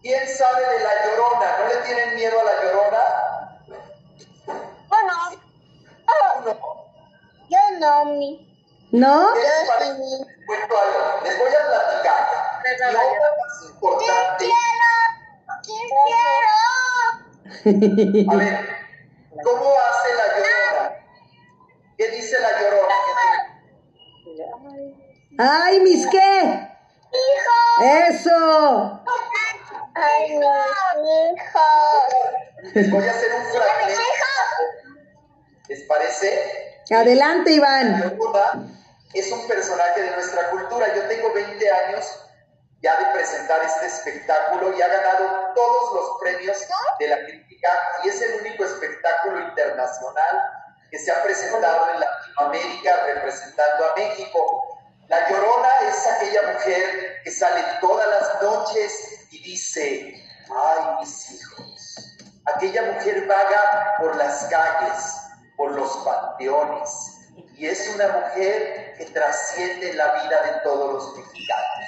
¿Quién 0.01 0.27
sabe 0.27 0.61
de 0.61 0.83
la 0.83 1.05
llorona? 1.05 1.57
¿No 1.59 1.67
le 1.67 1.75
tienen 1.85 2.15
miedo 2.15 2.39
a 2.39 2.43
la 2.43 2.63
llorona? 2.63 3.16
Bueno, 5.08 5.39
Uno. 6.41 6.51
yo 7.49 7.58
no, 7.80 8.05
mi. 8.05 8.30
¿No? 8.91 9.34
¿Qué 9.34 9.39
les 9.39 9.70
parece? 9.70 9.93
Les 11.24 11.39
voy 11.39 11.49
a 11.49 11.68
platicar. 11.68 12.22
Lo 12.91 12.99
más 13.41 13.55
importante. 13.70 14.45
Quiero. 15.64 16.58
A 18.32 18.34
ver, 18.36 18.53
¿cómo 19.43 19.68
hace 19.78 20.10
la 20.16 20.26
llorona? 20.38 20.84
¿Qué 21.97 22.05
dice 22.10 22.36
la 22.39 22.51
llorona? 22.62 22.95
¡Ay, 25.39 25.80
mis 25.82 26.08
qué! 26.08 26.70
Hijo. 27.12 27.82
¡Eso! 27.82 29.01
Ay, 29.95 30.38
mis 30.38 30.47
hijos. 31.38 32.14
Les 32.74 32.89
voy 32.91 33.08
a 33.08 33.12
hacer 33.12 33.32
un 33.34 33.43
fragmento. 33.45 34.01
¿Les 35.68 35.84
parece? 35.84 36.82
Adelante, 36.89 37.49
La 37.51 37.55
Iván. 37.55 38.80
es 39.13 39.32
un 39.32 39.47
personaje 39.47 40.01
de 40.01 40.11
nuestra 40.11 40.49
cultura. 40.49 40.93
Yo 40.95 41.03
tengo 41.07 41.34
20 41.34 41.72
años 41.72 42.05
ya 42.82 42.97
de 42.99 43.05
presentar 43.13 43.61
este 43.63 43.88
espectáculo 43.88 44.78
y 44.78 44.82
ha 44.82 44.88
ganado 44.88 45.53
todos 45.55 45.93
los 45.95 46.20
premios 46.22 46.57
de 46.99 47.07
la 47.07 47.26
crítica 47.26 47.70
y 48.03 48.09
es 48.09 48.22
el 48.22 48.41
único 48.41 48.63
espectáculo 48.63 49.41
internacional 49.41 50.38
que 50.91 50.99
se 50.99 51.11
ha 51.11 51.24
presentado 51.24 51.89
en 51.93 51.99
Latinoamérica 51.99 53.03
representando 53.15 53.91
a 53.91 53.95
México. 53.95 54.80
La 55.07 55.28
Llorona 55.30 55.70
es 55.89 56.07
aquella 56.07 56.53
mujer 56.53 57.22
que 57.24 57.32
sale 57.32 57.63
todas 57.82 58.07
las 58.07 58.41
noches 58.41 59.28
y 59.32 59.43
dice, 59.43 60.24
ay 60.49 60.95
mis 60.99 61.32
hijos, 61.32 62.18
aquella 62.45 62.84
mujer 62.93 63.26
vaga 63.26 63.95
por 63.99 64.15
las 64.15 64.45
calles, 64.45 65.26
por 65.58 65.72
los 65.72 65.91
panteones, 66.05 67.18
y 67.58 67.66
es 67.66 67.89
una 67.95 68.08
mujer 68.08 68.93
que 68.97 69.05
trasciende 69.05 69.93
la 69.93 70.24
vida 70.24 70.41
de 70.43 70.51
todos 70.64 70.93
los 70.93 71.18
mexicanos. 71.18 71.88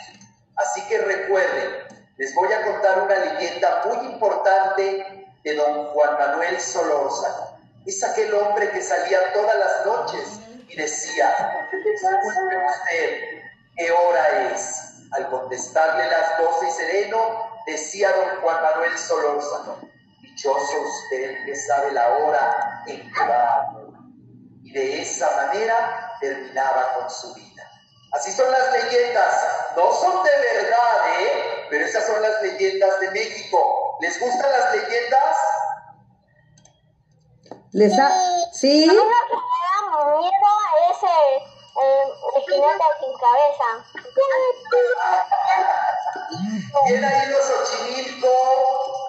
Así 0.55 0.81
que 0.87 0.97
recuerden, 0.97 1.87
les 2.17 2.35
voy 2.35 2.51
a 2.51 2.65
contar 2.65 3.03
una 3.03 3.15
leyenda 3.15 3.85
muy 3.85 4.07
importante 4.07 5.25
de 5.43 5.55
don 5.55 5.85
Juan 5.85 6.13
Manuel 6.17 6.59
Solórzano. 6.59 7.59
Es 7.85 8.03
aquel 8.03 8.33
hombre 8.33 8.71
que 8.71 8.81
salía 8.81 9.31
todas 9.33 9.55
las 9.57 9.85
noches 9.85 10.39
y 10.67 10.75
decía, 10.75 11.69
usted, 12.25 13.41
¿qué 13.77 13.91
hora 13.91 14.51
es? 14.51 14.85
Al 15.11 15.29
contestarle 15.29 16.05
las 16.07 16.37
doce 16.39 16.67
y 16.67 16.71
sereno, 16.71 17.61
decía 17.65 18.11
don 18.11 18.41
Juan 18.41 18.61
Manuel 18.61 18.97
Solórzano, 18.97 19.77
dichoso 20.39 20.81
usted 20.81 21.45
que 21.45 21.55
sabe 21.55 21.91
la 21.91 22.17
hora 22.17 22.83
en 22.87 23.11
que 23.11 23.19
va 23.19 23.55
a 23.55 23.71
morir. 23.71 23.95
Y 24.63 24.71
de 24.71 25.01
esa 25.01 25.29
manera 25.35 26.17
terminaba 26.21 26.93
con 26.93 27.09
su 27.09 27.33
vida. 27.33 27.63
Así 28.13 28.31
son 28.31 28.49
las 28.51 28.71
leyendas. 28.71 29.35
No 29.75 29.91
son 29.93 30.23
de 30.23 30.31
verdad, 30.31 31.21
¿eh? 31.21 31.67
Pero 31.69 31.85
esas 31.85 32.05
son 32.05 32.21
las 32.21 32.41
leyendas 32.41 32.99
de 33.01 33.11
México. 33.11 33.97
¿Les 34.01 34.19
gustan 34.19 34.51
las 34.51 34.75
leyendas? 34.75 35.37
¿Les 37.73 37.99
ha... 37.99 38.09
¿Sí? 38.53 38.85
A 38.85 38.93
mí 38.93 38.97
lo 38.97 39.03
que 39.03 39.09
me 39.09 39.99
da 39.99 40.17
miedo 40.17 40.51
es 40.89 41.03
el, 41.03 41.33
el, 41.83 42.07
el 42.35 42.41
jinete 42.43 42.85
sin 42.99 43.13
cabeza. 43.19 43.67
¿Quién 46.87 47.03
ha 47.05 47.25
ido 47.25 47.37
a 47.37 47.41
Xochimilco? 47.41 49.08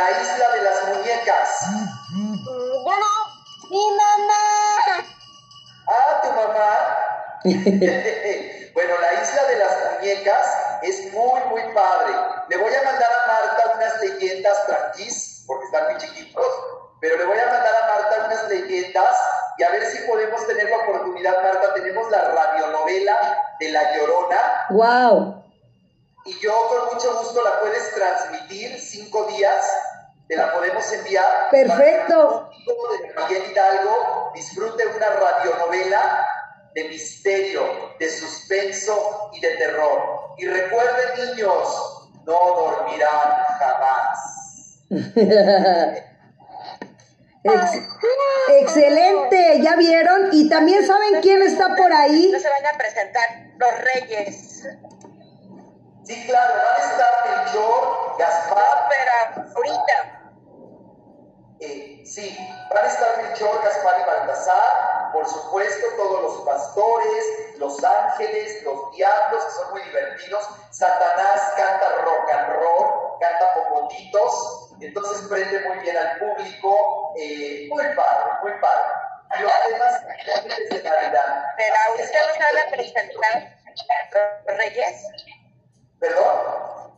La 0.00 0.22
isla 0.22 0.46
de 0.54 0.62
las 0.62 0.88
muñecas. 0.88 1.48
Mm, 1.68 2.34
Yo 2.42 2.96
no. 2.96 3.68
Mi 3.68 3.86
mamá. 3.90 5.04
Ah, 5.86 6.20
tu 6.22 6.28
mamá. 6.30 6.72
bueno, 8.74 8.94
la 8.98 9.22
isla 9.22 9.44
de 9.44 9.56
las 9.58 9.92
muñecas 9.92 10.46
es 10.82 11.12
muy, 11.12 11.40
muy 11.50 11.74
padre. 11.74 12.14
Le 12.48 12.56
voy 12.56 12.74
a 12.74 12.82
mandar 12.82 13.08
a 13.12 13.26
Marta 13.30 13.72
unas 13.76 14.00
leyendas 14.00 14.66
tranquis, 14.66 15.44
porque 15.46 15.66
están 15.66 15.92
muy 15.92 16.00
chiquitos, 16.00 16.46
pero 17.02 17.18
le 17.18 17.26
voy 17.26 17.38
a 17.38 17.46
mandar 17.46 17.74
a 17.76 17.86
Marta 17.94 18.24
unas 18.26 18.48
leyendas 18.48 19.16
y 19.58 19.62
a 19.64 19.70
ver 19.70 19.84
si 19.84 19.98
podemos 20.08 20.46
tener 20.46 20.70
la 20.70 20.78
oportunidad, 20.78 21.42
Marta. 21.42 21.74
Tenemos 21.74 22.10
la 22.10 22.22
radionovela 22.22 23.42
de 23.60 23.68
La 23.68 23.94
Llorona 23.94 24.66
¡Wow! 24.70 25.40
y 26.24 26.38
yo 26.40 26.52
con 26.68 26.94
mucho 26.94 27.18
gusto 27.18 27.42
la 27.42 27.60
puedes 27.60 27.94
transmitir 27.94 28.78
cinco 28.78 29.24
días, 29.26 29.66
te 30.30 30.36
la 30.36 30.52
podemos 30.52 30.92
enviar. 30.92 31.50
Perfecto. 31.50 32.48
Para 32.48 32.56
que 32.64 32.70
un 32.70 32.76
amigo 32.76 32.92
de 32.92 32.98
Miguel 33.34 33.50
Hidalgo 33.50 34.30
disfrute 34.32 34.86
una 34.86 35.08
radionovela 35.08 36.26
de 36.72 36.84
misterio, 36.84 37.64
de 37.98 38.08
suspenso 38.08 39.30
y 39.32 39.40
de 39.40 39.56
terror. 39.56 40.34
Y 40.38 40.46
recuerden 40.46 41.30
niños, 41.34 42.08
no 42.24 42.38
dormirán 42.56 43.44
jamás. 43.58 44.84
Ex- 47.42 47.88
excelente, 48.50 49.60
ya 49.62 49.74
vieron. 49.74 50.28
Y 50.30 50.48
también 50.48 50.86
saben 50.86 51.20
quién 51.22 51.42
está 51.42 51.74
por 51.74 51.92
ahí. 51.92 52.30
No 52.32 52.38
se 52.38 52.48
van 52.48 52.66
a 52.72 52.78
presentar 52.78 53.24
los 53.58 53.70
reyes. 53.94 54.62
Sí, 56.04 56.24
claro, 56.26 56.54
van 56.54 56.82
a 56.82 56.92
estar 56.92 57.08
Melchor, 57.44 58.16
Gaspar, 58.18 58.88
Pero 58.90 59.46
ahorita. 59.56 60.19
Eh, 61.60 62.02
sí, 62.06 62.36
van 62.72 62.84
a 62.84 62.88
estar 62.88 63.16
Melchor, 63.22 63.62
Gaspar 63.62 64.00
y 64.00 64.04
Baltasar, 64.04 65.12
por 65.12 65.28
supuesto, 65.28 65.86
todos 65.96 66.22
los 66.22 66.46
pastores, 66.46 67.24
los 67.56 67.82
ángeles, 67.82 68.62
los 68.62 68.90
diablos, 68.96 69.44
que 69.44 69.50
son 69.50 69.70
muy 69.72 69.82
divertidos. 69.82 70.48
Satanás 70.70 71.52
canta 71.56 71.88
rock 72.02 72.30
and 72.30 72.52
roll, 72.54 73.18
canta 73.20 73.54
popotitos, 73.54 74.76
entonces 74.80 75.28
prende 75.28 75.68
muy 75.68 75.78
bien 75.80 75.96
al 75.96 76.18
público. 76.18 77.14
eh, 77.18 77.68
muy 77.70 77.84
padre, 77.94 78.30
muy 78.42 78.52
padre. 78.60 78.92
Y 79.38 79.42
los 79.42 79.52
temas 79.68 80.02
de 80.70 80.82
Navidad. 80.82 81.44
Pero 81.56 81.74
presentar 81.96 82.54
los 84.46 84.56
reyes. 84.56 85.06
¿Perdón? 85.98 86.94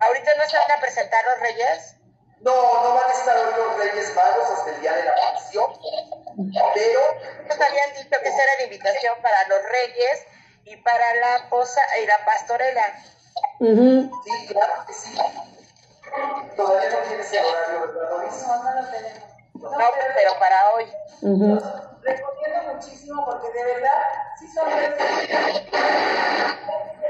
Ahorita 0.00 0.30
no 0.36 0.48
se 0.48 0.56
van 0.58 0.72
a 0.72 0.80
presentar 0.80 1.24
los 1.24 1.40
reyes. 1.40 1.93
No, 2.44 2.52
no 2.82 2.94
van 2.94 3.08
a 3.08 3.12
estar 3.12 3.36
hoy 3.38 3.54
los 3.56 3.78
Reyes 3.78 4.14
Magos 4.14 4.50
hasta 4.50 4.70
el 4.74 4.80
día 4.82 4.92
de 4.92 5.04
la 5.04 5.14
pasión, 5.32 5.72
pero 6.74 7.00
Nos 7.48 7.58
habían 7.60 7.90
dicho 7.94 8.16
que 8.22 8.28
esa 8.28 8.42
era 8.42 8.52
la 8.58 8.64
invitación 8.64 9.14
para 9.22 9.48
los 9.48 9.62
reyes 9.62 10.26
y 10.64 10.76
para 10.76 11.14
la 11.14 11.48
posa 11.48 11.80
y 12.02 12.06
la 12.06 12.22
pastorela. 12.26 12.82
Ujú. 13.60 14.10
sí, 14.24 14.46
claro 14.48 14.84
que 14.86 14.92
sí. 14.92 15.16
Todavía 16.54 16.90
no 16.90 16.98
tienes 17.08 17.32
el 17.32 17.44
horario, 17.44 17.80
¿verdad, 17.80 18.10
Doris? 18.10 18.46
No, 18.46 18.62
no 18.62 18.82
lo 18.82 18.88
tenemos. 18.90 19.24
No, 19.54 19.70
No, 19.70 19.86
pero 20.14 20.38
para 20.38 20.70
hoy. 20.74 20.84
Ujú. 21.22 21.60
recomiendo 22.02 22.74
muchísimo 22.74 23.24
porque 23.24 23.50
de 23.52 23.64
verdad 23.64 24.02
sí 24.38 24.46
son 24.48 24.70
redes 24.70 24.94
que 24.98 25.32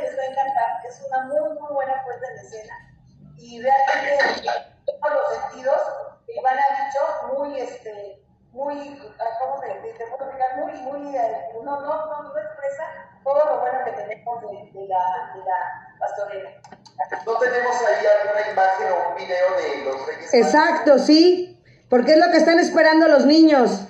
les 0.00 0.18
va 0.18 0.22
a 0.22 0.26
encantar. 0.26 0.86
Es 0.88 1.00
una 1.08 1.20
muy, 1.24 1.58
muy 1.58 1.72
buena 1.72 2.02
puesta 2.04 2.26
en 2.30 2.38
escena 2.38 2.74
y 3.36 3.60
realmente 3.60 4.74
todos 4.86 5.14
los 5.14 5.38
sentidos, 5.42 5.80
Iván 6.28 6.58
ha 6.58 6.84
dicho, 6.84 7.00
muy, 7.36 7.60
este, 7.60 8.22
muy, 8.52 9.14
ah, 9.18 9.38
¿cómo 9.40 9.60
te, 9.60 9.68
te, 9.74 9.92
te 9.94 10.06
puedo 10.06 10.24
explicar? 10.24 10.56
Muy, 10.58 10.72
muy, 10.72 11.16
eh, 11.16 11.48
no, 11.62 11.80
no, 11.80 12.06
expresa 12.74 12.84
todo 13.22 13.44
lo 13.46 13.60
bueno 13.60 13.78
que 13.84 13.90
tenemos 13.92 14.40
de, 14.42 14.80
de 14.80 14.88
la, 14.88 15.32
de 15.34 15.40
la 15.44 15.96
pastorela. 15.98 16.50
¿No 17.26 17.38
tenemos 17.38 17.76
ahí 17.76 18.06
alguna 18.06 18.50
imagen 18.52 18.86
o 18.92 19.10
un 19.10 19.16
video 19.16 19.56
de 19.56 19.84
los 19.84 20.06
Reyes? 20.06 20.34
Exacto, 20.34 20.98
sí. 20.98 21.50
Porque 21.88 22.12
es 22.12 22.18
lo 22.18 22.30
que 22.30 22.38
están 22.38 22.58
esperando 22.58 23.08
los 23.08 23.24
niños. 23.26 23.86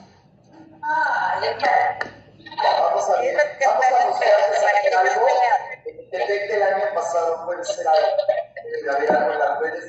Ay, 0.82 1.48
Vamos 2.56 3.10
a 3.10 3.20
ver, 3.20 3.30
Es 3.30 3.34
lo 3.34 3.58
que 3.58 3.66
vamos 3.66 3.84
a 3.84 4.06
buscar 4.08 4.28
esperando 4.28 4.56
para 4.62 4.80
que 4.82 5.10
algo. 5.10 5.26
del 6.52 6.62
año 6.62 6.84
pasado 6.94 7.44
puede 7.46 7.64
ser 7.64 7.86
algo. 7.88 8.08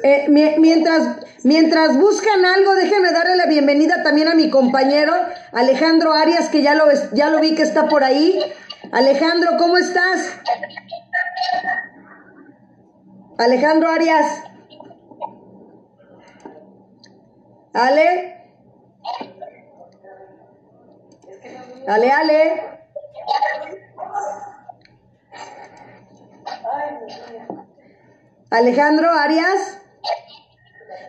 Eh, 0.03 0.25
mi- 0.29 0.55
mientras, 0.59 1.07
mientras 1.43 1.97
buscan 1.97 2.45
algo, 2.45 2.75
déjenme 2.75 3.11
darle 3.11 3.35
la 3.35 3.45
bienvenida 3.45 4.03
también 4.03 4.27
a 4.27 4.35
mi 4.35 4.49
compañero 4.49 5.13
Alejandro 5.51 6.13
Arias, 6.13 6.49
que 6.49 6.61
ya 6.61 6.73
lo, 6.75 6.89
es- 6.91 7.11
ya 7.11 7.29
lo 7.29 7.39
vi 7.39 7.55
que 7.55 7.63
está 7.63 7.87
por 7.87 8.03
ahí. 8.03 8.39
Alejandro, 8.91 9.57
¿cómo 9.57 9.77
estás? 9.77 10.39
Alejandro 13.37 13.89
Arias. 13.89 14.43
Ale. 17.73 18.35
Ale, 21.87 22.11
Ale. 22.11 22.63
Alejandro 28.51 29.09
Arias. 29.11 29.81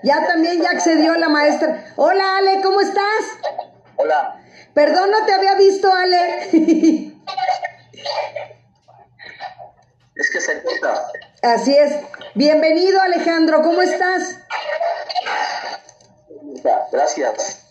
Ya 0.02 0.26
también 0.26 0.60
ya 0.60 0.70
accedió 0.70 1.14
la 1.14 1.28
maestra. 1.28 1.84
Hola 1.96 2.38
Ale, 2.38 2.60
¿cómo 2.62 2.80
estás? 2.80 3.04
Hola. 3.96 4.40
Perdón, 4.74 5.10
no 5.10 5.24
te 5.24 5.32
había 5.32 5.54
visto 5.54 5.92
Ale. 5.92 7.12
Es 10.14 10.30
que 10.30 10.40
se 10.40 10.62
corta. 10.62 11.06
Así 11.42 11.76
es. 11.76 11.94
Bienvenido 12.34 13.00
Alejandro, 13.00 13.62
¿cómo 13.62 13.82
estás? 13.82 14.38
Gracias. 16.90 17.62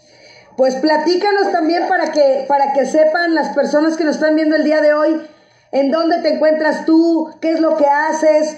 Pues 0.56 0.76
platícanos 0.76 1.52
también 1.52 1.88
para 1.88 2.12
que, 2.12 2.46
para 2.48 2.74
que 2.74 2.86
sepan 2.86 3.36
las 3.36 3.54
personas 3.56 3.98
que 3.98 4.06
nos 4.06 4.16
están 4.16 4.36
viendo 4.36 4.56
el 4.56 4.64
día 4.64 4.82
de 4.82 4.94
hoy, 4.94 5.28
en 5.72 5.92
dónde 5.92 6.22
te 6.22 6.36
encuentras 6.36 6.86
tú, 6.86 7.36
qué 7.42 7.52
es 7.52 7.60
lo 7.60 7.76
que 7.76 7.88
haces, 7.88 8.58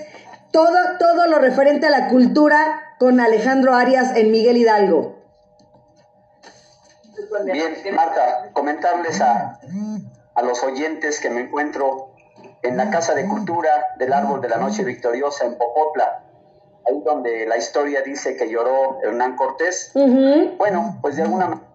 todo, 0.52 0.78
todo 1.00 1.28
lo 1.28 1.40
referente 1.40 1.88
a 1.88 1.90
la 1.90 2.10
cultura 2.10 2.96
con 3.00 3.20
Alejandro 3.20 3.74
Arias 3.74 4.16
en 4.16 4.32
Miguel 4.32 4.58
Hidalgo. 4.58 5.18
Bien, 7.44 7.96
Marta, 7.96 8.50
comentarles 8.54 9.20
a, 9.22 9.60
a 10.38 10.44
los 10.44 10.64
oyentes 10.64 11.20
que 11.20 11.32
me 11.32 11.42
encuentro 11.42 12.12
en 12.62 12.78
la 12.78 12.92
Casa 12.92 13.16
de 13.16 13.28
Cultura 13.28 13.72
del 13.98 14.14
Árbol 14.14 14.40
de 14.40 14.48
la 14.48 14.58
Noche 14.58 14.84
Victoriosa 14.84 15.46
en 15.46 15.58
Popotla, 15.58 16.26
ahí 16.88 17.02
donde 17.04 17.48
la 17.48 17.58
historia 17.58 18.04
dice 18.04 18.38
que 18.38 18.48
lloró 18.48 19.00
Hernán 19.02 19.36
Cortés. 19.36 19.92
Bueno, 19.96 21.00
pues 21.02 21.16
de 21.16 21.24
alguna 21.24 21.48
manera, 21.48 21.68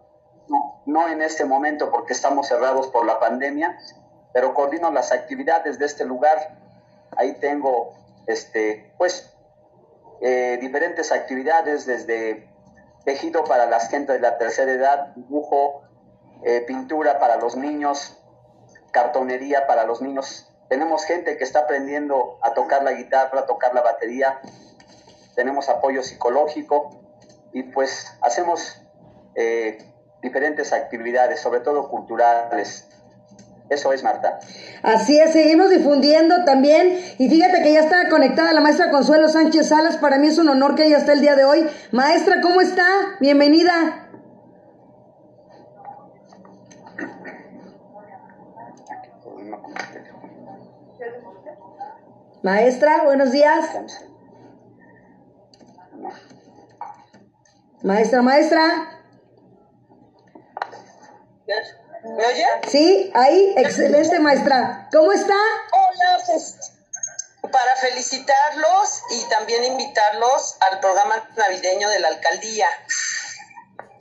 no, 0.48 0.80
no 0.86 1.08
en 1.08 1.22
este 1.22 1.44
momento 1.44 1.90
porque 1.90 2.12
estamos 2.12 2.46
cerrados 2.46 2.86
por 2.86 3.04
la 3.04 3.18
pandemia, 3.18 3.76
pero 4.32 4.54
coordino 4.54 4.92
las 4.92 5.10
actividades 5.10 5.80
de 5.80 5.86
este 5.86 6.04
lugar. 6.04 6.56
Ahí 7.16 7.32
tengo, 7.40 7.94
este, 8.28 8.94
pues, 8.96 9.34
eh, 10.20 10.58
diferentes 10.60 11.10
actividades 11.10 11.84
desde 11.84 12.48
tejido 13.04 13.42
para 13.42 13.66
las 13.66 13.88
gente 13.88 14.12
de 14.12 14.20
la 14.20 14.38
tercera 14.38 14.70
edad, 14.70 15.08
dibujo, 15.16 15.82
eh, 16.44 16.60
pintura 16.64 17.18
para 17.18 17.38
los 17.38 17.56
niños, 17.56 18.21
cartonería 18.92 19.66
para 19.66 19.84
los 19.84 20.00
niños. 20.00 20.48
Tenemos 20.68 21.04
gente 21.04 21.36
que 21.36 21.44
está 21.44 21.60
aprendiendo 21.60 22.38
a 22.42 22.54
tocar 22.54 22.84
la 22.84 22.92
guitarra, 22.92 23.40
a 23.40 23.46
tocar 23.46 23.74
la 23.74 23.82
batería. 23.82 24.40
Tenemos 25.34 25.68
apoyo 25.68 26.02
psicológico 26.02 27.00
y 27.52 27.64
pues 27.64 28.06
hacemos 28.22 28.80
eh, 29.34 29.78
diferentes 30.22 30.72
actividades, 30.72 31.40
sobre 31.40 31.60
todo 31.60 31.88
culturales. 31.88 32.88
Eso 33.68 33.92
es, 33.92 34.02
Marta. 34.02 34.38
Así 34.82 35.18
es, 35.18 35.32
seguimos 35.32 35.70
difundiendo 35.70 36.44
también. 36.44 36.98
Y 37.18 37.28
fíjate 37.28 37.62
que 37.62 37.72
ya 37.72 37.80
está 37.80 38.08
conectada 38.08 38.52
la 38.52 38.60
maestra 38.60 38.90
Consuelo 38.90 39.28
Sánchez 39.28 39.68
Salas. 39.68 39.96
Para 39.96 40.18
mí 40.18 40.28
es 40.28 40.38
un 40.38 40.48
honor 40.48 40.74
que 40.74 40.86
ella 40.86 40.98
esté 40.98 41.12
el 41.12 41.20
día 41.20 41.36
de 41.36 41.44
hoy. 41.44 41.66
Maestra, 41.90 42.40
¿cómo 42.42 42.60
está? 42.60 42.86
Bienvenida. 43.20 44.01
Maestra, 52.42 53.04
buenos 53.04 53.30
días. 53.30 53.64
Maestra, 57.82 58.22
maestra. 58.22 58.88
¿Me 62.04 62.26
oye? 62.26 62.44
Sí, 62.68 63.10
ahí, 63.14 63.54
excelente 63.56 64.18
maestra. 64.18 64.88
¿Cómo 64.92 65.12
está? 65.12 65.34
Hola, 65.34 66.18
pues 66.26 66.56
para 67.42 67.76
felicitarlos 67.76 69.02
y 69.10 69.28
también 69.28 69.64
invitarlos 69.64 70.56
al 70.70 70.80
programa 70.80 71.28
navideño 71.36 71.88
de 71.90 72.00
la 72.00 72.08
alcaldía. 72.08 72.66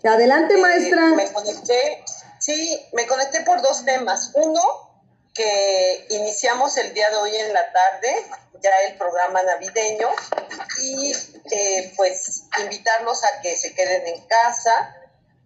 Adelante, 0.04 0.56
Eh, 0.56 0.58
maestra. 0.58 1.02
me 1.08 1.32
conecté, 1.32 2.04
sí, 2.40 2.80
me 2.94 3.06
conecté 3.08 3.42
por 3.42 3.62
dos 3.62 3.84
temas. 3.86 4.32
Uno, 4.36 4.62
que 5.34 6.08
iniciamos 6.10 6.78
el 6.78 6.94
día 6.94 7.10
de 7.10 7.16
hoy 7.18 7.36
en 7.36 7.54
la 7.54 7.72
tarde, 7.72 8.26
ya 8.62 8.72
el 8.88 8.98
programa 8.98 9.42
navideño, 9.44 10.10
y 10.82 11.14
eh, 11.52 11.94
pues 11.96 12.44
invitarlos 12.62 13.24
a 13.24 13.42
que 13.42 13.56
se 13.58 13.74
queden 13.74 14.08
en 14.08 14.22
casa, 14.28 14.96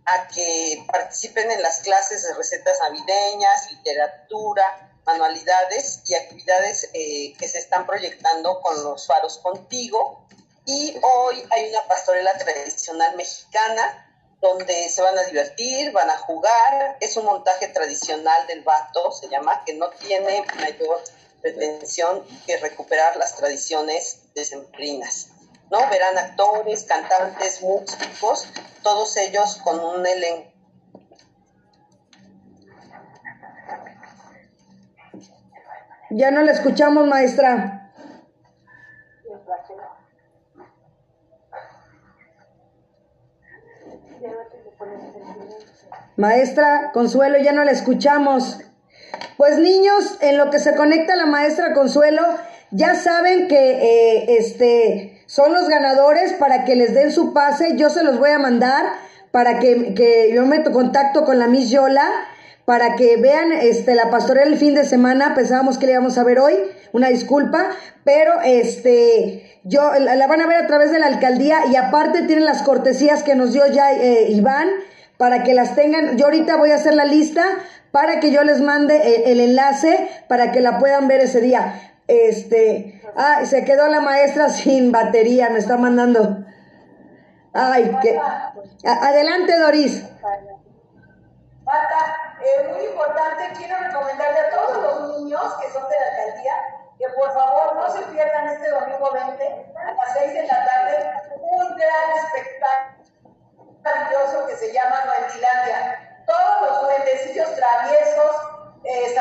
a 0.05 0.27
que 0.27 0.83
participen 0.91 1.51
en 1.51 1.61
las 1.61 1.79
clases 1.79 2.23
de 2.23 2.33
recetas 2.33 2.77
navideñas, 2.81 3.71
literatura, 3.71 4.91
manualidades 5.05 6.01
y 6.05 6.15
actividades 6.15 6.89
eh, 6.93 7.33
que 7.37 7.47
se 7.47 7.59
están 7.59 7.85
proyectando 7.85 8.59
con 8.61 8.83
los 8.83 9.05
faros 9.05 9.37
contigo. 9.37 10.27
Y 10.65 10.97
hoy 11.01 11.47
hay 11.51 11.69
una 11.69 11.87
pastorela 11.87 12.35
tradicional 12.37 13.15
mexicana 13.15 14.04
donde 14.41 14.89
se 14.89 15.01
van 15.01 15.17
a 15.17 15.23
divertir, 15.23 15.91
van 15.91 16.09
a 16.09 16.17
jugar. 16.17 16.97
Es 16.99 17.17
un 17.17 17.25
montaje 17.25 17.67
tradicional 17.67 18.47
del 18.47 18.61
vato, 18.61 19.11
se 19.11 19.27
llama, 19.29 19.63
que 19.65 19.73
no 19.73 19.89
tiene 19.89 20.45
mayor 20.55 21.01
pretensión 21.41 22.23
que 22.45 22.57
recuperar 22.57 23.17
las 23.17 23.35
tradiciones 23.35 24.21
decembrinas. 24.33 25.29
¿no? 25.71 25.79
Verán 25.89 26.17
actores, 26.17 26.83
cantantes, 26.83 27.61
músicos, 27.61 28.47
todos 28.83 29.17
ellos 29.17 29.57
con 29.63 29.79
un 29.79 30.05
elenco 30.05 30.55
Ya 36.15 36.31
no 36.31 36.41
la 36.43 36.53
escuchamos, 36.53 37.07
maestra. 37.07 37.84
Maestra 46.17 46.91
Consuelo, 46.93 47.37
ya 47.37 47.51
no 47.51 47.63
la 47.63 47.71
escuchamos. 47.71 48.59
Pues 49.37 49.57
niños, 49.57 50.17
en 50.21 50.37
lo 50.37 50.49
que 50.49 50.59
se 50.59 50.75
conecta 50.75 51.15
la 51.15 51.25
maestra 51.25 51.73
Consuelo, 51.73 52.23
ya 52.71 52.95
saben 52.95 53.47
que 53.47 53.55
eh, 53.57 54.37
este 54.37 55.21
son 55.25 55.53
los 55.53 55.67
ganadores 55.67 56.33
para 56.33 56.65
que 56.65 56.75
les 56.75 56.93
den 56.93 57.11
su 57.11 57.33
pase. 57.33 57.75
Yo 57.75 57.89
se 57.89 58.03
los 58.03 58.19
voy 58.19 58.31
a 58.31 58.39
mandar 58.39 58.85
para 59.31 59.59
que, 59.59 59.93
que 59.93 60.31
yo 60.33 60.45
me 60.45 60.63
contacto 60.63 61.25
con 61.25 61.39
la 61.39 61.47
Miss 61.47 61.69
Yola 61.69 62.09
para 62.63 62.95
que 62.95 63.17
vean 63.17 63.51
este 63.51 63.93
la 63.93 64.09
pastorela 64.09 64.47
el 64.47 64.57
fin 64.57 64.73
de 64.73 64.85
semana. 64.85 65.35
Pensábamos 65.35 65.77
que 65.77 65.85
le 65.85 65.93
íbamos 65.93 66.17
a 66.17 66.23
ver 66.23 66.39
hoy, 66.39 66.55
una 66.93 67.09
disculpa, 67.09 67.69
pero 68.03 68.41
este 68.43 69.59
yo 69.63 69.91
la, 69.99 70.15
la 70.15 70.27
van 70.27 70.41
a 70.41 70.47
ver 70.47 70.57
a 70.57 70.67
través 70.67 70.91
de 70.91 70.99
la 70.99 71.07
alcaldía 71.07 71.65
y 71.71 71.75
aparte 71.75 72.23
tienen 72.23 72.45
las 72.45 72.61
cortesías 72.61 73.23
que 73.23 73.35
nos 73.35 73.53
dio 73.53 73.65
ya 73.67 73.93
eh, 73.93 74.27
Iván 74.29 74.69
para 75.17 75.43
que 75.43 75.53
las 75.53 75.75
tengan. 75.75 76.17
Yo 76.17 76.25
ahorita 76.25 76.57
voy 76.57 76.71
a 76.71 76.75
hacer 76.75 76.93
la 76.93 77.05
lista 77.05 77.43
para 77.91 78.19
que 78.19 78.31
yo 78.31 78.43
les 78.43 78.61
mande 78.61 79.15
el, 79.15 79.31
el 79.31 79.49
enlace 79.49 80.09
para 80.27 80.51
que 80.51 80.61
la 80.61 80.79
puedan 80.79 81.07
ver 81.07 81.21
ese 81.21 81.41
día. 81.41 81.93
Este, 82.07 83.01
ah, 83.15 83.45
se 83.45 83.63
quedó 83.65 83.87
la 83.87 84.01
maestra 84.01 84.49
sin 84.49 84.91
batería, 84.91 85.49
me 85.49 85.59
está 85.59 85.77
mandando. 85.77 86.45
Ay, 87.53 87.97
que 88.01 88.19
adelante 88.85 89.57
Doris. 89.57 90.03
Marta, 91.63 92.15
eh, 92.41 92.69
muy 92.69 92.85
importante, 92.85 93.43
quiero 93.57 93.75
recomendarle 93.79 94.39
a 94.39 94.49
todos 94.51 94.83
los 94.83 95.17
niños 95.17 95.41
que 95.59 95.71
son 95.71 95.83
de 95.89 95.95
la 95.99 96.23
alcaldía 96.23 96.53
que 96.97 97.05
por 97.09 97.33
favor 97.33 97.75
no 97.75 97.91
se 97.91 98.01
pierdan 98.13 98.47
este 98.47 98.69
domingo 98.69 99.11
20 99.11 99.73
a 99.75 99.93
las 99.93 100.13
6 100.17 100.33
de 100.33 100.47
la 100.47 100.65
tarde 100.65 101.11
un 101.41 101.75
gran 101.75 102.07
espectáculo 102.23 103.14
maravilloso 103.85 104.47
que 104.47 104.55
se 104.57 104.73
llama 104.73 104.97
Duendilandia. 105.05 106.23
Todos 106.25 106.61
los 106.69 106.81
duendecillos 106.81 107.55
traviesos, 107.55 108.35
eh, 108.83 109.13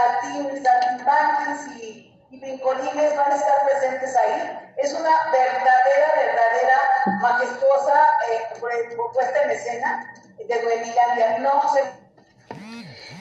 y, 1.80 2.12
y 2.30 2.40
brincolines 2.40 3.16
van 3.16 3.32
a 3.32 3.36
estar 3.36 3.54
presentes 3.66 4.16
ahí. 4.16 4.72
Es 4.76 4.92
una 4.92 5.10
verdadera, 5.30 6.12
verdadera, 6.16 6.80
majestuosa 7.20 8.02
eh, 8.32 8.58
pu- 8.60 9.12
puesta 9.12 9.42
en 9.42 9.50
escena 9.50 10.12
de 10.38 10.62
Duendilandia. 10.62 11.38
No 11.38 11.62
se 11.72 12.04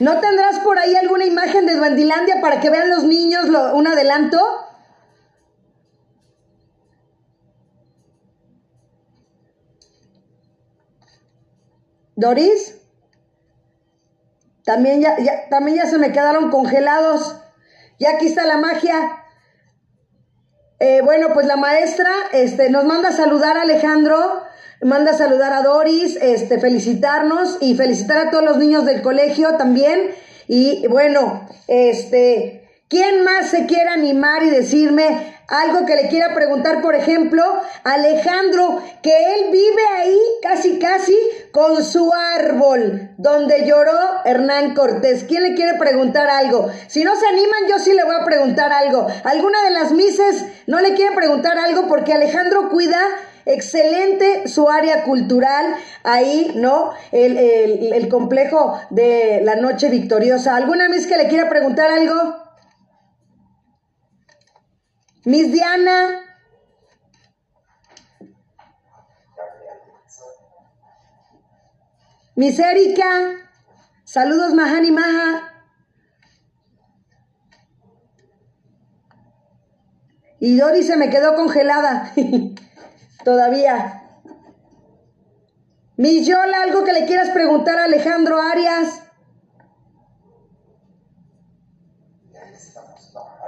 ¿No 0.00 0.20
tendrás 0.20 0.58
por 0.60 0.78
ahí 0.78 0.96
alguna 0.96 1.24
imagen 1.24 1.66
de 1.66 1.76
Duendilandia 1.76 2.40
para 2.40 2.58
que 2.60 2.68
vean 2.70 2.90
los 2.90 3.04
niños 3.04 3.44
un 3.46 3.86
adelanto? 3.86 4.66
Doris, 12.16 12.76
también 14.64 15.00
ya, 15.00 15.18
ya- 15.18 15.48
también 15.48 15.76
ya 15.78 15.86
se 15.86 15.98
me 15.98 16.12
quedaron 16.12 16.50
congelados. 16.50 17.40
Ya 17.98 18.10
aquí 18.10 18.26
está 18.26 18.44
la 18.46 18.56
magia. 18.56 18.94
Eh, 20.80 21.00
bueno, 21.04 21.28
pues 21.34 21.46
la 21.46 21.56
maestra 21.56 22.10
este, 22.32 22.70
nos 22.70 22.84
manda 22.84 23.10
a 23.10 23.12
saludar 23.12 23.56
a 23.56 23.62
Alejandro, 23.62 24.42
manda 24.82 25.12
a 25.12 25.16
saludar 25.16 25.52
a 25.52 25.62
Doris, 25.62 26.16
este, 26.20 26.58
felicitarnos 26.58 27.58
y 27.60 27.74
felicitar 27.76 28.18
a 28.26 28.30
todos 28.30 28.44
los 28.44 28.58
niños 28.58 28.84
del 28.84 29.02
colegio 29.02 29.56
también. 29.56 30.10
Y 30.48 30.86
bueno, 30.88 31.46
este, 31.68 32.68
¿quién 32.88 33.22
más 33.24 33.48
se 33.48 33.66
quiere 33.66 33.90
animar 33.90 34.42
y 34.42 34.50
decirme 34.50 35.33
algo 35.48 35.86
que 35.86 35.96
le 35.96 36.08
quiera 36.08 36.34
preguntar? 36.34 36.80
Por 36.82 36.94
ejemplo, 36.94 37.42
Alejandro, 37.84 38.82
que 39.02 39.34
él 39.34 39.50
vive 39.50 39.82
ahí 39.98 40.18
casi 40.42 40.78
casi 40.78 41.16
con 41.52 41.84
su 41.84 42.12
árbol, 42.12 43.10
donde 43.16 43.66
lloró 43.66 43.92
Hernán 44.24 44.74
Cortés. 44.74 45.24
¿Quién 45.24 45.42
le 45.42 45.54
quiere 45.54 45.78
preguntar 45.78 46.28
algo? 46.28 46.70
Si 46.88 47.04
no 47.04 47.14
se 47.16 47.26
animan, 47.26 47.68
yo 47.68 47.78
sí 47.78 47.92
le 47.92 48.04
voy 48.04 48.16
a 48.20 48.24
preguntar 48.24 48.72
algo. 48.72 49.06
¿Alguna 49.24 49.62
de 49.64 49.70
las 49.70 49.92
mises 49.92 50.44
no 50.66 50.80
le 50.80 50.94
quiere 50.94 51.14
preguntar 51.14 51.58
algo? 51.58 51.86
Porque 51.88 52.12
Alejandro 52.12 52.68
cuida 52.70 52.98
excelente 53.46 54.48
su 54.48 54.70
área 54.70 55.02
cultural 55.04 55.76
ahí, 56.02 56.52
¿no? 56.56 56.92
El, 57.12 57.36
el- 57.36 58.08
complejo 58.08 58.78
de 58.90 59.40
la 59.44 59.56
noche 59.56 59.88
victoriosa. 59.88 60.56
¿Alguna 60.56 60.88
mis 60.88 61.06
que 61.06 61.16
le 61.16 61.28
quiera 61.28 61.48
preguntar 61.48 61.90
algo? 61.90 62.43
Miss 65.24 65.50
Diana. 65.50 66.20
Miss 72.36 72.58
Erika. 72.58 73.36
Saludos, 74.04 74.52
Mahani 74.52 74.90
Maha. 74.90 75.50
Y 80.40 80.58
Dori 80.58 80.82
se 80.82 80.96
me 80.96 81.08
quedó 81.08 81.36
congelada. 81.36 82.12
Todavía. 83.24 84.02
Miss 85.96 86.26
Yola, 86.26 86.62
algo 86.62 86.84
que 86.84 86.92
le 86.92 87.06
quieras 87.06 87.30
preguntar 87.30 87.78
a 87.78 87.84
Alejandro 87.84 88.42
Arias. 88.42 89.00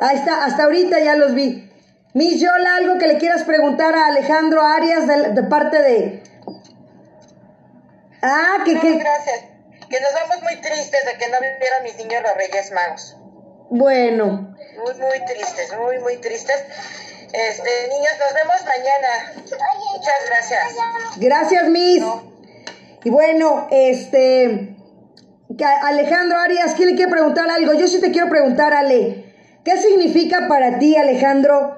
Ahí 0.00 0.16
está, 0.16 0.44
hasta 0.44 0.64
ahorita 0.64 1.00
ya 1.00 1.16
los 1.16 1.34
vi. 1.34 1.65
Miss 2.16 2.40
Yola, 2.40 2.76
algo 2.76 2.96
que 2.96 3.08
le 3.08 3.18
quieras 3.18 3.42
preguntar 3.42 3.94
a 3.94 4.06
Alejandro 4.06 4.62
Arias 4.62 5.06
de, 5.06 5.42
parte 5.42 5.82
de. 5.82 6.22
Ah, 8.22 8.62
que, 8.64 8.80
que. 8.80 8.94
Gracias. 8.96 9.44
Que 9.90 10.00
nos 10.00 10.14
vamos 10.14 10.42
muy 10.42 10.56
tristes 10.62 11.04
de 11.04 11.18
que 11.18 11.28
no 11.28 11.36
vivieron 11.40 11.82
mis 11.82 11.94
niños 11.98 12.22
los 12.22 12.34
Reyes 12.34 12.72
Magos. 12.72 13.18
Bueno. 13.68 14.56
Muy, 14.78 14.94
muy 14.94 15.26
tristes, 15.26 15.76
muy, 15.78 15.98
muy 15.98 16.16
tristes. 16.16 16.56
Este, 17.34 17.70
niños, 17.90 18.12
nos 18.18 18.32
vemos 18.32 18.64
mañana. 18.64 19.32
Muchas 19.92 20.14
gracias. 20.26 20.74
Gracias, 21.18 21.68
Miss. 21.68 22.02
Y 23.04 23.10
bueno, 23.10 23.68
este. 23.70 24.74
Alejandro 25.82 26.38
Arias, 26.38 26.72
¿quién 26.76 26.88
le 26.88 26.96
quiere 26.96 27.10
preguntar 27.10 27.50
algo? 27.50 27.74
Yo 27.74 27.86
sí 27.86 28.00
te 28.00 28.10
quiero 28.10 28.30
preguntar, 28.30 28.72
Ale. 28.72 29.34
¿Qué 29.64 29.76
significa 29.76 30.48
para 30.48 30.78
ti, 30.78 30.96
Alejandro, 30.96 31.76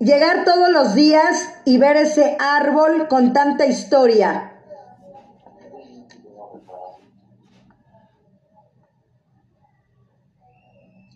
llegar 0.00 0.44
todos 0.44 0.70
los 0.70 0.94
días 0.94 1.52
y 1.64 1.78
ver 1.78 1.96
ese 1.96 2.36
árbol 2.40 3.06
con 3.06 3.32
tanta 3.32 3.66
historia? 3.66 4.54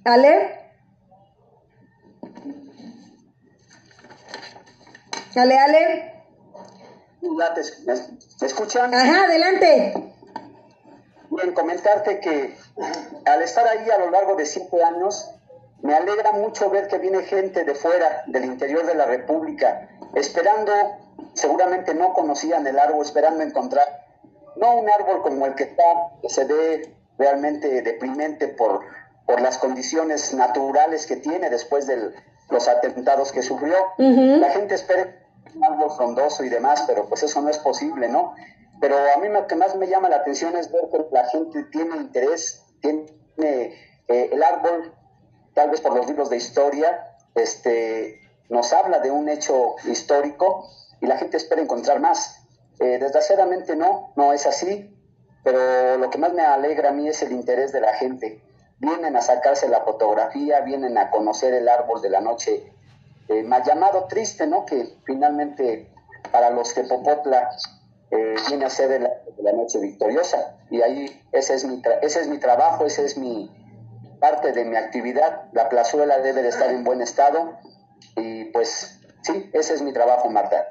Ale. 0.05 0.61
Ale, 5.35 5.59
Ale. 5.59 6.14
¿Me 8.41 8.47
escuchan? 8.47 8.95
Ajá, 8.95 9.24
adelante. 9.24 10.12
Bien, 11.30 11.55
comentarte 11.55 12.20
que 12.20 12.57
al 13.24 13.43
estar 13.43 13.66
ahí 13.66 13.91
a 13.91 13.99
lo 13.99 14.11
largo 14.11 14.37
de 14.37 14.45
siete 14.45 14.85
años, 14.85 15.34
me 15.85 15.95
alegra 15.95 16.32
mucho 16.32 16.70
ver 16.70 16.89
que 16.89 16.97
viene 16.97 17.22
gente 17.24 17.62
de 17.62 17.74
fuera, 17.74 18.24
del 18.26 18.47
interior 18.47 18.87
de 18.87 18.95
la 18.95 19.05
República, 19.05 19.87
esperando, 20.14 20.72
seguramente 21.35 21.93
no 21.93 22.14
conocían 22.14 22.66
el 22.66 22.78
árbol, 22.78 23.05
esperando 23.05 23.43
encontrar, 23.43 23.87
no 24.57 24.76
un 24.76 24.89
árbol 24.89 25.20
como 25.20 25.45
el 25.45 25.55
que 25.55 25.64
está, 25.64 25.85
que 26.22 26.30
se 26.30 26.45
ve 26.47 26.97
realmente 27.18 27.82
deprimente 27.82 28.49
por, 28.49 28.80
por 29.26 29.43
las 29.43 29.59
condiciones 29.59 30.32
naturales 30.32 31.07
que 31.07 31.16
tiene 31.16 31.51
después 31.51 31.87
de 31.87 32.14
los 32.49 32.66
atentados 32.66 33.30
que 33.30 33.43
sufrió. 33.43 33.76
La 33.99 34.49
gente 34.53 34.76
espera 34.76 35.14
un 35.55 35.64
árbol 35.64 35.91
frondoso 35.95 36.45
y 36.45 36.49
demás, 36.49 36.82
pero 36.87 37.11
pues 37.11 37.24
eso 37.24 37.43
no 37.43 37.51
es 37.51 37.59
posible, 37.59 38.09
¿no? 38.09 38.35
Pero 38.80 38.97
a 39.14 39.20
mí 39.20 39.28
lo 39.28 39.47
que 39.47 39.55
más 39.55 39.76
me 39.76 39.87
llama 39.87 40.09
la 40.09 40.16
atención 40.16 40.57
es 40.57 40.72
ver 40.72 40.89
que 40.91 41.05
la 41.12 41.26
gente 41.26 41.62
tiene 41.64 41.97
interés, 41.97 42.62
tiene 42.80 43.05
eh, 44.09 44.30
el 44.32 44.43
árbol 44.43 44.95
tal 45.55 45.70
vez 45.70 45.80
por 45.80 45.94
los 45.94 46.07
libros 46.07 46.30
de 46.30 46.36
historia, 46.36 47.16
este, 47.34 48.20
nos 48.48 48.72
habla 48.72 48.98
de 48.98 49.11
un 49.11 49.28
hecho 49.28 49.76
histórico 49.84 50.68
y 51.00 51.07
la 51.07 51.16
gente 51.16 51.36
espera 51.36 51.62
encontrar 51.62 52.00
más. 52.00 52.40
Eh, 52.80 52.98
desgraciadamente 52.98 53.76
no, 53.76 54.12
no 54.16 54.32
es 54.32 54.46
así, 54.46 54.94
pero 55.42 55.96
lo 55.98 56.11
que 56.11 56.18
más 56.18 56.32
me 56.32 56.42
alegra 56.42 56.90
a 56.90 56.92
mí 56.92 57.09
es 57.09 57.22
el 57.22 57.32
interés 57.32 57.72
de 57.72 57.80
la 57.80 57.94
gente. 57.94 58.42
Vienen 58.78 59.16
a 59.16 59.20
sacarse 59.20 59.68
la 59.68 59.82
fotografía, 59.82 60.61
vienen 60.61 60.98
a 60.98 61.11
conocer 61.11 61.55
el 61.55 61.68
árbol 61.68 62.02
de 62.02 62.11
la 62.11 62.20
noche, 62.20 62.72
eh, 63.28 63.42
más 63.42 63.66
llamado 63.66 64.05
triste, 64.05 64.46
¿no? 64.46 64.66
Que 64.66 64.96
finalmente 65.05 65.88
para 66.32 66.50
los 66.50 66.72
que 66.74 66.82
Popotla 66.82 67.50
eh, 68.11 68.34
viene 68.48 68.64
a 68.64 68.70
ser 68.70 68.88
de 68.88 68.98
la, 68.98 69.52
noche 69.52 69.78
victoriosa. 69.78 70.57
Y 70.70 70.82
ahí 70.82 71.22
ese 71.32 71.55
es 71.55 71.64
mi, 71.64 71.80
ese 72.02 72.20
es 72.20 72.28
mi 72.28 72.38
trabajo, 72.38 72.84
ese 72.86 73.05
es 73.05 73.16
mi, 73.16 73.50
parte 74.25 74.53
de 74.53 74.64
mi 74.64 74.77
actividad. 74.77 75.43
La 75.53 75.68
plazuela 75.68 76.18
debe 76.20 76.43
de 76.43 76.49
estar 76.49 76.70
en 76.70 76.83
buen 76.83 77.03
estado 77.03 77.59
y 78.16 78.45
pues 78.47 78.99
sí, 79.20 79.51
ese 79.53 79.75
es 79.75 79.83
mi 79.83 79.93
trabajo, 79.93 80.31
Marta. 80.31 80.68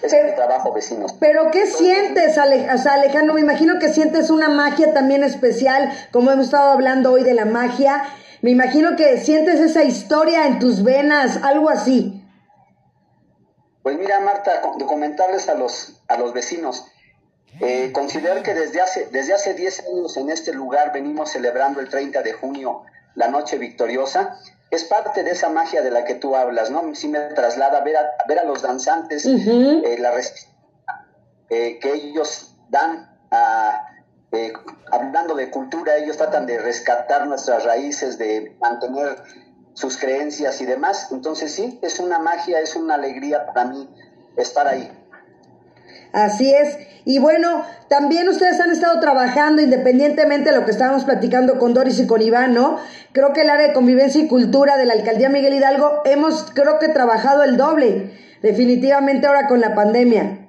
Ese 0.00 0.20
es 0.20 0.26
mi 0.26 0.34
trabajo, 0.36 0.72
vecinos. 0.72 1.12
Pero 1.18 1.50
¿qué 1.50 1.66
sientes, 1.66 2.38
Alejandro? 2.38 3.34
Me 3.34 3.40
imagino 3.40 3.80
que 3.80 3.88
sientes 3.88 4.30
una 4.30 4.48
magia 4.48 4.94
también 4.94 5.24
especial, 5.24 5.92
como 6.12 6.30
hemos 6.30 6.44
estado 6.46 6.70
hablando 6.70 7.10
hoy 7.10 7.24
de 7.24 7.34
la 7.34 7.46
magia. 7.46 8.04
Me 8.42 8.52
imagino 8.52 8.94
que 8.94 9.18
sientes 9.18 9.58
esa 9.58 9.82
historia 9.82 10.46
en 10.46 10.60
tus 10.60 10.84
venas, 10.84 11.40
algo 11.42 11.70
así. 11.70 12.24
Pues 13.82 13.98
mira, 13.98 14.20
Marta, 14.20 14.62
comentarles 14.86 15.48
a 15.48 15.54
los, 15.54 16.00
a 16.06 16.16
los 16.16 16.32
vecinos. 16.32 16.86
Eh, 17.60 17.92
considero 17.92 18.42
que 18.42 18.52
desde 18.52 18.80
hace, 18.80 19.06
desde 19.12 19.32
hace 19.32 19.54
10 19.54 19.86
años 19.86 20.16
en 20.16 20.30
este 20.30 20.52
lugar 20.52 20.92
venimos 20.92 21.30
celebrando 21.30 21.80
el 21.80 21.88
30 21.88 22.22
de 22.22 22.32
junio 22.32 22.82
la 23.14 23.28
Noche 23.28 23.58
Victoriosa. 23.58 24.38
Es 24.70 24.84
parte 24.84 25.22
de 25.22 25.30
esa 25.30 25.48
magia 25.50 25.82
de 25.82 25.90
la 25.90 26.04
que 26.04 26.16
tú 26.16 26.34
hablas, 26.34 26.70
¿no? 26.70 26.94
Sí 26.96 27.06
me 27.06 27.20
traslada 27.20 27.78
a 27.78 27.84
ver 27.84 27.96
a, 27.96 28.10
ver 28.26 28.40
a 28.40 28.44
los 28.44 28.62
danzantes, 28.62 29.24
eh, 29.24 29.96
la 30.00 30.12
eh, 31.50 31.78
que 31.78 31.92
ellos 31.92 32.56
dan 32.70 33.10
hablando 34.90 35.36
de 35.36 35.50
cultura, 35.50 35.96
ellos 35.96 36.16
tratan 36.16 36.46
de 36.46 36.58
rescatar 36.58 37.26
nuestras 37.26 37.64
raíces, 37.64 38.18
de 38.18 38.56
mantener 38.60 39.22
sus 39.74 39.96
creencias 39.96 40.60
y 40.60 40.66
demás. 40.66 41.08
Entonces 41.10 41.52
sí, 41.52 41.78
es 41.82 42.00
una 42.00 42.18
magia, 42.18 42.60
es 42.60 42.74
una 42.76 42.94
alegría 42.94 43.46
para 43.46 43.66
mí 43.66 43.88
estar 44.36 44.66
ahí. 44.66 44.90
Así 46.14 46.54
es. 46.54 46.78
Y 47.04 47.18
bueno, 47.18 47.64
también 47.88 48.28
ustedes 48.28 48.60
han 48.60 48.70
estado 48.70 49.00
trabajando 49.00 49.60
independientemente 49.60 50.50
de 50.50 50.56
lo 50.56 50.64
que 50.64 50.70
estábamos 50.70 51.04
platicando 51.04 51.58
con 51.58 51.74
Doris 51.74 51.98
y 51.98 52.06
con 52.06 52.22
Iván, 52.22 52.54
¿no? 52.54 52.78
Creo 53.12 53.32
que 53.32 53.40
el 53.40 53.50
área 53.50 53.66
de 53.66 53.72
convivencia 53.74 54.22
y 54.22 54.28
cultura 54.28 54.76
de 54.76 54.86
la 54.86 54.94
alcaldía 54.94 55.28
Miguel 55.28 55.54
Hidalgo 55.54 56.02
hemos, 56.04 56.52
creo 56.54 56.78
que, 56.78 56.88
trabajado 56.88 57.42
el 57.42 57.56
doble, 57.56 58.12
definitivamente 58.42 59.26
ahora 59.26 59.48
con 59.48 59.60
la 59.60 59.74
pandemia. 59.74 60.48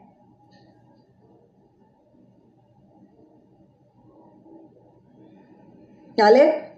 ¿Ale? 6.21 6.73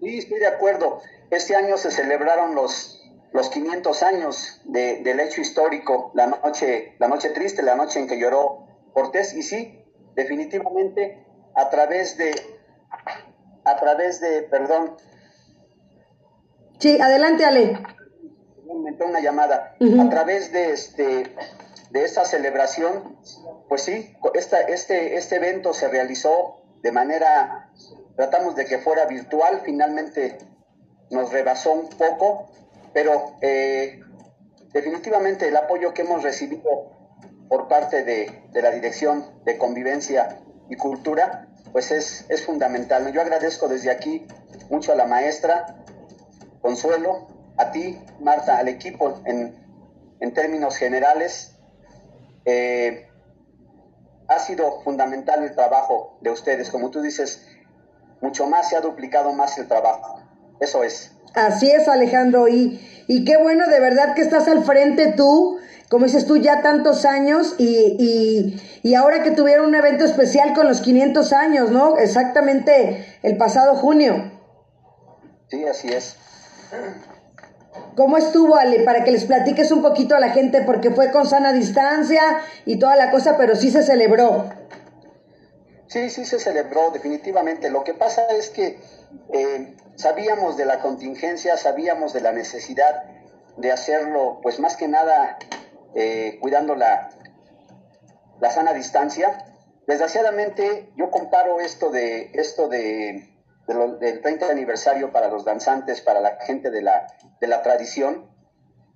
Sí, 0.00 0.18
estoy 0.18 0.40
de 0.40 0.46
acuerdo. 0.46 1.00
Este 1.30 1.56
año 1.56 1.78
se 1.78 1.90
celebraron 1.90 2.54
los 2.54 2.97
los 3.38 3.50
500 3.50 4.02
años 4.02 4.60
de, 4.64 5.00
del 5.04 5.20
hecho 5.20 5.40
histórico, 5.40 6.10
la 6.14 6.26
noche, 6.26 6.96
la 6.98 7.06
noche 7.06 7.30
triste, 7.30 7.62
la 7.62 7.76
noche 7.76 8.00
en 8.00 8.08
que 8.08 8.18
lloró 8.18 8.66
Cortés, 8.92 9.32
y 9.32 9.44
sí, 9.44 9.84
definitivamente 10.16 11.24
a 11.54 11.70
través 11.70 12.18
de, 12.18 12.32
a 13.64 13.76
través 13.76 14.20
de, 14.20 14.42
perdón. 14.42 14.96
Sí, 16.80 17.00
adelante 17.00 17.44
Ale. 17.44 17.80
Una 18.66 19.20
llamada. 19.20 19.76
A 20.00 20.10
través 20.10 20.52
de 20.52 20.72
este, 20.72 21.32
de 21.90 22.04
esta 22.04 22.24
celebración, 22.24 23.18
pues 23.68 23.82
sí, 23.82 24.16
esta, 24.34 24.62
este, 24.62 25.16
este 25.16 25.36
evento 25.36 25.72
se 25.74 25.86
realizó 25.86 26.64
de 26.82 26.90
manera, 26.90 27.70
tratamos 28.16 28.56
de 28.56 28.64
que 28.64 28.78
fuera 28.78 29.06
virtual, 29.06 29.62
finalmente 29.64 30.38
nos 31.10 31.32
rebasó 31.32 31.72
un 31.72 31.88
poco, 31.90 32.50
pero 32.98 33.36
eh, 33.42 34.00
definitivamente 34.72 35.46
el 35.46 35.56
apoyo 35.56 35.94
que 35.94 36.02
hemos 36.02 36.24
recibido 36.24 36.90
por 37.48 37.68
parte 37.68 38.02
de, 38.02 38.42
la 38.60 38.72
Dirección 38.72 39.24
de 39.44 39.56
Convivencia 39.56 40.40
y 40.68 40.74
Cultura, 40.74 41.46
pues 41.70 41.92
es, 41.92 42.26
es 42.28 42.44
fundamental. 42.44 43.12
Yo 43.12 43.20
agradezco 43.20 43.68
desde 43.68 43.92
aquí 43.92 44.26
mucho 44.68 44.90
a 44.90 44.96
la 44.96 45.06
maestra 45.06 45.76
Consuelo, 46.60 47.28
a 47.56 47.70
ti, 47.70 48.00
Marta, 48.18 48.58
al 48.58 48.66
equipo 48.66 49.22
en, 49.24 49.54
términos 50.34 50.74
generales. 50.74 51.56
Eh, 52.46 53.06
ha 54.26 54.40
sido 54.40 54.80
fundamental 54.80 55.44
el 55.44 55.54
trabajo 55.54 56.18
de 56.20 56.30
ustedes. 56.30 56.68
Como 56.68 56.90
tú 56.90 57.00
dices, 57.00 57.46
mucho 58.20 58.48
más 58.48 58.68
se 58.68 58.76
ha 58.76 58.80
duplicado 58.80 59.32
más 59.34 59.56
el 59.56 59.68
trabajo. 59.68 60.20
Eso 60.58 60.82
es. 60.82 61.17
Así 61.34 61.70
es, 61.70 61.88
Alejandro, 61.88 62.48
y, 62.48 62.80
y 63.06 63.24
qué 63.24 63.36
bueno 63.36 63.68
de 63.68 63.80
verdad 63.80 64.14
que 64.14 64.22
estás 64.22 64.48
al 64.48 64.64
frente 64.64 65.12
tú, 65.16 65.58
como 65.88 66.04
dices 66.04 66.26
tú, 66.26 66.36
ya 66.36 66.62
tantos 66.62 67.04
años 67.04 67.54
y, 67.58 67.66
y, 67.98 68.60
y 68.82 68.94
ahora 68.94 69.22
que 69.22 69.30
tuvieron 69.30 69.66
un 69.66 69.74
evento 69.74 70.04
especial 70.04 70.54
con 70.54 70.68
los 70.68 70.80
500 70.80 71.32
años, 71.32 71.70
¿no? 71.70 71.98
Exactamente 71.98 73.18
el 73.22 73.36
pasado 73.36 73.74
junio. 73.74 74.32
Sí, 75.48 75.64
así 75.64 75.88
es. 75.88 76.16
¿Cómo 77.96 78.16
estuvo, 78.18 78.56
Ale? 78.56 78.80
Para 78.80 79.02
que 79.02 79.10
les 79.10 79.24
platiques 79.24 79.72
un 79.72 79.82
poquito 79.82 80.14
a 80.14 80.20
la 80.20 80.30
gente, 80.30 80.62
porque 80.62 80.90
fue 80.90 81.10
con 81.10 81.26
sana 81.26 81.52
distancia 81.52 82.22
y 82.64 82.78
toda 82.78 82.96
la 82.96 83.10
cosa, 83.10 83.36
pero 83.36 83.56
sí 83.56 83.70
se 83.70 83.82
celebró. 83.82 84.50
Sí, 85.88 86.10
sí 86.10 86.26
se 86.26 86.38
celebró 86.38 86.90
definitivamente. 86.92 87.70
Lo 87.70 87.82
que 87.82 87.94
pasa 87.94 88.26
es 88.38 88.50
que 88.50 88.78
eh, 89.32 89.74
sabíamos 89.98 90.56
de 90.56 90.64
la 90.64 90.80
contingencia, 90.80 91.56
sabíamos 91.56 92.12
de 92.14 92.22
la 92.22 92.32
necesidad 92.32 93.04
de 93.56 93.72
hacerlo, 93.72 94.40
pues 94.42 94.58
más 94.60 94.76
que 94.76 94.88
nada 94.88 95.38
eh, 95.94 96.38
cuidando 96.40 96.74
la, 96.74 97.10
la 98.40 98.50
sana 98.50 98.72
distancia. 98.72 99.44
Desgraciadamente, 99.86 100.90
yo 100.96 101.10
comparo 101.10 101.60
esto 101.60 101.90
de 101.90 102.30
esto 102.34 102.68
de, 102.68 103.28
del 104.00 104.20
30 104.22 104.48
aniversario 104.48 105.12
para 105.12 105.28
los 105.28 105.44
danzantes, 105.44 106.00
para 106.00 106.20
la 106.20 106.38
gente 106.40 106.70
de 106.70 106.82
la, 106.82 107.06
de 107.40 107.46
la 107.46 107.62
tradición, 107.62 108.30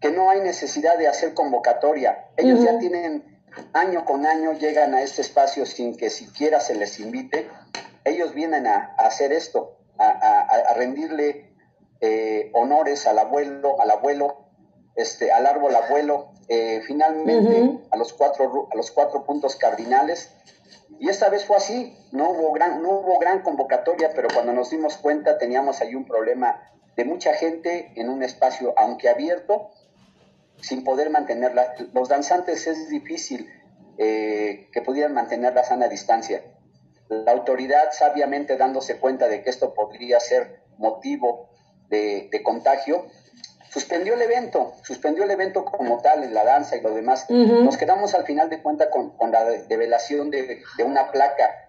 que 0.00 0.10
no 0.10 0.30
hay 0.30 0.40
necesidad 0.40 0.96
de 0.98 1.08
hacer 1.08 1.34
convocatoria. 1.34 2.28
Ellos 2.36 2.62
ya 2.62 2.78
tienen 2.78 3.40
año 3.72 4.04
con 4.04 4.26
año, 4.26 4.52
llegan 4.52 4.94
a 4.94 5.02
este 5.02 5.22
espacio 5.22 5.66
sin 5.66 5.96
que 5.96 6.10
siquiera 6.10 6.60
se 6.60 6.74
les 6.74 6.98
invite. 7.00 7.48
Ellos 8.04 8.34
vienen 8.34 8.66
a, 8.66 8.94
hacer 8.98 9.32
esto, 9.32 9.78
a, 9.98 10.74
rendirle 10.74 11.54
eh, 12.00 12.50
honores 12.54 13.06
al 13.06 13.18
abuelo, 13.18 13.80
al 13.80 13.90
abuelo, 13.90 14.46
este, 14.96 15.32
al 15.32 15.46
árbol 15.46 15.74
abuelo, 15.74 16.32
eh, 16.48 16.82
finalmente 16.86 17.78
a, 17.90 17.96
los 17.96 18.12
cuatro, 18.12 18.68
a 18.72 18.76
los 18.76 18.90
cuatro 18.90 19.24
puntos 19.24 19.56
cardinales. 19.56 20.30
Y 20.98 21.08
esta 21.08 21.28
vez 21.28 21.44
fue 21.44 21.56
así, 21.56 21.96
no 22.12 22.30
hubo, 22.30 22.52
gran, 22.52 22.82
no 22.82 22.90
hubo 22.90 23.18
gran 23.18 23.42
convocatoria, 23.42 24.10
pero 24.14 24.28
cuando 24.32 24.52
nos 24.52 24.70
dimos 24.70 24.96
cuenta 24.96 25.38
teníamos 25.38 25.80
ahí 25.80 25.94
un 25.94 26.04
problema 26.04 26.70
de 26.96 27.04
mucha 27.04 27.34
gente 27.34 27.92
en 27.96 28.08
un 28.08 28.22
espacio, 28.22 28.74
aunque 28.76 29.08
abierto, 29.08 29.70
sin 30.60 30.84
poder 30.84 31.10
mantenerla. 31.10 31.74
Los 31.92 32.08
danzantes 32.08 32.66
es 32.66 32.88
difícil 32.88 33.50
eh, 33.98 34.68
que 34.72 34.82
pudieran 34.82 35.14
mantener 35.14 35.54
la 35.54 35.64
sana 35.64 35.88
distancia. 35.88 36.42
La 37.08 37.32
autoridad, 37.32 37.92
sabiamente 37.92 38.56
dándose 38.56 38.98
cuenta 38.98 39.28
de 39.28 39.42
que 39.42 39.50
esto 39.50 39.74
podría 39.74 40.18
ser 40.20 40.62
motivo 40.78 41.50
de, 41.88 42.40
contagio, 42.42 43.06
suspendió 43.70 44.14
el 44.14 44.22
evento, 44.22 44.72
suspendió 44.82 45.24
el 45.24 45.30
evento 45.30 45.64
como 45.64 46.00
tal, 46.00 46.24
en 46.24 46.32
la 46.32 46.44
danza 46.44 46.76
y 46.76 46.80
lo 46.80 46.94
demás. 46.94 47.26
Nos 47.28 47.76
quedamos 47.76 48.14
al 48.14 48.24
final 48.24 48.48
de 48.48 48.62
cuenta 48.62 48.88
con, 48.90 49.14
la 49.30 49.44
develación 49.44 50.30
de, 50.30 50.62
una 50.84 51.10
placa 51.10 51.68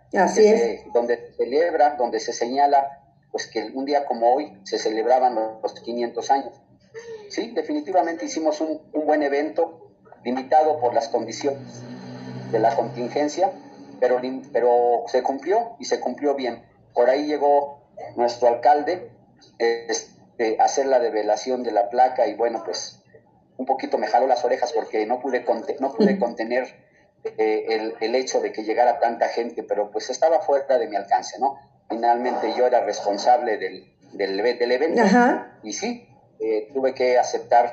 donde 0.94 1.18
se 1.18 1.34
celebra, 1.38 1.96
donde 1.98 2.20
se 2.20 2.34
señala 2.34 3.00
pues 3.34 3.48
que 3.48 3.72
un 3.74 3.84
día 3.84 4.06
como 4.06 4.32
hoy 4.32 4.60
se 4.64 4.78
celebraban 4.78 5.36
los 5.62 5.74
500 5.74 6.32
años. 6.32 6.54
Sí, 7.30 7.50
definitivamente 7.50 8.26
hicimos 8.26 8.62
un, 8.62 8.80
buen 8.94 9.24
evento, 9.24 9.90
limitado 10.24 10.80
por 10.80 10.94
las 10.94 11.08
condiciones 11.08 11.82
de 12.52 12.60
la 12.60 12.76
contingencia, 12.76 13.52
pero, 14.04 14.20
pero 14.52 15.06
se 15.08 15.24
cumplió 15.24 15.78
y 15.80 15.86
se 15.86 16.02
cumplió 16.02 16.36
bien. 16.36 16.62
Por 16.94 17.10
ahí 17.10 17.26
llegó 17.26 17.88
nuestro 18.18 18.50
alcalde 18.50 19.10
este, 19.60 20.58
a 20.60 20.66
hacer 20.66 20.88
la 20.88 21.00
develación 21.00 21.64
de 21.64 21.72
la 21.72 21.88
placa 21.90 22.28
y 22.28 22.34
bueno, 22.34 22.64
pues 22.66 23.02
un 23.56 23.66
poquito 23.66 23.98
me 23.98 24.08
jaló 24.08 24.28
las 24.28 24.44
orejas 24.44 24.74
porque 24.74 25.06
no 25.06 25.22
pude, 25.22 25.46
no 25.80 25.94
pude 25.94 26.20
contener 26.20 26.68
eh, 27.24 27.66
el, 27.70 27.96
el, 28.02 28.16
hecho 28.16 28.42
de 28.42 28.52
que 28.52 28.66
llegara 28.66 29.00
tanta 29.00 29.30
gente, 29.30 29.64
pero 29.64 29.90
pues 29.90 30.10
estaba 30.10 30.42
fuera 30.42 30.78
de 30.78 30.88
mi 30.88 30.98
alcance, 30.98 31.40
¿no? 31.40 31.58
Finalmente 31.88 32.54
yo 32.58 32.68
era 32.68 32.82
responsable 32.82 33.58
del, 33.58 33.86
del, 34.12 34.36
del 34.36 34.72
evento 34.74 35.02
y 35.64 35.72
sí, 35.72 36.10
eh, 36.42 36.68
tuve 36.74 36.94
que 36.94 37.18
aceptar, 37.18 37.72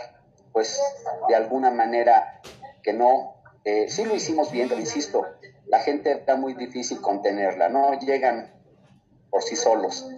pues, 0.53 0.81
de 1.29 1.35
alguna 1.35 1.73
manera 1.73 2.41
que 2.85 2.93
no, 2.93 3.35
eh, 3.65 3.87
sí 3.89 4.05
lo 4.05 4.15
hicimos 4.15 4.53
bien, 4.53 4.69
lo 4.69 4.79
insisto, 4.79 5.27
la 5.71 5.79
gente 5.81 6.13
está 6.13 6.37
muy 6.37 6.55
difícil 6.55 7.01
contenerla, 7.01 7.69
no 7.69 7.99
llegan 7.99 8.53
por 9.31 9.43
sí 9.43 9.57
solos. 9.57 10.09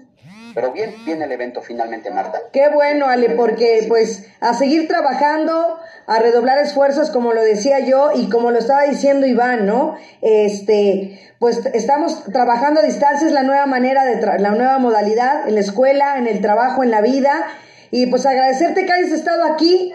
Pero 0.54 0.72
bien, 0.72 0.94
viene 1.04 1.24
el 1.24 1.32
evento 1.32 1.62
finalmente, 1.62 2.10
Marta. 2.10 2.40
Qué 2.52 2.68
bueno, 2.68 3.06
Ale, 3.06 3.30
porque 3.30 3.86
pues 3.88 4.26
a 4.40 4.54
seguir 4.54 4.86
trabajando, 4.86 5.78
a 6.06 6.18
redoblar 6.18 6.58
esfuerzos, 6.58 7.10
como 7.10 7.32
lo 7.32 7.42
decía 7.42 7.80
yo 7.80 8.10
y 8.14 8.28
como 8.28 8.50
lo 8.50 8.58
estaba 8.58 8.82
diciendo 8.82 9.26
Iván, 9.26 9.66
¿no? 9.66 9.96
Este, 10.20 11.18
pues 11.38 11.64
estamos 11.72 12.24
trabajando 12.24 12.80
a 12.80 12.82
distancia, 12.84 13.26
es 13.26 13.32
la 13.32 13.42
nueva 13.42 13.66
manera 13.66 14.04
de, 14.04 14.20
la 14.38 14.50
nueva 14.50 14.78
modalidad 14.78 15.48
en 15.48 15.54
la 15.54 15.60
escuela, 15.60 16.18
en 16.18 16.26
el 16.26 16.40
trabajo, 16.40 16.82
en 16.82 16.90
la 16.90 17.00
vida 17.00 17.46
y 17.90 18.06
pues 18.06 18.24
agradecerte 18.24 18.86
que 18.86 18.92
hayas 18.92 19.12
estado 19.12 19.44
aquí, 19.44 19.92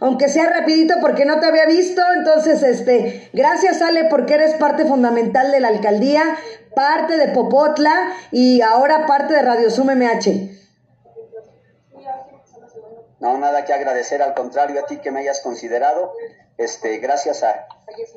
aunque 0.00 0.28
sea 0.28 0.46
rapidito 0.50 0.94
porque 1.00 1.24
no 1.24 1.38
te 1.40 1.46
había 1.46 1.66
visto. 1.66 2.02
Entonces, 2.16 2.62
este, 2.62 3.30
gracias 3.32 3.80
Ale 3.82 4.04
porque 4.04 4.34
eres 4.34 4.54
parte 4.54 4.84
fundamental 4.84 5.52
de 5.52 5.60
la 5.60 5.68
alcaldía, 5.68 6.22
parte 6.74 7.16
de 7.16 7.28
Popotla 7.28 8.12
y 8.32 8.62
ahora 8.62 9.06
parte 9.06 9.34
de 9.34 9.42
Radio 9.42 9.70
Sum 9.70 9.90
MH. 9.90 10.58
No, 13.20 13.36
nada 13.36 13.66
que 13.66 13.74
agradecer, 13.74 14.22
al 14.22 14.32
contrario 14.32 14.80
a 14.80 14.86
ti 14.86 14.96
que 14.96 15.10
me 15.10 15.20
hayas 15.20 15.40
considerado. 15.40 16.14
Este, 16.56 16.98
gracias 16.98 17.42
a, 17.42 17.66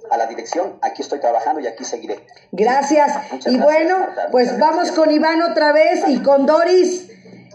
a 0.09 0.17
la 0.17 0.27
dirección, 0.27 0.77
aquí 0.81 1.01
estoy 1.01 1.19
trabajando 1.19 1.61
y 1.61 1.67
aquí 1.67 1.83
seguiré. 1.83 2.25
Gracias. 2.51 3.11
y 3.45 3.57
bueno, 3.57 4.07
pues 4.31 4.57
vamos 4.57 4.91
con 4.91 5.11
Iván 5.11 5.41
otra 5.41 5.71
vez 5.71 6.03
y 6.07 6.21
con 6.21 6.45
Doris. 6.45 7.09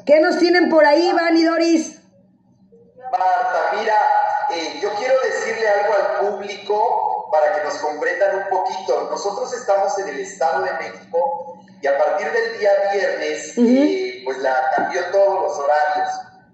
¿Qué 0.04 0.20
nos 0.20 0.38
tienen 0.38 0.70
por 0.70 0.86
ahí, 0.86 1.08
Iván 1.08 1.36
y 1.36 1.44
Doris? 1.44 1.97
Marta, 3.10 3.70
mira, 3.76 3.96
eh, 4.50 4.78
yo 4.82 4.92
quiero 4.94 5.14
decirle 5.20 5.68
algo 5.68 5.94
al 5.94 6.30
público 6.30 7.28
para 7.30 7.54
que 7.54 7.64
nos 7.64 7.74
comprendan 7.78 8.36
un 8.36 8.48
poquito. 8.48 9.08
Nosotros 9.10 9.52
estamos 9.52 9.98
en 9.98 10.08
el 10.08 10.20
Estado 10.20 10.64
de 10.64 10.72
México 10.74 11.58
y 11.80 11.86
a 11.86 11.98
partir 11.98 12.30
del 12.32 12.58
día 12.58 12.70
viernes, 12.92 13.52
eh, 13.56 14.22
pues 14.24 14.38
la 14.38 14.70
cambió 14.76 15.04
todos 15.10 15.42
los 15.42 15.58
horarios. 15.58 16.08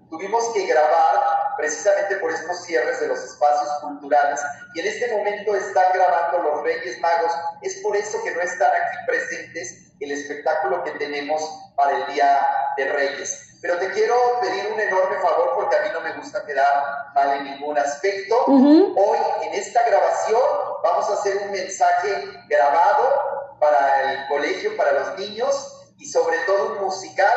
Tuvimos 0.09 0.53
que 0.53 0.65
grabar 0.67 1.55
precisamente 1.57 2.17
por 2.17 2.31
estos 2.31 2.63
cierres 2.63 2.99
de 2.99 3.07
los 3.07 3.23
espacios 3.23 3.69
culturales 3.81 4.39
y 4.75 4.81
en 4.81 4.87
este 4.87 5.15
momento 5.15 5.55
están 5.55 5.85
grabando 5.93 6.39
los 6.39 6.63
Reyes 6.63 6.99
Magos. 6.99 7.31
Es 7.61 7.75
por 7.77 7.95
eso 7.95 8.21
que 8.23 8.31
no 8.31 8.41
están 8.41 8.69
aquí 8.69 8.97
presentes 9.07 9.84
el 9.99 10.11
espectáculo 10.11 10.83
que 10.83 10.91
tenemos 10.91 11.41
para 11.75 11.97
el 11.97 12.13
Día 12.13 12.39
de 12.77 12.85
Reyes. 12.85 13.57
Pero 13.61 13.79
te 13.79 13.89
quiero 13.91 14.15
pedir 14.41 14.71
un 14.71 14.79
enorme 14.79 15.17
favor 15.17 15.53
porque 15.55 15.75
a 15.75 15.81
mí 15.81 15.89
no 15.91 16.01
me 16.01 16.13
gusta 16.13 16.45
quedar 16.45 16.67
mal 17.15 17.37
en 17.37 17.45
ningún 17.45 17.77
aspecto. 17.77 18.45
Hoy 18.45 19.17
en 19.41 19.53
esta 19.53 19.81
grabación 19.87 20.41
vamos 20.83 21.09
a 21.09 21.13
hacer 21.13 21.37
un 21.37 21.51
mensaje 21.51 22.25
grabado 22.47 23.57
para 23.59 24.11
el 24.11 24.27
colegio, 24.27 24.77
para 24.77 24.91
los 24.91 25.19
niños 25.19 25.93
y 25.97 26.05
sobre 26.05 26.37
todo 26.45 26.73
un 26.73 26.85
musical. 26.85 27.33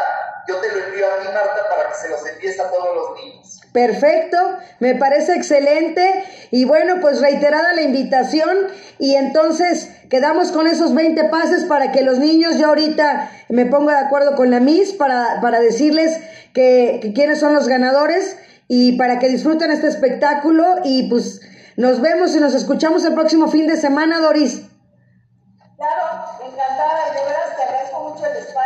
Yo 0.48 0.56
te 0.56 0.72
lo 0.72 0.84
envío 0.86 1.06
a 1.06 1.18
ti, 1.20 1.26
Marta, 1.26 1.68
para 1.68 1.90
que 1.90 1.94
se 1.94 2.08
los 2.08 2.26
envíes 2.26 2.58
a 2.58 2.70
todos 2.70 2.96
los 2.96 3.22
niños. 3.22 3.60
Perfecto, 3.72 4.38
me 4.80 4.94
parece 4.94 5.34
excelente. 5.34 6.24
Y 6.50 6.64
bueno, 6.64 7.00
pues 7.02 7.20
reiterada 7.20 7.74
la 7.74 7.82
invitación 7.82 8.68
y 8.98 9.14
entonces 9.16 9.90
quedamos 10.08 10.50
con 10.50 10.66
esos 10.66 10.94
20 10.94 11.24
pases 11.24 11.64
para 11.64 11.92
que 11.92 12.02
los 12.02 12.18
niños, 12.18 12.56
yo 12.56 12.68
ahorita 12.68 13.30
me 13.50 13.66
pongo 13.66 13.90
de 13.90 13.98
acuerdo 13.98 14.36
con 14.36 14.50
la 14.50 14.58
Miss 14.58 14.92
para, 14.92 15.40
para 15.42 15.60
decirles 15.60 16.18
que, 16.54 16.98
que 17.02 17.12
quiénes 17.12 17.38
son 17.40 17.54
los 17.54 17.68
ganadores 17.68 18.38
y 18.68 18.96
para 18.96 19.18
que 19.18 19.28
disfruten 19.28 19.70
este 19.70 19.88
espectáculo 19.88 20.76
y 20.82 21.10
pues 21.10 21.42
nos 21.76 22.00
vemos 22.00 22.34
y 22.34 22.40
nos 22.40 22.54
escuchamos 22.54 23.04
el 23.04 23.12
próximo 23.12 23.48
fin 23.48 23.66
de 23.66 23.76
semana, 23.76 24.18
Doris. 24.20 24.62
Claro, 25.76 26.24
encantada 26.42 27.10
y 27.10 27.18
de 27.18 27.24
veras 27.24 27.56
te 27.56 27.62
agradezco 27.62 28.08
mucho 28.08 28.26
el 28.26 28.36
espacio 28.38 28.57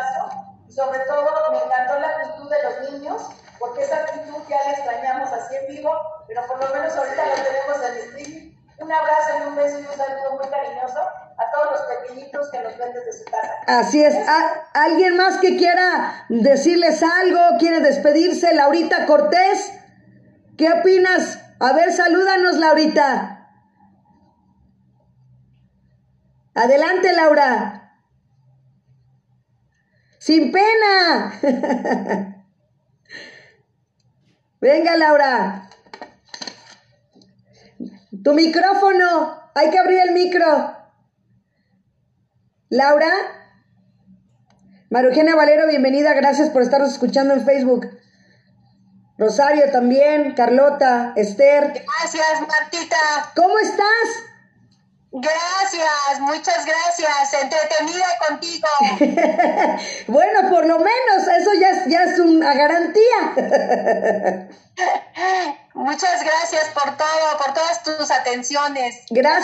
sobre 0.74 1.00
todo 1.00 1.52
me 1.52 1.58
encantó 1.58 1.98
la 2.00 2.08
actitud 2.08 2.50
de 2.50 2.62
los 2.62 2.90
niños 2.90 3.22
porque 3.58 3.82
esa 3.82 3.96
actitud 3.96 4.42
ya 4.48 4.58
la 4.64 4.72
extrañamos 4.72 5.32
así 5.32 5.54
en 5.54 5.76
vivo, 5.76 5.92
pero 6.26 6.46
por 6.46 6.58
lo 6.58 6.74
menos 6.74 6.96
ahorita 6.96 7.26
la 7.26 7.34
tenemos 7.34 7.88
en 7.88 7.96
streaming. 8.08 8.52
Un 8.78 8.90
abrazo 8.90 9.30
y 9.38 9.46
un 9.46 9.54
beso 9.54 9.78
y 9.78 9.82
un 9.82 9.96
saludo 9.96 10.36
muy 10.40 10.48
cariñoso 10.48 10.98
a 10.98 11.50
todos 11.52 11.72
los 11.72 11.80
pequeñitos 11.82 12.50
que 12.50 12.60
nos 12.60 12.76
ven 12.76 12.92
desde 12.92 13.12
su 13.12 13.24
casa. 13.30 13.52
Así 13.68 14.02
es. 14.02 14.16
¿Alguien 14.74 15.16
más 15.16 15.38
que 15.38 15.56
quiera 15.56 16.26
decirles 16.28 17.02
algo? 17.02 17.58
¿Quiere 17.60 17.80
despedirse? 17.80 18.52
Laurita 18.54 19.06
Cortés, 19.06 19.72
¿qué 20.58 20.72
opinas? 20.72 21.38
A 21.60 21.72
ver, 21.74 21.92
salúdanos, 21.92 22.56
Laurita. 22.56 23.50
Adelante, 26.54 27.12
Laura. 27.12 27.81
Sin 30.22 30.52
pena. 30.52 31.32
Venga, 34.60 34.96
Laura. 34.96 35.68
Tu 38.22 38.32
micrófono. 38.32 39.50
Hay 39.52 39.70
que 39.70 39.80
abrir 39.80 39.98
el 39.98 40.12
micro. 40.12 40.76
Laura. 42.68 43.10
Marugenia 44.90 45.34
Valero, 45.34 45.66
bienvenida. 45.66 46.14
Gracias 46.14 46.50
por 46.50 46.62
estarnos 46.62 46.92
escuchando 46.92 47.34
en 47.34 47.44
Facebook. 47.44 47.88
Rosario 49.18 49.72
también, 49.72 50.34
Carlota, 50.36 51.14
Esther. 51.16 51.72
Gracias, 51.72 52.40
Martita. 52.46 52.96
¿Cómo 53.34 53.58
estás? 53.58 54.31
Gracias, 55.14 56.20
muchas 56.20 56.64
gracias. 56.64 57.34
Entretenida 57.42 58.06
contigo. 58.26 58.66
bueno, 60.08 60.48
por 60.50 60.64
lo 60.66 60.78
menos 60.78 61.28
eso 61.38 61.50
ya, 61.60 61.70
es- 61.70 61.86
ya 61.86 62.02
es 62.04 62.18
una 62.18 62.54
garantía. 62.54 63.34
Muchas 65.74 66.22
gracias 66.22 66.68
por 66.74 66.96
todo, 66.96 67.38
por 67.44 67.54
todas 67.54 67.82
tus 67.82 68.10
atenciones. 68.10 69.04
Gracias. 69.10 69.40